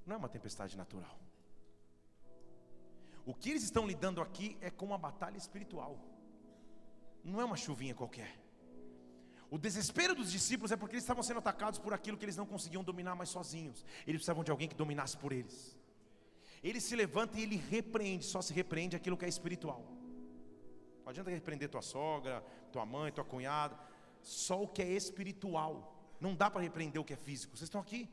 não 0.07 0.17
é 0.17 0.19
uma 0.19 0.29
tempestade 0.29 0.77
natural. 0.77 1.19
O 3.25 3.35
que 3.35 3.51
eles 3.51 3.63
estão 3.63 3.87
lidando 3.87 4.23
aqui 4.23 4.57
é 4.61 4.71
com 4.71 4.87
uma 4.87 4.97
batalha 4.97 5.37
espiritual, 5.37 5.99
não 7.23 7.41
é 7.41 7.45
uma 7.45 7.57
chuvinha 7.57 7.95
qualquer. 7.95 8.48
O 9.51 9.57
desespero 9.57 10.15
dos 10.15 10.31
discípulos 10.31 10.71
é 10.73 10.77
porque 10.77 10.95
eles 10.95 11.05
estavam 11.05 11.23
sendo 11.23 11.39
atacados 11.39 11.79
por 11.79 11.95
aquilo 11.95 12.19
que 12.19 12.25
eles 12.25 12.37
não 12.37 12.45
conseguiam 12.45 12.85
dominar 12.85 13.15
mais 13.15 13.31
sozinhos. 13.31 13.85
Eles 14.07 14.19
precisavam 14.21 14.45
de 14.45 14.51
alguém 14.51 14.69
que 14.69 14.75
dominasse 14.75 15.17
por 15.17 15.33
eles. 15.33 15.77
Ele 16.63 16.81
se 16.81 16.95
levanta 16.95 17.39
e 17.39 17.43
ele 17.43 17.57
repreende, 17.57 18.25
só 18.25 18.43
se 18.43 18.53
repreende 18.53 18.97
aquilo 18.97 19.17
que 19.17 19.25
é 19.25 19.29
espiritual. 19.29 19.85
Não 21.03 21.11
adianta 21.11 21.31
repreender 21.31 21.71
tua 21.71 21.81
sogra, 21.81 22.45
tua 22.71 22.85
mãe, 22.85 23.11
tua 23.11 23.25
cunhada, 23.25 23.79
só 24.21 24.63
o 24.63 24.69
que 24.69 24.83
é 24.83 24.93
espiritual. 24.93 25.97
Não 26.21 26.35
dá 26.35 26.51
para 26.51 26.61
repreender 26.61 27.01
o 27.01 27.05
que 27.05 27.15
é 27.15 27.17
físico. 27.17 27.57
Vocês 27.57 27.69
estão 27.69 27.81
aqui? 27.81 28.11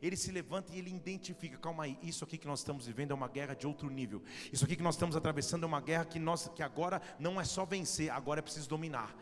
Ele 0.00 0.16
se 0.16 0.30
levanta 0.30 0.72
e 0.72 0.78
ele 0.78 0.94
identifica, 0.94 1.58
calma 1.58 1.84
aí, 1.84 1.98
isso 2.00 2.22
aqui 2.22 2.38
que 2.38 2.46
nós 2.46 2.60
estamos 2.60 2.86
vivendo 2.86 3.10
é 3.10 3.14
uma 3.14 3.26
guerra 3.26 3.54
de 3.54 3.66
outro 3.66 3.90
nível. 3.90 4.22
Isso 4.52 4.64
aqui 4.64 4.76
que 4.76 4.82
nós 4.82 4.94
estamos 4.94 5.16
atravessando 5.16 5.64
é 5.64 5.66
uma 5.66 5.80
guerra 5.80 6.04
que 6.04 6.20
nós 6.20 6.48
que 6.54 6.62
agora 6.62 7.02
não 7.18 7.40
é 7.40 7.44
só 7.44 7.64
vencer, 7.64 8.10
agora 8.10 8.38
é 8.38 8.42
preciso 8.42 8.68
dominar. 8.68 9.16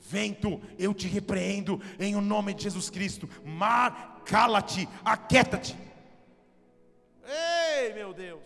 Vento, 0.00 0.60
eu 0.78 0.94
te 0.94 1.06
repreendo 1.08 1.80
em 1.98 2.14
o 2.16 2.20
nome 2.20 2.54
de 2.54 2.64
Jesus 2.64 2.90
Cristo. 2.90 3.28
Mar, 3.44 4.22
cala-te, 4.24 4.88
aquieta-te. 5.04 5.76
Ei, 7.24 7.92
meu 7.92 8.12
Deus. 8.12 8.42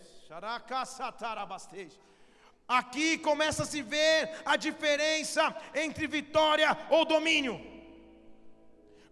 Aqui 2.67 3.17
começa 3.17 3.63
a 3.63 3.65
se 3.65 3.81
ver 3.81 4.41
a 4.45 4.55
diferença 4.55 5.55
entre 5.75 6.07
vitória 6.07 6.77
ou 6.89 7.05
domínio. 7.05 7.70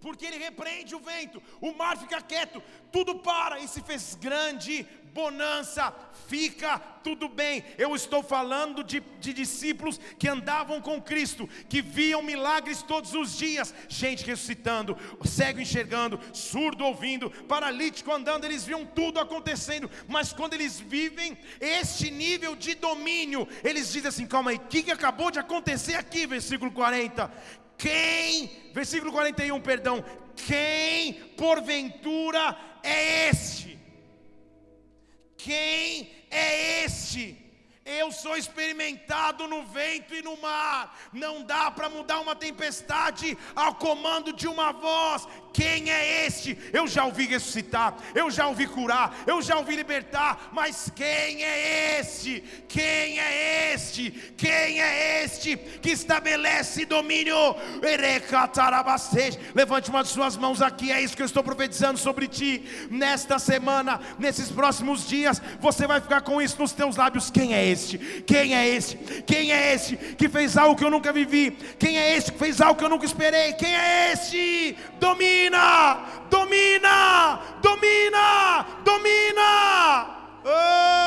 Porque 0.02 0.26
ele 0.26 0.38
repreende 0.38 0.96
o 0.96 1.00
vento, 1.00 1.42
o 1.60 1.74
mar 1.74 1.98
fica 1.98 2.22
quieto, 2.22 2.64
tudo 2.92 3.20
para 3.20 3.60
e 3.60 3.68
se 3.68 3.82
fez 3.82 4.16
grande 4.16 4.88
bonança, 5.14 5.94
fica 6.28 6.80
tudo 7.04 7.28
bem. 7.28 7.64
Eu 7.78 7.96
estou 7.96 8.24
falando 8.24 8.84
de, 8.84 9.02
de, 9.20 9.34
discípulos 9.34 10.00
que 10.18 10.28
andavam 10.28 10.82
com 10.82 11.02
Cristo, 11.02 11.50
que 11.68 11.82
viam 11.82 12.22
milagres 12.22 12.82
todos 12.82 13.14
os 13.14 13.38
dias, 13.38 13.74
gente 13.88 14.26
ressuscitando, 14.26 14.98
cego 15.26 15.60
enxergando, 15.60 16.20
surdo 16.34 16.86
ouvindo, 16.86 17.30
paralítico 17.48 18.12
andando, 18.12 18.46
eles 18.46 18.64
viam 18.64 18.86
tudo 18.86 19.20
acontecendo, 19.20 19.90
mas 20.08 20.32
quando 20.32 20.54
eles 20.54 20.80
vivem 20.80 21.38
este 21.60 22.10
nível 22.10 22.56
de 22.56 22.76
domínio, 22.76 23.48
eles 23.64 23.92
dizem 23.92 24.10
assim: 24.10 24.28
calma 24.28 24.52
aí, 24.52 24.58
o 24.58 24.62
que, 24.62 24.84
que 24.84 24.92
acabou 24.92 25.32
de 25.32 25.40
acontecer 25.40 25.96
aqui? 25.96 26.26
Versículo 26.26 26.72
40. 26.72 27.60
Quem, 27.80 28.72
versículo 28.74 29.10
41, 29.10 29.62
perdão, 29.62 30.04
quem 30.36 31.14
porventura 31.38 32.58
é 32.84 33.30
este? 33.30 33.80
Quem 35.38 36.12
é 36.30 36.84
este? 36.84 37.38
Eu 37.86 38.12
sou 38.12 38.36
experimentado 38.36 39.48
no 39.48 39.64
vento 39.64 40.14
e 40.14 40.22
no 40.22 40.36
mar. 40.38 40.96
Não 41.14 41.42
dá 41.42 41.72
para 41.72 41.90
mudar 41.90 42.20
uma 42.20 42.36
tempestade 42.36 43.38
ao 43.56 43.74
comando 43.76 44.34
de 44.34 44.48
uma 44.48 44.74
voz. 44.74 45.26
Quem 45.52 45.90
é 45.90 46.26
este? 46.26 46.58
Eu 46.72 46.88
já 46.88 47.06
ouvi 47.06 47.26
ressuscitar, 47.26 47.98
eu 48.14 48.30
já 48.30 48.48
ouvi 48.48 48.68
curar, 48.68 49.24
eu 49.26 49.42
já 49.42 49.58
ouvi 49.58 49.76
libertar, 49.76 50.50
mas 50.52 50.92
quem 50.96 51.44
é 51.44 52.00
este? 52.00 52.44
Quem 52.68 53.20
é 53.20 53.74
este? 53.74 54.12
Quem 54.38 54.82
é 54.82 55.24
este 55.24 55.58
que 55.58 55.90
estabelece 55.90 56.86
domínio? 56.86 57.56
Levante 59.56 59.90
uma 59.90 60.04
de 60.04 60.10
suas 60.10 60.38
mãos 60.38 60.62
aqui, 60.62 60.92
é 60.92 61.02
isso 61.02 61.16
que 61.16 61.22
eu 61.22 61.26
estou 61.26 61.44
profetizando 61.44 61.98
sobre 61.98 62.28
ti. 62.28 62.64
Nesta 62.92 63.40
semana, 63.40 64.00
nesses 64.20 64.50
próximos 64.52 65.08
dias, 65.08 65.42
você 65.60 65.88
vai 65.88 66.00
ficar 66.00 66.22
com 66.22 66.42
isso 66.42 66.60
nos 66.60 66.72
teus 66.74 66.96
lábios. 66.96 67.30
Quem 67.30 67.54
é 67.54 67.66
este? 67.66 67.98
Quem 67.98 68.56
é 68.56 68.68
este? 68.68 68.98
Quem 69.26 69.52
é 69.52 69.74
este 69.74 69.98
que 69.98 70.30
fez 70.30 70.58
algo 70.58 70.76
que 70.76 70.84
eu 70.84 70.92
nunca 70.92 71.12
vivi? 71.12 71.52
Quem 71.80 71.98
é 71.98 72.16
este 72.16 72.32
que 72.32 72.40
fez 72.40 72.62
algo 72.62 72.78
que 72.78 72.86
eu 72.86 72.90
nunca 72.90 73.06
esperei? 73.06 73.54
Quem 73.54 73.76
é 73.76 74.12
este? 74.14 74.78
Domínio 75.00 75.39
domina, 75.48 76.28
domina, 76.30 77.60
domina, 77.62 78.64
domina. 78.84 79.50
Oh! 80.46 81.00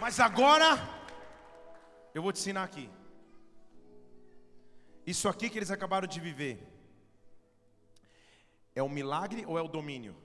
Mas 0.00 0.18
agora 0.18 0.78
eu 2.14 2.22
vou 2.22 2.32
te 2.32 2.38
ensinar 2.38 2.64
aqui. 2.64 2.88
Isso 5.06 5.28
aqui 5.28 5.50
que 5.50 5.58
eles 5.58 5.70
acabaram 5.70 6.06
de 6.06 6.20
viver 6.20 6.66
é 8.74 8.82
o 8.82 8.88
milagre 8.88 9.44
ou 9.46 9.58
é 9.58 9.62
o 9.62 9.68
domínio? 9.68 10.16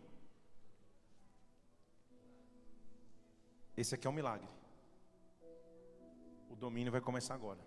Esse 3.76 3.96
aqui 3.96 4.08
é 4.08 4.10
o 4.10 4.14
milagre. 4.14 4.55
O 6.56 6.58
domínio 6.58 6.92
vai 6.92 7.02
começar 7.02 7.34
agora. 7.34 7.60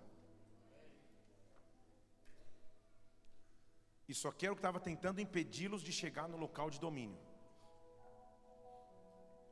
Isso 4.08 4.26
aqui 4.26 4.46
era 4.46 4.52
o 4.54 4.56
que 4.56 4.60
estava 4.60 4.80
tentando 4.80 5.20
impedi-los 5.20 5.82
de 5.82 5.92
chegar 5.92 6.26
no 6.26 6.38
local 6.38 6.70
de 6.70 6.80
domínio. 6.80 7.18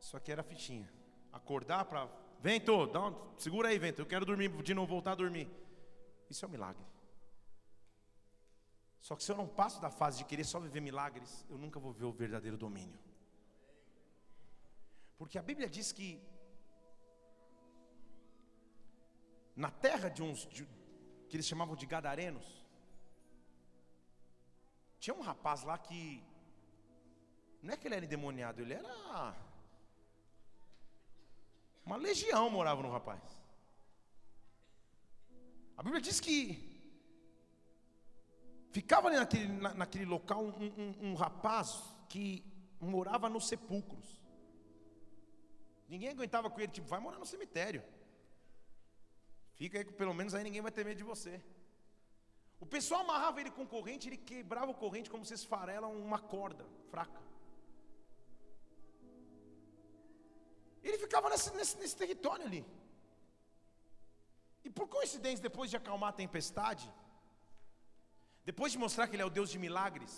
Isso 0.01 0.17
aqui 0.17 0.33
era 0.33 0.41
a 0.41 0.45
fichinha. 0.45 0.91
Acordar 1.31 1.85
para. 1.85 2.09
Vento, 2.41 2.87
dá 2.87 3.09
um... 3.09 3.39
segura 3.39 3.69
aí, 3.69 3.79
vento. 3.79 4.01
Eu 4.01 4.07
quero 4.07 4.25
dormir 4.25 4.49
de 4.63 4.73
novo, 4.73 4.89
voltar 4.89 5.13
a 5.13 5.17
dormir. 5.17 5.51
Isso 6.31 6.45
é 6.45 6.49
um 6.49 6.51
milagre. 6.51 6.83
Só 9.03 9.15
que 9.15 9.23
se 9.23 9.31
eu 9.31 9.37
não 9.37 9.47
passo 9.47 9.81
da 9.83 9.91
fase 9.91 10.19
de 10.19 10.25
querer 10.25 10.45
só 10.45 10.59
viver 10.59 10.81
milagres, 10.81 11.45
eu 11.51 11.59
nunca 11.59 11.79
vou 11.79 11.93
ver 11.93 12.07
o 12.07 12.13
verdadeiro 12.13 12.57
domínio. 12.57 12.99
Porque 15.19 15.39
a 15.39 15.43
Bíblia 15.43 15.69
diz 15.69 15.93
que 15.93 16.21
na 19.57 19.71
terra 19.71 20.09
de 20.11 20.23
uns 20.23 20.47
de, 20.47 20.69
que 21.29 21.37
eles 21.37 21.47
chamavam 21.47 21.75
de 21.75 21.87
gadarenos, 21.87 22.47
tinha 25.01 25.15
um 25.15 25.23
rapaz 25.23 25.63
lá 25.63 25.79
que 25.79 26.23
não 27.63 27.73
é 27.73 27.77
que 27.77 27.89
ele 27.89 27.95
era 27.95 28.05
endemoniado, 28.05 28.61
ele 28.61 28.75
era 28.75 29.35
uma 31.85 31.97
legião 31.97 32.51
morava 32.51 32.83
no 32.83 32.91
rapaz. 32.91 33.23
A 35.77 35.83
Bíblia 35.83 36.01
diz 36.01 36.19
que 36.21 36.77
ficava 38.73 39.09
ali 39.09 39.17
naquele, 39.17 39.49
na, 39.49 39.75
naquele 39.75 40.05
local 40.05 40.45
um, 40.45 40.51
um, 40.51 41.11
um 41.11 41.15
rapaz 41.15 41.83
que 42.09 42.45
morava 42.81 43.29
nos 43.29 43.47
sepulcros. 43.49 44.21
Ninguém 45.89 46.11
aguentava 46.11 46.51
com 46.51 46.61
ele, 46.61 46.73
tipo, 46.73 46.89
vai 46.89 46.99
morar 46.99 47.19
no 47.19 47.27
cemitério. 47.27 47.83
Fica 49.59 49.79
aí 49.79 49.85
que 49.89 49.93
pelo 50.01 50.15
menos 50.19 50.35
aí 50.35 50.45
ninguém 50.45 50.65
vai 50.67 50.73
ter 50.77 50.85
medo 50.85 50.99
de 51.03 51.09
você. 51.13 51.35
O 52.65 52.67
pessoal 52.75 53.01
amarrava 53.03 53.41
ele 53.41 53.51
com 53.51 53.67
corrente, 53.75 54.09
ele 54.09 54.19
quebrava 54.31 54.71
o 54.71 54.81
corrente 54.83 55.11
como 55.11 55.25
se 55.25 55.35
esfarela 55.35 55.87
uma 55.87 56.19
corda 56.19 56.65
fraca. 56.91 57.21
Ele 60.83 60.99
ficava 60.99 61.29
nesse, 61.31 61.51
nesse, 61.59 61.77
nesse 61.79 61.97
território 61.97 62.45
ali. 62.47 62.65
E 64.65 64.71
por 64.71 64.87
coincidência, 64.89 65.43
depois 65.49 65.71
de 65.71 65.77
acalmar 65.77 66.11
a 66.11 66.21
tempestade, 66.25 66.87
depois 68.45 68.73
de 68.73 68.79
mostrar 68.79 69.07
que 69.07 69.17
ele 69.17 69.23
é 69.23 69.27
o 69.27 69.37
Deus 69.39 69.51
de 69.51 69.59
milagres, 69.59 70.15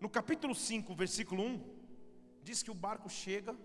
no 0.00 0.08
capítulo 0.08 0.54
5, 0.54 0.94
versículo 0.94 1.42
1, 1.42 1.80
diz 2.42 2.62
que 2.62 2.70
o 2.70 2.80
barco 2.86 3.08
chega 3.08 3.56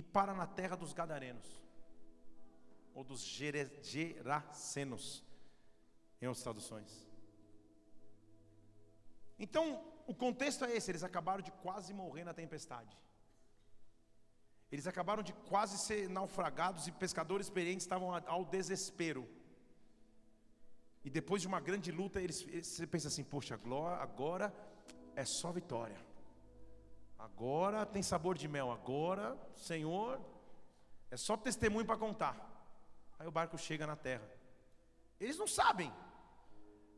e 0.00 0.02
para 0.02 0.32
na 0.40 0.46
terra 0.46 0.76
dos 0.82 0.92
Gadarenos, 0.94 1.48
ou 2.94 3.04
dos 3.04 3.22
Gerasenos, 3.22 5.04
em 6.22 6.26
outras 6.26 6.42
traduções. 6.42 6.90
Então, 9.38 9.64
o 10.06 10.14
contexto 10.14 10.64
é 10.64 10.70
esse: 10.74 10.90
eles 10.90 11.04
acabaram 11.04 11.42
de 11.42 11.52
quase 11.64 11.92
morrer 11.92 12.24
na 12.24 12.32
tempestade. 12.32 12.96
Eles 14.72 14.86
acabaram 14.86 15.22
de 15.22 15.34
quase 15.52 15.76
ser 15.86 16.08
naufragados 16.08 16.86
e 16.86 16.92
pescadores 16.92 17.46
experientes 17.48 17.84
estavam 17.84 18.08
ao 18.26 18.42
desespero. 18.56 19.28
E 21.04 21.10
depois 21.10 21.42
de 21.42 21.48
uma 21.48 21.60
grande 21.60 21.90
luta, 21.92 22.22
eles, 22.22 22.40
você 22.42 22.86
pensa 22.86 23.08
assim: 23.08 23.24
poxa, 23.24 23.60
agora 24.06 24.46
é 25.14 25.26
só 25.26 25.52
vitória. 25.52 26.00
Agora 27.20 27.84
tem 27.84 28.02
sabor 28.02 28.36
de 28.36 28.48
mel. 28.48 28.70
Agora, 28.70 29.38
Senhor, 29.54 30.18
é 31.10 31.16
só 31.16 31.36
testemunho 31.36 31.84
para 31.84 31.98
contar. 31.98 32.34
Aí 33.18 33.26
o 33.26 33.30
barco 33.30 33.58
chega 33.58 33.86
na 33.86 33.94
terra. 33.94 34.26
Eles 35.20 35.36
não 35.36 35.46
sabem. 35.46 35.92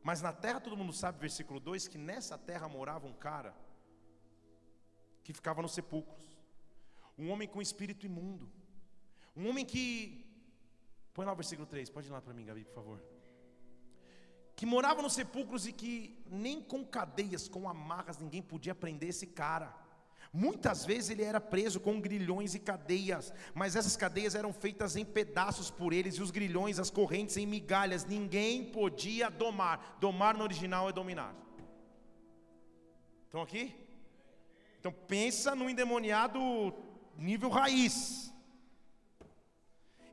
Mas 0.01 0.21
na 0.21 0.31
terra 0.31 0.61
todo 0.61 0.77
mundo 0.77 0.93
sabe, 0.93 1.19
versículo 1.19 1.59
2, 1.59 1.89
que 1.89 1.97
nessa 1.97 2.37
terra 2.37 2.69
morava 2.69 3.05
um 3.05 3.13
cara 3.13 3.53
que 5.23 5.33
ficava 5.33 5.61
nos 5.61 5.73
sepulcros. 5.73 6.23
Um 7.17 7.29
homem 7.29 7.47
com 7.47 7.61
espírito 7.61 8.05
imundo. 8.05 8.49
Um 9.35 9.49
homem 9.49 9.65
que. 9.65 10.25
Põe 11.13 11.25
lá 11.25 11.33
o 11.33 11.35
versículo 11.35 11.67
3, 11.67 11.89
pode 11.89 12.07
ir 12.07 12.11
lá 12.11 12.21
para 12.21 12.33
mim, 12.33 12.45
Gabi, 12.45 12.63
por 12.63 12.75
favor. 12.75 13.03
Que 14.55 14.65
morava 14.65 15.01
nos 15.01 15.13
sepulcros 15.13 15.67
e 15.67 15.73
que 15.73 16.23
nem 16.27 16.61
com 16.61 16.85
cadeias, 16.85 17.47
com 17.47 17.67
amarras, 17.67 18.17
ninguém 18.17 18.41
podia 18.41 18.73
prender 18.73 19.09
esse 19.09 19.27
cara. 19.27 19.82
Muitas 20.35 20.83
vezes 20.83 21.11
ele 21.11 21.21
era 21.21 21.39
preso 21.39 21.79
com 21.79 22.01
grilhões 22.01 22.55
e 22.55 22.59
cadeias, 22.59 23.31
mas 23.53 23.75
essas 23.75 23.95
cadeias 23.95 24.33
eram 24.33 24.51
feitas 24.51 24.95
em 24.95 25.05
pedaços 25.05 25.69
por 25.69 25.93
eles, 25.93 26.15
e 26.15 26.23
os 26.23 26.31
grilhões, 26.31 26.79
as 26.79 26.89
correntes 26.89 27.37
em 27.37 27.45
migalhas, 27.45 28.03
ninguém 28.03 28.63
podia 28.65 29.29
domar. 29.29 29.97
Domar 29.99 30.35
no 30.35 30.43
original 30.43 30.89
é 30.89 30.91
dominar. 30.91 31.35
Estão 33.25 33.43
aqui? 33.43 33.75
Então 34.79 34.91
pensa 34.91 35.53
no 35.53 35.69
endemoniado 35.69 36.39
nível 37.15 37.49
raiz. 37.49 38.33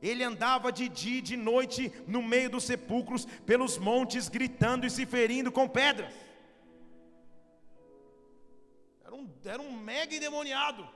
Ele 0.03 0.23
andava 0.23 0.71
de 0.71 0.87
dia 0.87 1.17
e 1.17 1.21
de 1.21 1.35
noite 1.35 1.91
no 2.05 2.21
meio 2.21 2.49
dos 2.51 2.65
sepulcros, 2.65 3.25
pelos 3.25 3.79
montes, 3.79 4.29
gritando 4.29 4.85
e 4.85 4.89
se 4.91 5.03
ferindo 5.07 5.51
com 5.51 5.67
pedras 5.67 6.13
era 9.43 9.61
um 9.61 9.71
mega 9.71 10.15
endemoniado. 10.15 10.87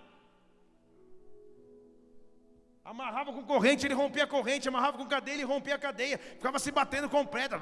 Amarrava 2.83 3.33
com 3.33 3.43
corrente, 3.43 3.85
ele 3.85 3.95
rompia 3.95 4.25
a 4.25 4.27
corrente, 4.27 4.67
amarrava 4.67 4.97
com 4.97 5.07
cadeia, 5.07 5.35
ele 5.35 5.43
rompia 5.43 5.73
a 5.73 5.79
cadeia, 5.79 6.19
ficava 6.19 6.59
se 6.59 6.71
batendo 6.71 7.09
com 7.09 7.25
pedra, 7.25 7.59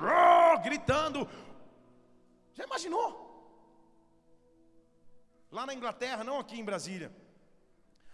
gritando. 0.58 1.30
Já 2.54 2.66
imaginou? 2.66 3.08
Lá 5.50 5.66
na 5.66 5.74
Inglaterra, 5.74 6.24
não 6.24 6.40
aqui 6.40 6.60
em 6.60 6.66
Brasília, 6.66 7.10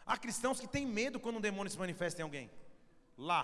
há 0.06 0.18
cristãos 0.18 0.60
que 0.60 0.68
têm 0.68 0.86
medo 0.86 1.20
quando 1.20 1.38
um 1.38 1.42
demônio 1.42 1.72
se 1.72 1.80
manifesta 1.80 2.22
em 2.22 2.24
alguém. 2.24 2.52
Lá. 3.18 3.42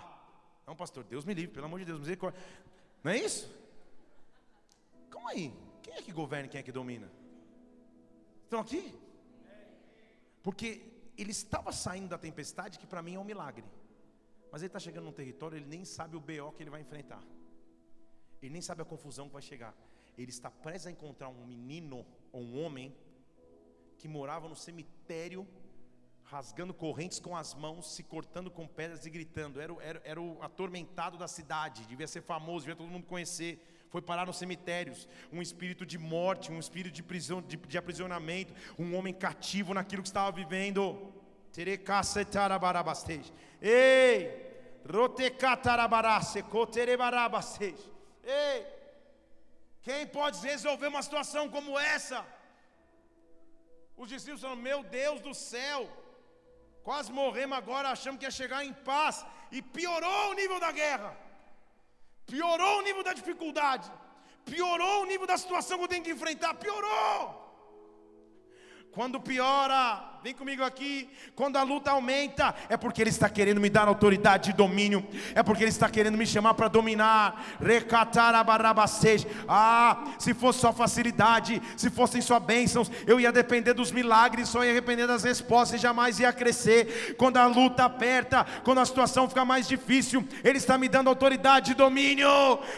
Não, 0.68 0.76
pastor, 0.76 1.03
Deus 1.03 1.26
me 1.26 1.34
livre, 1.34 1.53
pelo 1.53 1.66
amor 1.66 1.80
de 1.80 1.86
Deus, 1.86 1.99
misericórdia. 1.99 2.39
Não 3.03 3.12
é 3.12 3.18
isso? 3.18 3.51
Como 5.12 5.28
aí? 5.28 5.51
Quem 5.82 5.93
é 5.95 6.01
que 6.01 6.12
governa 6.12 6.45
e 6.45 6.49
quem 6.49 6.60
é 6.60 6.64
que 6.64 6.72
domina? 6.72 7.12
Estão 8.46 8.60
aqui? 8.60 8.93
Porque 10.43 10.68
ele 11.18 11.32
estava 11.32 11.72
saindo 11.72 12.10
da 12.10 12.18
tempestade, 12.18 12.78
que 12.78 12.86
para 12.86 13.02
mim 13.02 13.16
é 13.16 13.20
um 13.20 13.24
milagre. 13.24 13.66
Mas 14.52 14.62
ele 14.62 14.68
está 14.68 14.80
chegando 14.80 15.06
num 15.06 15.12
território, 15.12 15.58
ele 15.58 15.66
nem 15.66 15.84
sabe 15.84 16.16
o 16.16 16.20
BO 16.20 16.52
que 16.56 16.62
ele 16.62 16.70
vai 16.70 16.82
enfrentar. 16.82 17.22
Ele 18.41 18.54
nem 18.54 18.62
sabe 18.62 18.84
a 18.84 18.86
confusão 18.86 19.28
que 19.28 19.34
vai 19.34 19.41
chegar. 19.41 19.74
Ele 20.18 20.30
está 20.30 20.52
prestes 20.52 20.88
a 20.88 20.91
encontrar 20.91 21.30
um 21.30 21.46
menino 21.46 22.06
ou 22.32 22.41
um 22.41 22.64
homem 22.64 22.96
que 23.98 24.08
morava 24.08 24.48
no 24.48 24.56
cemitério, 24.56 25.48
rasgando 26.24 26.74
correntes 26.74 27.20
com 27.20 27.36
as 27.36 27.56
mãos, 27.56 27.96
se 27.96 28.04
cortando 28.04 28.52
com 28.52 28.68
pedras 28.68 29.06
e 29.06 29.10
gritando. 29.10 29.60
Era, 29.60 29.74
era, 29.82 30.02
era 30.06 30.22
o 30.22 30.41
atormentado 30.43 31.18
da 31.18 31.28
cidade, 31.28 31.88
devia 31.88 32.08
ser 32.08 32.22
famoso, 32.22 32.66
devia 32.66 32.76
todo 32.76 32.88
mundo 32.88 33.08
conhecer 33.08 33.60
foi 33.89 34.01
parar 34.01 34.25
nos 34.25 34.38
cemitérios, 34.38 35.07
um 35.31 35.41
espírito 35.41 35.86
de 35.86 35.97
morte, 35.97 36.51
um 36.51 36.59
espírito 36.59 36.93
de 36.93 37.03
prisão, 37.03 37.41
de, 37.41 37.55
de 37.55 37.77
aprisionamento, 37.77 38.53
um 38.77 38.95
homem 38.95 39.13
cativo 39.13 39.73
naquilo 39.73 40.01
que 40.01 40.09
estava 40.09 40.31
vivendo. 40.31 41.13
Ei, 43.61 44.45
Ei, 48.23 48.65
quem 49.81 50.05
pode 50.07 50.45
resolver 50.45 50.88
uma 50.88 51.01
situação 51.01 51.49
como 51.49 51.79
essa? 51.79 52.25
Os 53.95 54.09
discípulos 54.09 54.41
falam: 54.41 54.57
Meu 54.57 54.83
Deus 54.83 55.21
do 55.21 55.33
céu, 55.33 55.89
quase 56.83 57.11
morremos 57.11 57.57
agora, 57.57 57.89
achamos 57.89 58.19
que 58.19 58.25
ia 58.25 58.31
chegar 58.31 58.65
em 58.65 58.73
paz, 58.73 59.25
e 59.51 59.61
piorou 59.61 60.31
o 60.31 60.33
nível 60.33 60.59
da 60.59 60.71
guerra 60.71 61.24
piorou 62.26 62.80
o 62.80 62.82
nível 62.82 63.03
da 63.03 63.13
dificuldade, 63.13 63.91
piorou 64.45 65.03
o 65.03 65.05
nível 65.05 65.28
da 65.28 65.38
situação 65.38 65.78
que 65.78 65.84
eu 65.86 65.88
tenho 65.88 66.03
que 66.03 66.11
enfrentar, 66.11 66.53
piorou. 66.55 67.45
Quando 68.91 69.19
piora, 69.19 70.14
Vem 70.26 70.34
comigo 70.34 70.63
aqui. 70.63 71.07
Quando 71.36 71.55
a 71.55 71.61
luta 71.61 71.91
aumenta, 71.91 72.55
é 72.67 72.76
porque 72.76 72.99
Ele 72.99 73.11
está 73.11 73.30
querendo 73.30 73.61
me 73.61 73.69
dar 73.69 73.88
autoridade 73.88 74.49
e 74.49 74.53
domínio. 74.53 75.05
É 75.36 75.43
porque 75.43 75.63
Ele 75.63 75.69
está 75.69 75.88
querendo 75.88 76.17
me 76.17 76.26
chamar 76.26 76.55
para 76.55 76.67
dominar. 76.67 77.45
Recatar 77.61 78.34
a 78.34 78.43
Ah, 79.47 80.03
se 80.17 80.34
fosse 80.34 80.61
só 80.61 80.73
facilidade, 80.73 81.61
se 81.78 81.91
fossem 81.91 82.21
só 82.21 82.39
bênçãos, 82.39 82.89
eu 83.05 83.19
ia 83.19 83.32
depender 83.32 83.73
dos 83.73 83.91
milagres, 83.91 84.49
só 84.49 84.65
ia 84.65 84.73
depender 84.73 85.05
das 85.05 85.23
respostas 85.23 85.80
e 85.80 85.84
jamais 85.84 86.19
ia 86.19 86.34
crescer. 86.34 87.15
Quando 87.19 87.38
a 87.38 87.45
luta 87.45 87.86
aperta, 87.86 88.47
quando 88.63 88.80
a 88.80 88.86
situação 88.86 89.30
fica 89.30 89.45
mais 89.45 89.67
difícil, 89.67 90.28
Ele 90.43 90.57
está 90.57 90.76
me 90.76 90.89
dando 90.89 91.07
autoridade 91.07 91.73
e 91.73 91.76
domínio. 91.76 92.28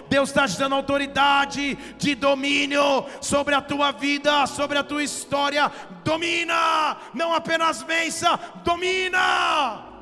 Deus 0.09 0.27
está 0.27 0.49
te 0.49 0.59
dando 0.59 0.75
autoridade 0.75 1.75
de 1.97 2.13
domínio 2.13 3.05
sobre 3.21 3.55
a 3.55 3.61
tua 3.61 3.93
vida, 3.93 4.45
sobre 4.47 4.77
a 4.77 4.83
tua 4.83 5.01
história. 5.01 5.71
Domina, 6.03 6.97
não 7.13 7.36
apenas 7.37 7.81
vença, 7.81 8.37
domina. 8.63 9.97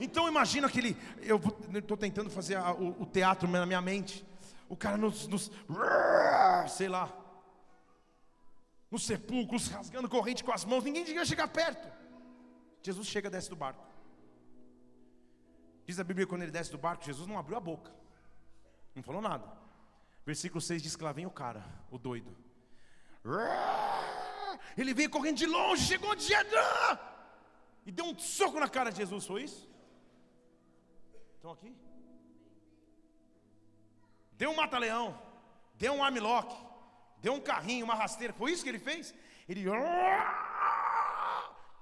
Então 0.00 0.26
imagina 0.26 0.66
aquele, 0.66 0.96
eu 1.20 1.40
estou 1.74 1.96
tentando 1.96 2.30
fazer 2.30 2.56
a, 2.56 2.72
o, 2.72 3.02
o, 3.02 3.06
teatro 3.06 3.46
na 3.48 3.66
minha 3.66 3.82
mente. 3.82 4.24
O 4.68 4.76
cara 4.76 4.96
nos, 4.96 5.26
nos, 5.28 5.50
sei 6.68 6.88
lá, 6.88 7.12
nos 8.90 9.04
sepulcros, 9.04 9.68
rasgando 9.68 10.08
corrente 10.08 10.42
com 10.42 10.52
as 10.52 10.64
mãos, 10.64 10.84
ninguém 10.84 11.04
devia 11.04 11.24
chegar 11.24 11.48
perto. 11.48 11.86
Jesus 12.82 13.06
chega, 13.06 13.28
desce 13.28 13.50
do 13.50 13.56
barco. 13.56 13.84
Diz 15.84 15.98
a 15.98 16.04
Bíblia 16.04 16.26
quando 16.26 16.42
ele 16.42 16.50
desce 16.50 16.70
do 16.70 16.78
barco, 16.78 17.04
Jesus 17.04 17.26
não 17.26 17.38
abriu 17.38 17.56
a 17.56 17.60
boca, 17.60 17.92
não 18.94 19.02
falou 19.02 19.20
nada. 19.20 19.46
Versículo 20.24 20.60
6 20.60 20.82
diz 20.82 20.96
que 20.96 21.04
lá 21.04 21.12
vem 21.12 21.26
o 21.26 21.30
cara, 21.30 21.64
o 21.90 21.98
doido. 21.98 22.34
Ele 24.76 24.94
veio 24.94 25.10
correndo 25.10 25.38
de 25.38 25.46
longe, 25.46 25.86
chegou 25.86 26.14
de 26.14 26.24
Jedã 26.24 26.98
e 27.84 27.90
deu 27.92 28.04
um 28.04 28.18
soco 28.18 28.58
na 28.60 28.68
cara 28.68 28.90
de 28.90 28.98
Jesus. 28.98 29.26
Foi 29.26 29.42
isso? 29.42 29.68
Estão 31.36 31.52
aqui? 31.52 31.74
Deu 34.32 34.50
um 34.50 34.56
mata-leão, 34.56 35.20
deu 35.74 35.92
um 35.92 36.04
armlock, 36.04 36.54
deu 37.18 37.34
um 37.34 37.40
carrinho, 37.40 37.84
uma 37.84 37.94
rasteira. 37.94 38.32
Foi 38.32 38.52
isso 38.52 38.62
que 38.62 38.68
ele 38.68 38.78
fez? 38.78 39.14
Ele. 39.48 39.64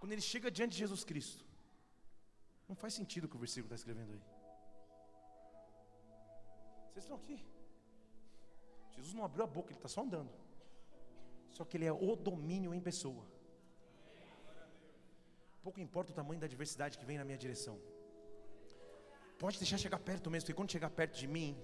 Quando 0.00 0.12
ele 0.12 0.20
chega 0.20 0.50
diante 0.50 0.72
de 0.72 0.78
Jesus 0.78 1.04
Cristo. 1.04 1.44
Não 2.68 2.76
faz 2.76 2.94
sentido 2.94 3.24
o 3.24 3.28
que 3.28 3.36
o 3.36 3.38
versículo 3.38 3.66
está 3.66 3.76
escrevendo 3.76 4.12
aí. 4.12 4.22
Vocês 6.90 7.04
estão 7.04 7.16
aqui? 7.16 7.44
Jesus 8.96 9.14
não 9.14 9.24
abriu 9.24 9.44
a 9.44 9.46
boca, 9.46 9.70
ele 9.70 9.78
está 9.78 9.88
só 9.88 10.02
andando. 10.02 10.30
Só 11.50 11.64
que 11.64 11.76
ele 11.76 11.86
é 11.86 11.92
o 11.92 12.16
domínio 12.16 12.74
em 12.74 12.80
pessoa. 12.80 13.24
Pouco 15.62 15.80
importa 15.80 16.12
o 16.12 16.14
tamanho 16.14 16.40
da 16.40 16.46
adversidade 16.46 16.98
que 16.98 17.04
vem 17.04 17.18
na 17.18 17.24
minha 17.24 17.38
direção. 17.38 17.78
Pode 19.38 19.56
deixar 19.56 19.78
chegar 19.78 20.00
perto 20.00 20.28
mesmo, 20.28 20.46
porque 20.46 20.56
quando 20.56 20.72
chegar 20.72 20.90
perto 20.90 21.16
de 21.16 21.28
mim, 21.28 21.56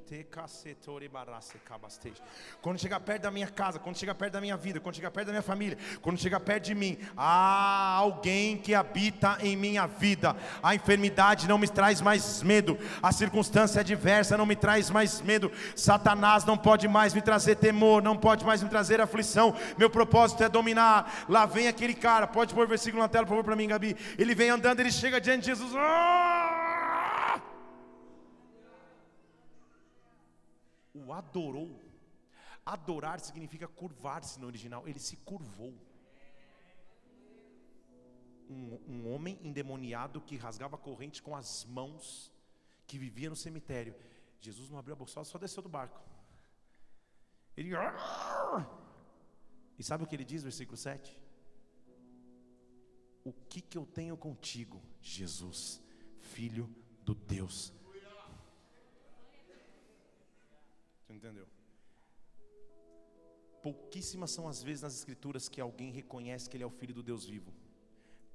quando 2.62 2.78
chegar 2.78 3.00
perto 3.00 3.22
da 3.22 3.32
minha 3.32 3.48
casa, 3.48 3.80
quando 3.80 3.98
chegar 3.98 4.14
perto 4.14 4.34
da 4.34 4.40
minha 4.40 4.56
vida, 4.56 4.78
quando 4.78 4.94
chegar 4.94 5.10
perto 5.10 5.26
da 5.26 5.32
minha 5.32 5.42
família, 5.42 5.76
quando 6.00 6.16
chegar 6.16 6.38
perto 6.38 6.66
de 6.66 6.74
mim, 6.74 6.96
há 7.16 7.96
alguém 7.96 8.56
que 8.58 8.76
habita 8.76 9.38
em 9.40 9.56
minha 9.56 9.88
vida. 9.88 10.36
A 10.62 10.72
enfermidade 10.76 11.48
não 11.48 11.58
me 11.58 11.66
traz 11.66 12.00
mais 12.00 12.44
medo, 12.44 12.78
a 13.02 13.10
circunstância 13.10 13.80
adversa 13.80 14.38
não 14.38 14.46
me 14.46 14.54
traz 14.54 14.88
mais 14.88 15.20
medo. 15.20 15.50
Satanás 15.74 16.44
não 16.44 16.56
pode 16.56 16.86
mais 16.86 17.12
me 17.12 17.22
trazer 17.22 17.56
temor, 17.56 18.00
não 18.00 18.16
pode 18.16 18.44
mais 18.44 18.62
me 18.62 18.68
trazer 18.68 19.00
aflição. 19.00 19.52
Meu 19.76 19.90
propósito 19.90 20.44
é 20.44 20.48
dominar. 20.48 21.24
Lá 21.28 21.44
vem 21.44 21.66
aquele 21.66 21.94
cara, 21.94 22.28
pode 22.28 22.54
pôr 22.54 22.66
o 22.66 22.68
versículo 22.68 23.02
na 23.02 23.08
tela, 23.08 23.26
por 23.26 23.30
favor, 23.30 23.44
para 23.44 23.56
mim, 23.56 23.66
Gabi. 23.66 23.96
Ele 24.16 24.32
vem 24.32 24.50
andando, 24.50 24.78
ele 24.78 24.92
chega 24.92 25.20
diante 25.20 25.40
de 25.40 25.46
Jesus. 25.46 25.72
Oh! 25.74 26.63
O 30.94 31.12
adorou. 31.12 31.82
Adorar 32.64 33.20
significa 33.20 33.68
curvar-se 33.68 34.40
no 34.40 34.46
original. 34.46 34.86
Ele 34.88 34.98
se 34.98 35.16
curvou. 35.16 35.74
Um, 38.48 38.78
um, 38.86 39.12
homem 39.12 39.38
endemoniado 39.42 40.20
que 40.20 40.36
rasgava 40.36 40.78
corrente 40.78 41.22
com 41.22 41.34
as 41.34 41.64
mãos, 41.64 42.32
que 42.86 42.98
vivia 42.98 43.28
no 43.28 43.36
cemitério. 43.36 43.94
Jesus 44.40 44.70
não 44.70 44.78
abriu 44.78 44.94
a 44.94 44.96
bolsa, 44.96 45.24
só 45.24 45.38
desceu 45.38 45.62
do 45.62 45.68
barco. 45.68 46.00
Ele. 47.56 47.70
E 49.78 49.82
sabe 49.82 50.04
o 50.04 50.06
que 50.06 50.14
ele 50.14 50.24
diz, 50.24 50.42
versículo 50.42 50.76
7? 50.76 51.18
O 53.24 53.32
que, 53.32 53.60
que 53.60 53.78
eu 53.78 53.86
tenho 53.86 54.16
contigo, 54.16 54.80
Jesus, 55.00 55.82
filho 56.20 56.68
do 57.02 57.14
Deus 57.14 57.72
entendeu? 61.12 61.46
Pouquíssimas 63.62 64.30
são 64.30 64.46
as 64.46 64.62
vezes 64.62 64.82
nas 64.82 64.94
Escrituras 64.94 65.48
que 65.48 65.60
alguém 65.60 65.90
reconhece 65.90 66.48
que 66.48 66.56
ele 66.56 66.64
é 66.64 66.66
o 66.66 66.70
filho 66.70 66.94
do 66.94 67.02
Deus 67.02 67.24
vivo. 67.24 67.52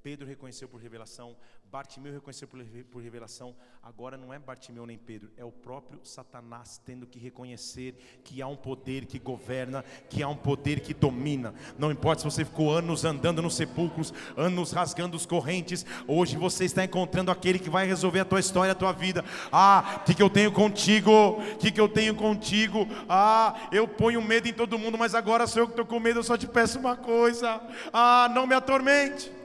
Pedro 0.02 0.26
reconheceu 0.26 0.66
por 0.66 0.80
revelação, 0.80 1.36
Bartimeu 1.70 2.12
reconheceu 2.12 2.48
por, 2.48 3.02
revelação. 3.02 3.54
Agora 3.82 4.16
não 4.16 4.32
é 4.32 4.38
Bartimeu 4.38 4.84
nem 4.86 4.98
Pedro, 4.98 5.30
é 5.36 5.44
o 5.44 5.52
próprio 5.52 6.00
Satanás 6.02 6.80
tendo 6.84 7.06
que 7.06 7.18
reconhecer 7.18 7.94
que 8.24 8.40
há 8.40 8.46
um 8.46 8.56
poder 8.56 9.04
que 9.04 9.18
governa, 9.18 9.84
que 10.08 10.22
há 10.22 10.28
um 10.28 10.36
poder 10.36 10.80
que 10.80 10.94
domina. 10.94 11.54
Não 11.78 11.92
importa 11.92 12.22
se 12.22 12.24
você 12.24 12.44
ficou 12.44 12.72
anos 12.72 13.04
andando 13.04 13.42
nos 13.42 13.54
sepulcros, 13.54 14.12
anos 14.36 14.72
rasgando 14.72 15.16
os 15.16 15.26
correntes, 15.26 15.84
hoje 16.08 16.36
você 16.36 16.64
está 16.64 16.82
encontrando 16.82 17.30
aquele 17.30 17.58
que 17.58 17.70
vai 17.70 17.86
resolver 17.86 18.20
a 18.20 18.24
tua 18.24 18.40
história, 18.40 18.72
a 18.72 18.76
tua 18.76 18.92
vida. 18.92 19.24
Ah, 19.52 20.00
o 20.00 20.04
que, 20.04 20.14
que 20.14 20.22
eu 20.22 20.30
tenho 20.30 20.50
contigo? 20.50 21.10
O 21.12 21.58
que, 21.58 21.70
que 21.70 21.80
eu 21.80 21.88
tenho 21.88 22.14
contigo? 22.14 22.86
Ah, 23.08 23.68
eu 23.70 23.86
ponho 23.86 24.22
medo 24.22 24.48
em 24.48 24.52
todo 24.52 24.78
mundo, 24.78 24.96
mas 24.96 25.14
agora 25.14 25.46
sou 25.46 25.62
eu 25.62 25.66
que 25.66 25.72
estou 25.72 25.86
com 25.86 26.00
medo, 26.00 26.20
eu 26.20 26.24
só 26.24 26.36
te 26.36 26.46
peço 26.46 26.78
uma 26.78 26.96
coisa. 26.96 27.60
Ah, 27.92 28.30
não 28.34 28.46
me 28.46 28.54
atormente 28.54 29.39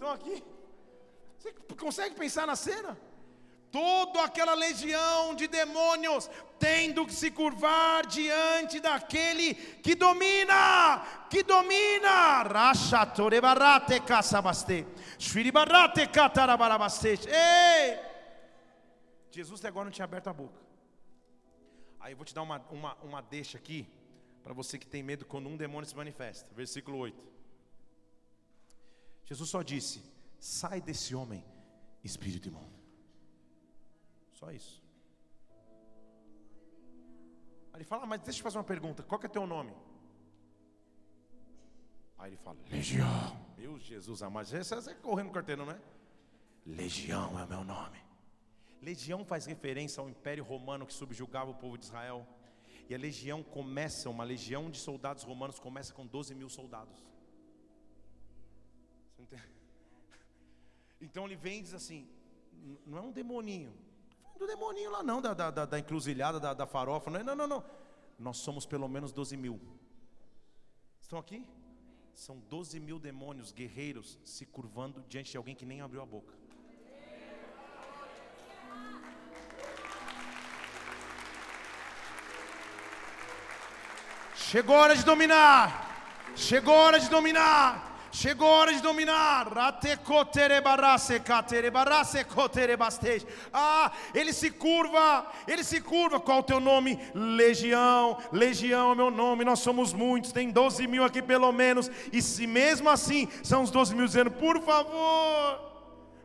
estão 0.00 0.10
aqui. 0.10 0.42
Você 1.38 1.52
consegue 1.76 2.14
pensar 2.14 2.46
na 2.46 2.56
cena? 2.56 2.98
Toda 3.70 4.24
aquela 4.24 4.54
legião 4.54 5.34
de 5.34 5.46
demônios 5.46 6.28
tendo 6.58 7.06
que 7.06 7.14
se 7.14 7.30
curvar 7.30 8.04
diante 8.04 8.80
daquele 8.80 9.54
que 9.54 9.94
domina, 9.94 11.06
que 11.30 11.42
domina. 11.42 12.42
Ei! 17.28 17.98
Jesus 19.30 19.60
até 19.60 19.68
agora 19.68 19.84
não 19.84 19.92
tinha 19.92 20.04
aberto 20.04 20.26
a 20.28 20.32
boca. 20.32 20.58
Aí 22.00 22.12
eu 22.12 22.16
vou 22.16 22.24
te 22.24 22.34
dar 22.34 22.42
uma, 22.42 22.58
uma, 22.70 22.94
uma 23.02 23.20
deixa 23.20 23.56
aqui, 23.56 23.86
para 24.42 24.52
você 24.52 24.78
que 24.78 24.86
tem 24.86 25.02
medo 25.02 25.24
quando 25.24 25.48
um 25.48 25.56
demônio 25.56 25.88
se 25.88 25.94
manifesta. 25.94 26.48
Versículo 26.56 26.98
8. 26.98 27.39
Jesus 29.30 29.48
só 29.48 29.62
disse: 29.62 30.02
sai 30.40 30.80
desse 30.80 31.14
homem, 31.14 31.44
espírito 32.02 32.48
imundo. 32.48 32.80
Só 34.32 34.50
isso. 34.50 34.82
Aí 37.72 37.76
ele 37.76 37.84
fala, 37.84 38.02
ah, 38.02 38.06
mas 38.06 38.20
deixa 38.22 38.40
eu 38.40 38.42
fazer 38.42 38.58
uma 38.58 38.64
pergunta: 38.64 39.04
qual 39.04 39.20
que 39.20 39.26
é 39.26 39.28
teu 39.28 39.46
nome? 39.46 39.72
Aí 42.18 42.30
ele 42.30 42.36
fala, 42.38 42.58
Legião. 42.68 43.48
Meu 43.56 43.78
Jesus 43.78 44.22
amado, 44.22 44.46
você 44.46 44.58
está 44.58 44.94
correndo 44.96 45.28
no 45.28 45.32
quarteirão, 45.34 45.66
não 45.66 45.74
é? 45.74 45.80
Legião 46.66 47.38
é 47.38 47.44
o 47.44 47.48
meu 47.48 47.62
nome. 47.62 47.98
Legião 48.82 49.24
faz 49.24 49.46
referência 49.46 50.00
ao 50.00 50.08
Império 50.08 50.42
Romano 50.42 50.86
que 50.86 50.92
subjugava 50.92 51.50
o 51.50 51.54
povo 51.54 51.78
de 51.78 51.84
Israel. 51.84 52.26
E 52.88 52.94
a 52.94 52.98
legião 52.98 53.42
começa, 53.42 54.10
uma 54.10 54.24
legião 54.24 54.70
de 54.70 54.78
soldados 54.78 55.22
romanos 55.22 55.60
começa 55.60 55.92
com 55.92 56.06
12 56.06 56.34
mil 56.34 56.48
soldados. 56.48 56.96
Então 61.00 61.24
ele 61.24 61.36
vem 61.36 61.60
e 61.60 61.62
diz 61.62 61.74
assim: 61.74 62.08
não 62.86 62.98
é 62.98 63.00
um 63.00 63.12
demoninho, 63.12 63.72
do 64.40 64.46
demoninho 64.46 64.90
lá 64.90 65.02
não, 65.02 65.20
da, 65.20 65.34
da, 65.34 65.50
da 65.50 65.78
encruzilhada, 65.78 66.40
da, 66.40 66.54
da 66.54 66.66
farofa, 66.66 67.10
não, 67.10 67.20
é, 67.20 67.22
não, 67.22 67.36
não, 67.36 67.46
não. 67.46 67.64
Nós 68.18 68.38
somos 68.38 68.66
pelo 68.66 68.88
menos 68.88 69.12
12 69.12 69.36
mil. 69.36 69.60
Estão 71.00 71.18
aqui? 71.18 71.46
São 72.14 72.38
12 72.48 72.80
mil 72.80 72.98
demônios 72.98 73.52
guerreiros 73.52 74.18
se 74.24 74.44
curvando 74.46 75.04
diante 75.08 75.30
de 75.30 75.36
alguém 75.36 75.54
que 75.54 75.66
nem 75.66 75.80
abriu 75.80 76.02
a 76.02 76.06
boca. 76.06 76.34
Chegou 84.34 84.74
a 84.74 84.80
hora 84.80 84.96
de 84.96 85.04
dominar. 85.04 86.32
Chegou 86.34 86.74
a 86.74 86.80
hora 86.80 87.00
de 87.00 87.08
dominar. 87.08 87.89
Chegou 88.12 88.48
a 88.48 88.58
hora 88.58 88.72
de 88.72 88.80
dominar. 88.82 89.46
Ah, 93.52 93.92
ele 94.12 94.32
se 94.32 94.50
curva, 94.50 95.26
ele 95.46 95.62
se 95.62 95.80
curva. 95.80 96.18
Qual 96.18 96.40
o 96.40 96.42
teu 96.42 96.58
nome? 96.58 96.98
Legião, 97.14 98.18
Legião 98.32 98.92
é 98.92 98.94
meu 98.94 99.10
nome. 99.10 99.44
Nós 99.44 99.60
somos 99.60 99.92
muitos, 99.92 100.32
tem 100.32 100.50
12 100.50 100.86
mil 100.86 101.04
aqui 101.04 101.22
pelo 101.22 101.52
menos. 101.52 101.90
E 102.12 102.20
se 102.20 102.46
mesmo 102.46 102.88
assim 102.88 103.28
são 103.44 103.62
os 103.62 103.70
12 103.70 103.94
mil 103.94 104.06
dizendo: 104.06 104.30
por 104.30 104.60
favor, 104.60 105.70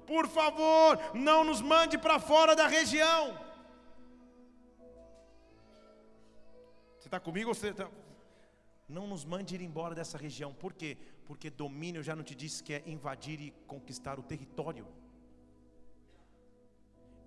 por 0.07 0.27
favor, 0.27 0.99
não 1.13 1.43
nos 1.43 1.61
mande 1.61 1.97
para 1.97 2.19
fora 2.19 2.55
da 2.55 2.67
região. 2.67 3.37
Você 6.97 7.07
está 7.07 7.19
comigo 7.19 7.49
ou 7.49 7.55
você 7.55 7.69
está. 7.69 7.87
Não 8.89 9.07
nos 9.07 9.23
mande 9.23 9.53
ir 9.53 9.61
embora 9.61 9.93
dessa 9.93 10.17
região. 10.17 10.53
Por 10.53 10.73
quê? 10.73 10.97
Porque 11.27 11.49
domínio, 11.49 12.03
já 12.03 12.15
não 12.15 12.23
te 12.29 12.35
disse 12.35 12.63
que 12.65 12.73
é 12.73 12.83
invadir 12.85 13.39
e 13.41 13.51
conquistar 13.73 14.19
o 14.19 14.23
território. 14.23 14.87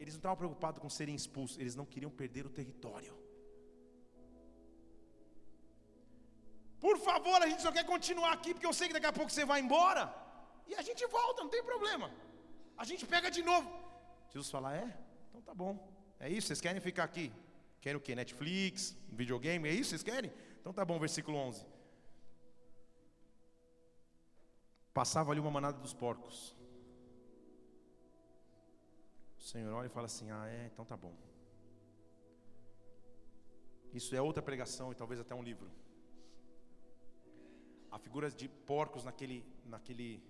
Eles 0.01 0.15
não 0.15 0.21
estavam 0.21 0.37
preocupados 0.43 0.81
com 0.83 0.89
serem 0.89 1.15
expulsos, 1.15 1.59
eles 1.59 1.75
não 1.75 1.85
queriam 1.85 2.11
perder 2.11 2.47
o 2.47 2.51
território. 2.59 3.15
Por 6.85 6.97
favor, 7.09 7.43
a 7.43 7.49
gente 7.49 7.63
só 7.67 7.73
quer 7.73 7.85
continuar 7.85 8.33
aqui, 8.33 8.53
porque 8.55 8.67
eu 8.71 8.73
sei 8.73 8.87
que 8.89 8.95
daqui 8.95 9.07
a 9.07 9.13
pouco 9.13 9.31
você 9.33 9.45
vai 9.45 9.61
embora. 9.61 10.03
E 10.67 10.75
a 10.75 10.83
gente 10.83 11.05
volta, 11.07 11.43
não 11.43 11.51
tem 11.51 11.65
problema. 11.73 12.09
A 12.77 12.85
gente 12.85 13.05
pega 13.15 13.31
de 13.37 13.43
novo. 13.43 13.69
Jesus 14.33 14.51
fala: 14.51 14.77
É? 14.77 14.87
Então 15.29 15.43
tá 15.43 15.55
bom. 15.63 15.73
É 16.21 16.29
isso? 16.29 16.47
Vocês 16.47 16.61
querem 16.61 16.81
ficar 16.81 17.05
aqui? 17.05 17.33
Querem 17.81 17.97
o 17.97 18.01
que? 18.01 18.15
Netflix? 18.15 18.97
Videogame? 19.21 19.69
É 19.69 19.73
isso? 19.73 19.91
Vocês 19.91 20.03
querem? 20.03 20.33
Então 20.61 20.73
tá 20.73 20.85
bom, 20.85 20.99
versículo 20.99 21.37
11. 21.39 21.67
Passava 24.99 25.31
ali 25.31 25.39
uma 25.39 25.53
manada 25.53 25.79
dos 25.79 25.95
porcos. 25.95 26.57
O 29.39 29.43
Senhor 29.43 29.73
olha 29.73 29.87
e 29.87 29.89
fala 29.89 30.07
assim: 30.07 30.29
Ah, 30.33 30.49
é, 30.49 30.67
então 30.67 30.85
tá 30.85 30.97
bom. 30.97 31.15
Isso 33.93 34.17
é 34.17 34.21
outra 34.21 34.43
pregação 34.43 34.91
e 34.91 34.97
talvez 34.97 35.21
até 35.21 35.37
um 35.37 35.43
livro. 35.51 35.71
A 37.93 37.99
figura 38.01 38.29
de 38.29 38.49
porcos 38.49 39.05
naquele, 39.05 39.47
naquele, 39.65 40.21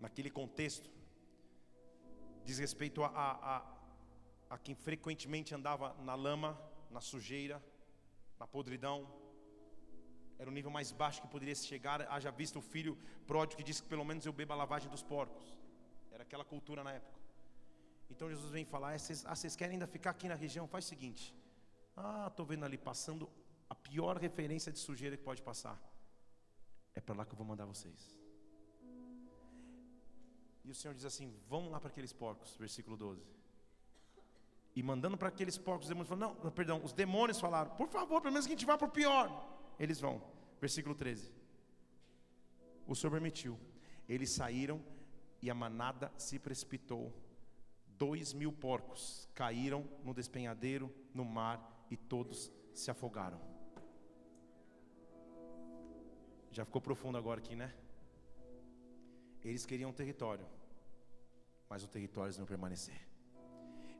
naquele 0.00 0.30
contexto 0.30 0.90
diz 2.46 2.56
respeito 2.58 3.04
a, 3.04 3.08
a, 3.08 3.56
a, 3.56 3.76
a 4.48 4.56
quem 4.56 4.74
frequentemente 4.74 5.54
andava 5.54 5.92
na 6.08 6.14
lama, 6.14 6.58
na 6.90 7.02
sujeira, 7.02 7.62
na 8.38 8.46
podridão. 8.46 9.06
Era 10.42 10.50
o 10.50 10.52
nível 10.52 10.72
mais 10.72 10.90
baixo 10.90 11.22
que 11.22 11.28
poderia 11.28 11.54
chegar. 11.54 12.02
Haja 12.10 12.30
visto 12.32 12.58
o 12.58 12.60
filho 12.60 12.98
pródigo 13.28 13.58
que 13.58 13.62
disse 13.68 13.80
que 13.80 13.88
pelo 13.88 14.04
menos 14.04 14.26
eu 14.26 14.32
bebo 14.32 14.52
a 14.52 14.56
lavagem 14.56 14.90
dos 14.90 15.00
porcos. 15.00 15.56
Era 16.10 16.24
aquela 16.24 16.44
cultura 16.44 16.82
na 16.82 16.92
época. 16.94 17.20
Então 18.10 18.28
Jesus 18.28 18.50
vem 18.50 18.64
falar: 18.64 18.94
ah, 18.94 18.98
vocês, 18.98 19.24
ah, 19.24 19.36
vocês 19.36 19.54
querem 19.54 19.74
ainda 19.74 19.86
ficar 19.86 20.10
aqui 20.10 20.26
na 20.28 20.34
região? 20.34 20.66
Faz 20.66 20.84
o 20.86 20.88
seguinte. 20.88 21.32
Ah, 21.96 22.26
estou 22.28 22.44
vendo 22.44 22.64
ali 22.64 22.76
passando 22.76 23.30
a 23.70 23.74
pior 23.76 24.16
referência 24.16 24.72
de 24.72 24.80
sujeira 24.80 25.16
que 25.16 25.22
pode 25.22 25.40
passar. 25.42 25.80
É 26.92 27.00
para 27.00 27.14
lá 27.14 27.24
que 27.24 27.32
eu 27.34 27.36
vou 27.36 27.46
mandar 27.46 27.64
vocês. 27.64 28.18
E 30.64 30.72
o 30.72 30.74
Senhor 30.74 30.92
diz 30.92 31.04
assim: 31.04 31.32
vão 31.48 31.70
lá 31.70 31.78
para 31.78 31.88
aqueles 31.88 32.12
porcos, 32.12 32.56
versículo 32.56 32.96
12. 32.96 33.24
E 34.74 34.82
mandando 34.82 35.16
para 35.16 35.28
aqueles 35.28 35.56
porcos, 35.56 35.84
os 35.84 35.88
demônios 35.88 36.08
falaram: 36.08 36.36
Não, 36.42 36.50
perdão, 36.50 36.80
os 36.82 36.92
demônios 36.92 37.38
falaram: 37.38 37.70
Por 37.76 37.86
favor, 37.86 38.20
pelo 38.20 38.32
menos 38.32 38.44
que 38.44 38.52
a 38.52 38.56
gente 38.56 38.66
vá 38.66 38.76
para 38.76 38.88
o 38.88 38.90
pior. 38.90 39.30
Eles 39.78 40.00
vão. 40.00 40.31
Versículo 40.62 40.94
13. 40.94 41.34
O 42.86 42.94
Senhor 42.94 43.10
permitiu. 43.10 43.58
Eles 44.08 44.30
saíram 44.30 44.80
e 45.42 45.50
a 45.50 45.54
manada 45.54 46.12
se 46.16 46.38
precipitou. 46.38 47.12
Dois 47.98 48.32
mil 48.32 48.52
porcos 48.52 49.28
caíram 49.34 49.88
no 50.04 50.14
despenhadeiro, 50.14 50.88
no 51.12 51.24
mar, 51.24 51.84
e 51.90 51.96
todos 51.96 52.52
se 52.72 52.92
afogaram. 52.92 53.40
Já 56.52 56.64
ficou 56.64 56.80
profundo 56.80 57.18
agora 57.18 57.40
aqui, 57.40 57.56
né? 57.56 57.74
Eles 59.42 59.66
queriam 59.66 59.92
território, 59.92 60.46
mas 61.68 61.82
o 61.82 61.88
território 61.88 62.28
eles 62.28 62.38
não 62.38 62.46
permanecer. 62.46 63.00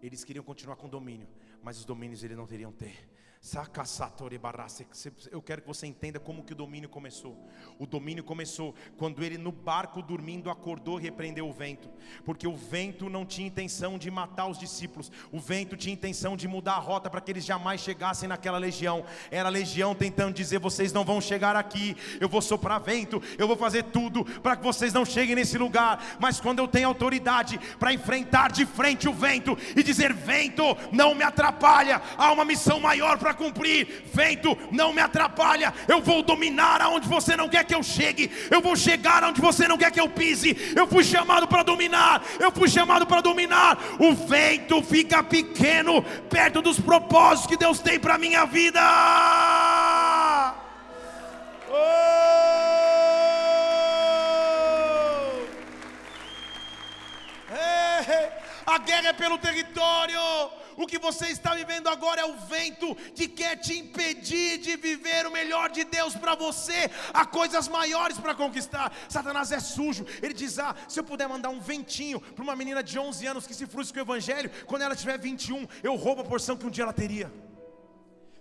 Eles 0.01 0.23
queriam 0.23 0.45
continuar 0.45 0.77
com 0.77 0.89
domínio, 0.89 1.29
mas 1.61 1.77
os 1.79 1.85
domínios 1.85 2.23
eles 2.23 2.37
não 2.37 2.47
teriam 2.47 2.71
ter. 2.71 3.12
Eu 5.33 5.43
quero 5.43 5.63
que 5.63 5.67
você 5.67 5.85
entenda 5.85 6.21
como 6.21 6.45
que 6.45 6.53
o 6.53 6.57
domínio 6.57 6.89
começou. 6.89 7.37
O 7.77 7.85
domínio 7.85 8.23
começou 8.23 8.73
quando 8.97 9.21
ele 9.25 9.37
no 9.37 9.51
barco 9.51 10.01
dormindo 10.01 10.49
acordou 10.49 11.01
e 11.01 11.03
repreendeu 11.03 11.49
o 11.49 11.53
vento, 11.53 11.91
porque 12.25 12.47
o 12.47 12.57
vento 12.57 13.11
não 13.11 13.27
tinha 13.27 13.49
intenção 13.49 13.99
de 13.99 14.09
matar 14.13 14.47
os 14.47 14.61
discípulos. 14.61 15.11
O 15.33 15.41
vento 15.41 15.77
tinha 15.77 15.93
intenção 15.93 16.37
de 16.37 16.47
mudar 16.47 16.75
a 16.75 16.79
rota 16.79 17.11
para 17.11 17.21
que 17.21 17.33
eles 17.33 17.45
jamais 17.45 17.81
chegassem 17.81 18.29
naquela 18.29 18.59
legião. 18.59 19.05
Era 19.29 19.49
a 19.49 19.53
legião 19.53 19.93
tentando 19.93 20.35
dizer: 20.35 20.61
vocês 20.61 20.93
não 20.93 21.05
vão 21.05 21.21
chegar 21.21 21.57
aqui. 21.57 21.97
Eu 22.21 22.29
vou 22.29 22.41
soprar 22.41 22.81
vento, 22.81 23.21
eu 23.37 23.49
vou 23.49 23.57
fazer 23.57 23.83
tudo 23.87 24.25
para 24.25 24.55
que 24.55 24.63
vocês 24.63 24.93
não 24.93 25.05
cheguem 25.05 25.35
nesse 25.35 25.59
lugar. 25.59 26.17
Mas 26.21 26.41
quando 26.41 26.61
eu 26.61 26.69
tenho 26.69 26.87
autoridade 26.87 27.59
para 27.77 27.93
enfrentar 27.93 28.53
de 28.53 28.65
frente 28.65 29.09
o 29.09 29.13
vento 29.13 29.59
e 29.77 29.83
dizer: 29.83 30.13
vento, 30.13 30.63
não 30.93 31.13
me 31.13 31.25
atrapalha. 31.25 32.01
Há 32.17 32.31
uma 32.31 32.45
missão 32.45 32.79
maior 32.79 33.19
para 33.19 33.32
para 33.33 33.35
cumprir. 33.35 34.05
Vento, 34.13 34.57
não 34.71 34.93
me 34.93 35.01
atrapalha. 35.01 35.73
Eu 35.89 36.01
vou 36.01 36.23
dominar 36.23 36.81
aonde 36.81 37.09
você 37.09 37.37
não 37.37 37.49
quer 37.49 37.65
que 37.65 37.75
eu 37.75 37.83
chegue. 37.83 38.31
Eu 38.51 38.61
vou 38.61 38.77
chegar 38.77 39.25
aonde 39.25 39.41
você 39.41 39.67
não 39.67 39.79
quer 39.79 39.91
que 39.91 40.01
eu 40.01 40.09
pise. 40.09 40.57
Eu 40.77 40.87
fui 40.87 41.03
chamado 41.03 41.49
para 41.49 41.63
dominar. 41.63 42.23
Eu 42.39 42.53
fui 42.53 42.69
chamado 42.69 43.07
para 43.07 43.21
dominar. 43.21 43.79
O 43.99 44.15
vento 44.15 44.83
fica 44.83 45.23
pequeno 45.23 46.03
perto 46.29 46.61
dos 46.61 46.79
propósitos 46.79 47.49
que 47.49 47.57
Deus 47.57 47.81
tem 47.81 47.99
para 47.99 48.19
minha 48.19 48.45
vida. 48.45 48.81
Oh! 51.71 52.23
A 58.65 58.79
guerra 58.79 59.09
é 59.09 59.13
pelo 59.13 59.37
território. 59.37 60.19
O 60.77 60.87
que 60.87 60.99
você 60.99 61.29
está 61.29 61.55
vivendo 61.55 61.89
agora 61.89 62.23
é 62.23 62.25
o 62.25 62.37
vento 62.39 62.95
que 63.15 63.29
quer 63.29 63.57
te 63.57 63.79
impedir 63.79 64.59
de 64.59 64.77
viver 64.77 65.27
o 65.27 65.33
melhor 65.33 65.71
de 65.71 65.85
Deus 65.85 66.15
para 66.15 66.35
você. 66.35 66.91
Há 67.13 67.25
coisas 67.25 67.69
maiores 67.69 68.19
para 68.19 68.35
conquistar. 68.35 68.93
Satanás 69.09 69.53
é 69.53 69.61
sujo. 69.61 70.07
Ele 70.23 70.35
diz: 70.35 70.59
Ah, 70.59 70.75
se 70.89 70.99
eu 70.99 71.05
puder 71.05 71.29
mandar 71.29 71.51
um 71.51 71.61
ventinho 71.61 72.21
para 72.21 72.43
uma 72.43 72.57
menina 72.57 72.83
de 72.83 72.99
11 72.99 73.27
anos 73.27 73.47
que 73.47 73.55
se 73.55 73.67
frustra 73.67 73.95
com 73.95 74.11
o 74.11 74.15
evangelho, 74.15 74.51
quando 74.67 74.83
ela 74.83 74.97
tiver 74.97 75.19
21, 75.19 75.67
eu 75.83 75.95
roubo 75.97 76.23
a 76.23 76.25
porção 76.25 76.57
que 76.57 76.67
um 76.67 76.71
dia 76.71 76.85
ela 76.85 76.93
teria. 76.93 77.31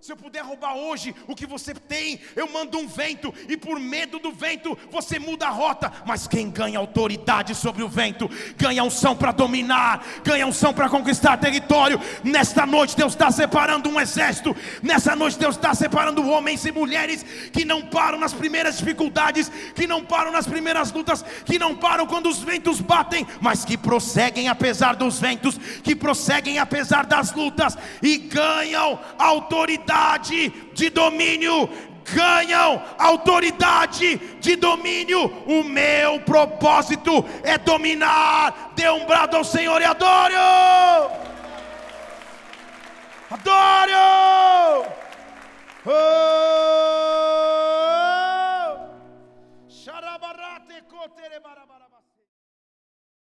Se 0.02 0.12
eu 0.12 0.18
puder 0.18 0.44
roubar 0.44 0.76
hoje 0.76 1.14
o 1.28 1.36
que 1.36 1.46
você 1.46 1.76
tem, 1.76 2.20
eu 2.36 2.52
mando 2.52 2.80
um 2.80 2.88
vento, 2.88 3.32
e 3.48 3.56
por 3.56 3.80
medo 3.80 4.18
do 4.18 4.32
vento 4.32 4.76
você 4.90 5.20
muda 5.20 5.46
a 5.46 5.52
rota. 5.52 5.94
Mas 6.08 6.28
quem 6.28 6.50
ganha 6.50 6.80
autoridade 6.80 7.54
sobre 7.54 7.84
o 7.84 7.88
vento, 7.88 8.28
ganha 8.58 8.84
unção 8.84 9.16
para 9.16 9.32
dominar, 9.32 10.04
ganha 10.24 10.48
unção 10.48 10.74
para 10.74 10.90
conquistar 10.90 11.38
território. 11.38 12.02
Nesta 12.24 12.66
noite 12.66 12.98
Deus 12.98 13.14
está 13.14 13.30
separando 13.30 13.92
um 13.92 14.02
exército, 14.02 14.56
nessa 14.82 15.16
noite 15.16 15.38
Deus 15.38 15.56
está 15.56 15.76
separando 15.76 16.28
homens 16.28 16.66
e 16.66 16.72
mulheres 16.72 17.24
que 17.54 17.64
não 17.64 17.84
param 17.84 18.18
nas 18.18 18.34
primeiras 18.34 18.80
dificuldades, 18.80 19.52
que 19.76 19.86
não 19.86 20.04
param 20.04 20.32
nas 20.32 20.48
primeiras 20.48 20.92
lutas, 20.92 21.24
que 21.46 21.60
não 21.60 21.76
param 21.76 22.08
quando 22.08 22.28
os 22.28 22.40
ventos 22.40 22.82
batem, 22.82 23.28
mas 23.40 23.64
que 23.64 23.78
prosseguem 23.78 24.50
apesar 24.50 24.96
dos 24.96 25.20
ventos, 25.20 25.60
que 25.84 25.96
prosseguem 25.96 26.58
apesar 26.58 27.06
das 27.06 27.36
lutas 27.36 27.78
e 28.02 28.18
ganham 28.18 29.00
autoridade 29.20 29.91
autoridade 29.92 30.50
de 30.74 30.90
domínio, 30.90 31.70
ganham 32.14 32.82
autoridade 32.98 34.18
de 34.40 34.56
domínio. 34.56 35.28
O 35.46 35.64
meu 35.64 36.20
propósito 36.22 37.24
é 37.44 37.58
dominar. 37.58 38.72
Dê 38.76 38.90
um 38.90 39.06
brado 39.06 39.38
ao 39.38 39.44
Senhor 39.44 39.82
e 39.82 39.86
adoro! 39.86 41.12
Adoro! 43.30 44.86
Oh! 45.86 46.32